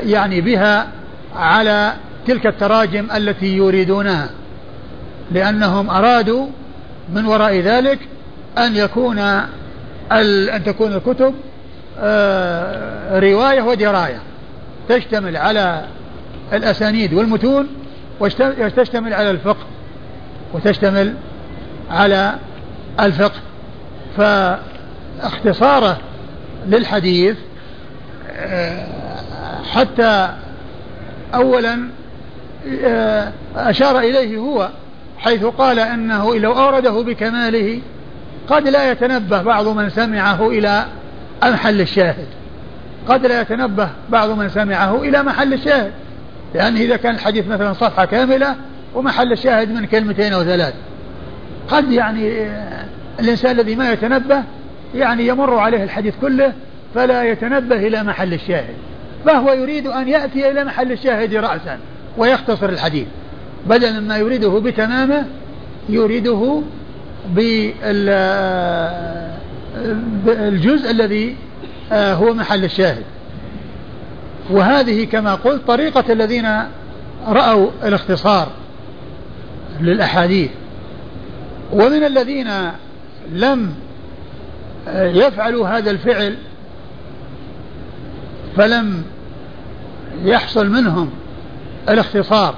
[0.04, 0.88] يعني بها
[1.36, 1.92] على
[2.26, 4.30] تلك التراجم التي يريدونها.
[5.32, 6.46] لأنهم أرادوا
[7.14, 7.98] من وراء ذلك
[8.58, 9.20] أن يكون
[10.20, 11.34] أن تكون الكتب
[12.00, 14.20] آه، رواية ودراية.
[14.88, 15.84] تشتمل على
[16.52, 17.68] الأسانيد والمتون
[18.20, 19.66] وتشتمل على الفقه
[20.54, 21.14] وتشتمل
[21.90, 22.34] على
[23.00, 23.40] الفقه.
[24.16, 25.98] فاختصاره
[26.66, 27.36] للحديث
[28.30, 28.86] آه،
[29.72, 30.28] حتى
[31.34, 31.88] أولا
[32.84, 34.68] آه، أشار إليه هو
[35.18, 37.80] حيث قال أنه لو أورده بكماله
[38.48, 40.86] قد لا يتنبه بعض من سمعه إلى
[41.44, 42.26] محل الشاهد.
[43.08, 45.92] قد لا يتنبه بعض من سمعه إلى محل الشاهد.
[46.54, 48.56] لأن إذا كان الحديث مثلا صفحة كاملة
[48.94, 50.74] ومحل الشاهد من كلمتين أو ثلاث.
[51.68, 52.50] قد يعني
[53.20, 54.42] الإنسان الذي ما يتنبه
[54.94, 56.52] يعني يمر عليه الحديث كله
[56.94, 58.74] فلا يتنبه إلى محل الشاهد.
[59.24, 61.78] فهو يريد أن يأتي إلى محل الشاهد رأسا
[62.18, 63.06] ويختصر الحديث.
[63.66, 65.24] بدلا ما يريده بتمامه
[65.88, 66.62] يريده
[70.24, 71.36] بالجزء الذي
[71.92, 73.02] آه، هو محل الشاهد.
[74.50, 76.48] وهذه كما قلت طريقة الذين
[77.26, 78.48] رأوا الاختصار
[79.80, 80.50] للأحاديث.
[81.72, 82.48] ومن الذين
[83.32, 83.74] لم
[84.88, 86.36] آه، يفعلوا هذا الفعل
[88.56, 89.02] فلم
[90.24, 91.10] يحصل منهم
[91.88, 92.54] الاختصار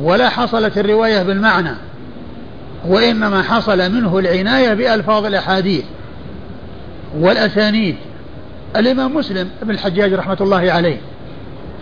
[0.00, 1.74] ولا حصلت الرواية بالمعنى
[2.88, 5.84] وإنما حصل منه العناية بألفاظ الأحاديث
[7.18, 7.96] والأسانيد.
[8.76, 11.00] الإمام مسلم بن الحجاج رحمة الله عليه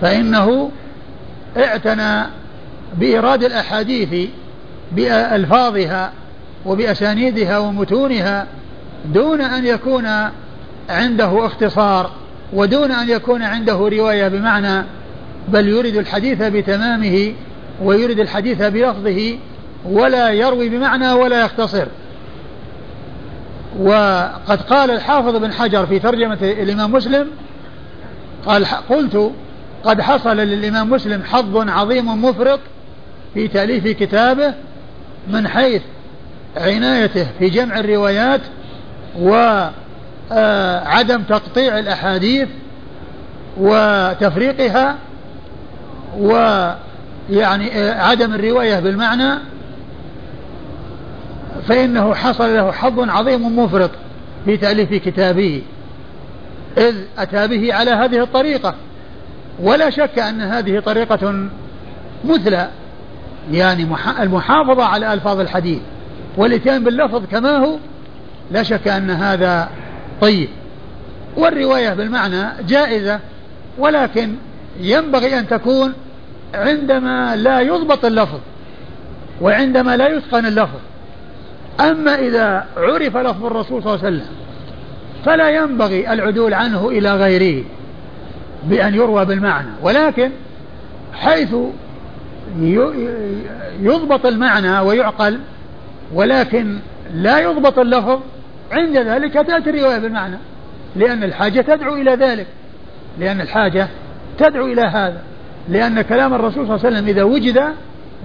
[0.01, 0.71] فإنه
[1.57, 2.27] اعتنى
[2.99, 4.29] بإيراد الأحاديث
[4.93, 6.13] بألفاظها
[6.67, 8.47] وبأسانيدها ومتونها
[9.05, 10.07] دون أن يكون
[10.89, 12.11] عنده اختصار
[12.53, 14.85] ودون أن يكون عنده رواية بمعنى
[15.49, 17.33] بل يريد الحديث بتمامه
[17.83, 19.39] ويريد الحديث بلفظه
[19.85, 21.87] ولا يروي بمعنى ولا يختصر.
[23.81, 27.31] وقد قال الحافظ بن حجر في ترجمة الإمام مسلم
[28.47, 29.33] قال قلت
[29.85, 32.61] قد حصل للإمام مسلم حظ عظيم مفرط
[33.35, 34.55] في تأليف كتابه
[35.29, 35.83] من حيث
[36.57, 38.41] عنايته في جمع الروايات
[39.21, 39.73] وعدم
[41.29, 42.49] تقطيع الأحاديث
[43.57, 44.97] وتفريقها
[46.19, 49.39] ويعني عدم الرواية بالمعنى
[51.69, 53.91] فإنه حصل له حظ عظيم مفرط
[54.45, 55.63] في تأليف كتابه
[56.79, 58.75] إذ أتى به على هذه الطريقة.
[59.61, 61.49] ولا شك أن هذه طريقة
[62.25, 62.69] مثلى
[63.53, 63.87] يعني
[64.21, 65.81] المحافظة على ألفاظ الحديث.
[66.37, 67.77] والإتيان باللفظ كما هو
[68.51, 69.69] لا شك أن هذا
[70.21, 70.49] طيب.
[71.37, 73.21] والرواية بالمعنى جائزة
[73.79, 74.35] ولكن
[74.81, 75.93] ينبغي أن تكون
[76.55, 78.39] عندما لا يضبط اللفظ
[79.41, 80.79] وعندما لا يتقن اللفظ.
[81.81, 84.27] أما إذا عرف لفظ الرسول صلى الله عليه وسلم
[85.25, 87.65] فلا ينبغي العدول عنه إلى غيره
[88.65, 89.69] بأن يروى بالمعنى.
[89.83, 90.31] ولكن
[91.13, 91.55] حيث
[93.81, 95.41] يضبط المعنى ويعقل
[96.15, 96.79] ولكن
[97.15, 98.21] لا يضبط اللفظ
[98.73, 100.37] عند ذلك تأتي الرواية بالمعنى.
[100.97, 102.47] لأن الحاجة تدعو إلى ذلك.
[103.19, 103.89] لأن الحاجة
[104.39, 105.21] تدعو إلى هذا.
[105.69, 107.63] لأن كلام الرسول صلى الله عليه وسلم إذا وجد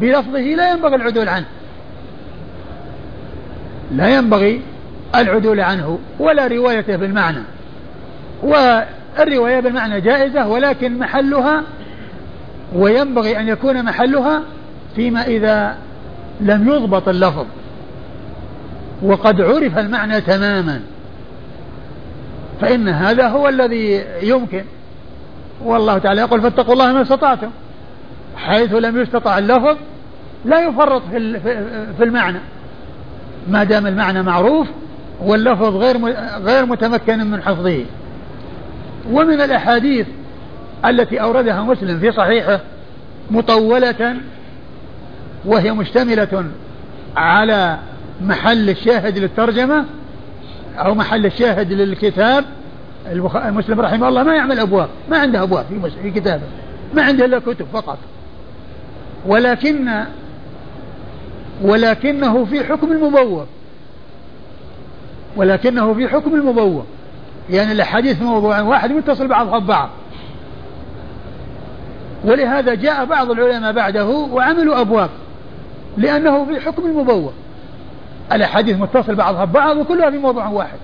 [0.02, 1.46] بلفظه لا ينبغي العدول عنه.
[3.92, 4.62] لا ينبغي
[5.16, 7.44] العدول عنه ولا روايته بالمعنى.
[8.44, 11.64] والرواية بالمعنى جائزة ولكن محلها
[12.76, 14.42] وينبغي أن يكون محلها
[14.96, 15.76] فيما إذا
[16.42, 17.46] لم يضبط اللفظ.
[19.04, 20.82] وقد عرف المعنى تماما.
[22.62, 24.64] فإن هذا هو الذي يمكن.
[25.64, 27.50] والله تعالى يقول فاتقوا الله ما استطعتم.
[28.38, 29.78] حيث لم يستطع اللفظ
[30.46, 31.40] لا يفرط في
[31.98, 32.40] في المعنى.
[33.50, 34.68] ما دام المعنى معروف
[35.22, 35.98] واللفظ غير
[36.44, 37.86] غير متمكن من حفظه.
[39.12, 40.08] ومن الأحاديث
[40.86, 42.60] التي أوردها مسلم في صحيحه
[43.32, 44.16] مطولة
[45.46, 46.46] وهي مشتملة
[47.18, 47.78] على
[48.22, 49.86] محل الشاهد للترجمة
[50.78, 52.46] أو محل الشاهد للكتاب.
[53.46, 55.66] المسلم رحمه الله ما يعمل أبواب ما عنده أبواب
[56.02, 56.44] في, كتابه
[56.94, 57.98] ما عنده إلا كتب فقط.
[59.26, 59.90] ولكن
[61.62, 63.46] ولكنه في حكم المبوب.
[65.36, 66.86] ولكنه في حكم المبوب.
[67.50, 69.90] يعني الأحاديث موضوع واحد متصل بعضها ببعض
[72.24, 75.10] ولهذا جاء بعض العلماء بعده وعملوا أبواب
[75.98, 77.32] لأنه في حكم المبوب.
[78.32, 80.78] الأحاديث متصل بعضها ببعض وكلها في موضوع واحد.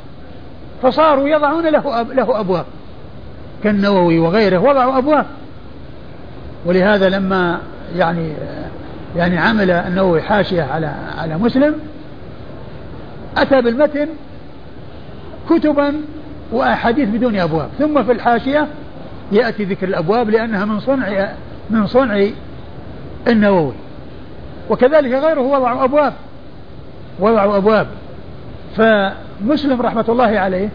[0.83, 2.65] فصاروا يضعون له أب له أبواب.
[3.63, 5.25] كالنووي وغيره وضعوا أبواب.
[6.65, 7.61] ولهذا لما
[7.95, 8.33] يعني
[9.15, 11.75] يعني عمل النووي حاشية على على مسلم
[13.37, 14.07] أتى بالمتن
[15.49, 15.93] كتبا
[16.51, 18.67] وأحاديث بدون أبواب ثم في الحاشية
[19.31, 21.29] يأتي ذكر الأبواب لأنها من صنع
[21.69, 22.27] من صنع
[23.27, 23.73] النووي.
[24.69, 26.13] وكذلك غيره وضعوا أبواب
[27.19, 27.87] وضعوا أبواب.
[28.77, 30.69] فمسلم رحمة الله عليه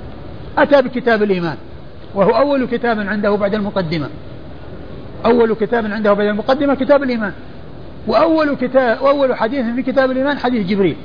[0.59, 1.57] أتى بكتاب الإيمان
[2.15, 4.09] وهو أول كتاب عنده بعد المقدمة.
[5.25, 7.33] أول كتاب عنده بعد المقدمة كتاب الإيمان.
[8.07, 10.97] وأول كتاب وأول حديث في كتاب الإيمان حديث جبريل.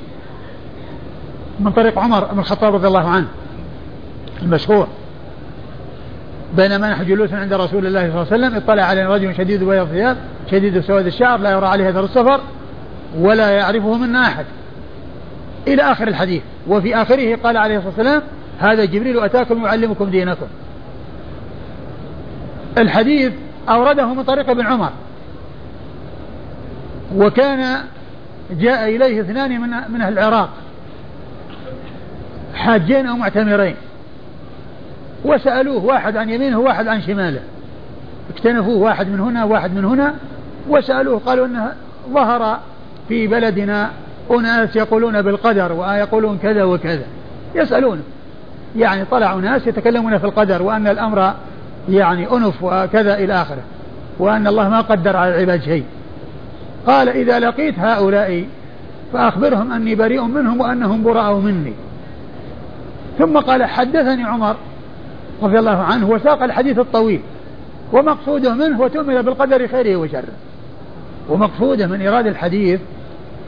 [1.60, 3.26] من طريق عمر بن الخطاب رضي الله عنه
[4.42, 4.88] المشهور.
[6.56, 9.86] بينما نحن جلوس عند رسول الله صلى الله عليه وسلم اطلع علينا رجل شديد بياض
[9.86, 10.16] الثياب
[10.50, 12.40] شديد سواد الشعر لا يرى عليه اثر السفر
[13.18, 14.44] ولا يعرفه منا أحد.
[15.68, 16.42] إلى آخر الحديث.
[16.68, 18.22] وفي آخره قال عليه الصلاة والسلام
[18.58, 20.46] هذا جبريل اتاكم يعلمكم دينكم.
[22.78, 23.32] الحديث
[23.68, 24.90] أورده من طريق ابن عمر.
[27.14, 27.80] وكان
[28.50, 30.50] جاء إليه اثنان من من أهل العراق
[32.54, 33.76] حاجين أو معتمرين.
[35.24, 37.40] وسألوه واحد عن يمينه وواحد عن شماله.
[38.34, 40.14] اكتنفوه واحد من هنا واحد من هنا
[40.68, 41.72] وسألوه قالوا أنه
[42.10, 42.60] ظهر
[43.08, 43.90] في بلدنا
[44.30, 47.04] أناس يقولون بالقدر ويقولون كذا وكذا.
[47.54, 48.02] يسألون
[48.76, 51.34] يعني طلعوا ناس يتكلمون في القدر وأن الأمر
[51.88, 53.62] يعني أنف وكذا إلى آخره
[54.18, 55.84] وأن الله ما قدر على العباد شيء.
[56.86, 58.44] قال إذا لقيت هؤلاء
[59.12, 61.72] فأخبرهم أني بريء منهم وأنهم براء مني.
[63.18, 64.56] ثم قال حدثني عمر
[65.42, 67.20] رضي الله عنه وساق الحديث الطويل
[67.92, 70.34] ومقصوده منه وتؤمن بالقدر خيره وشره.
[71.28, 72.80] ومقصوده من إيراد الحديث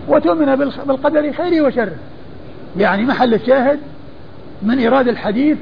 [0.09, 0.57] وتؤمن
[0.87, 1.97] بالقدر خيره وشره.
[2.77, 3.79] يعني محل الشاهد
[4.63, 5.57] من إيراد الحديث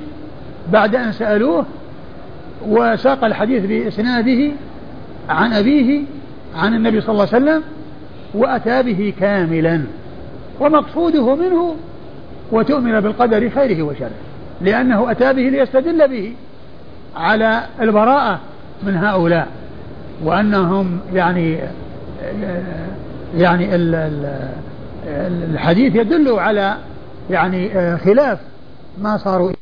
[0.72, 1.66] بعد أن سألوه
[2.68, 4.50] وساق الحديث بإسناده
[5.28, 6.02] عن أبيه
[6.56, 7.62] عن النبي صلى الله عليه وسلم
[8.34, 9.82] وأتى به كاملا.
[10.60, 11.76] ومقصوده منه
[12.52, 14.10] وتؤمن بالقدر خيره وشره
[14.60, 16.34] لأنه أتى به ليستدل به
[17.16, 18.40] على البراءة
[18.82, 19.48] من هؤلاء
[20.24, 21.58] وأنهم يعني
[23.36, 23.68] يعني
[25.06, 26.76] الحديث يدل على
[27.30, 28.38] يعني خلاف
[29.02, 29.52] ما صاروا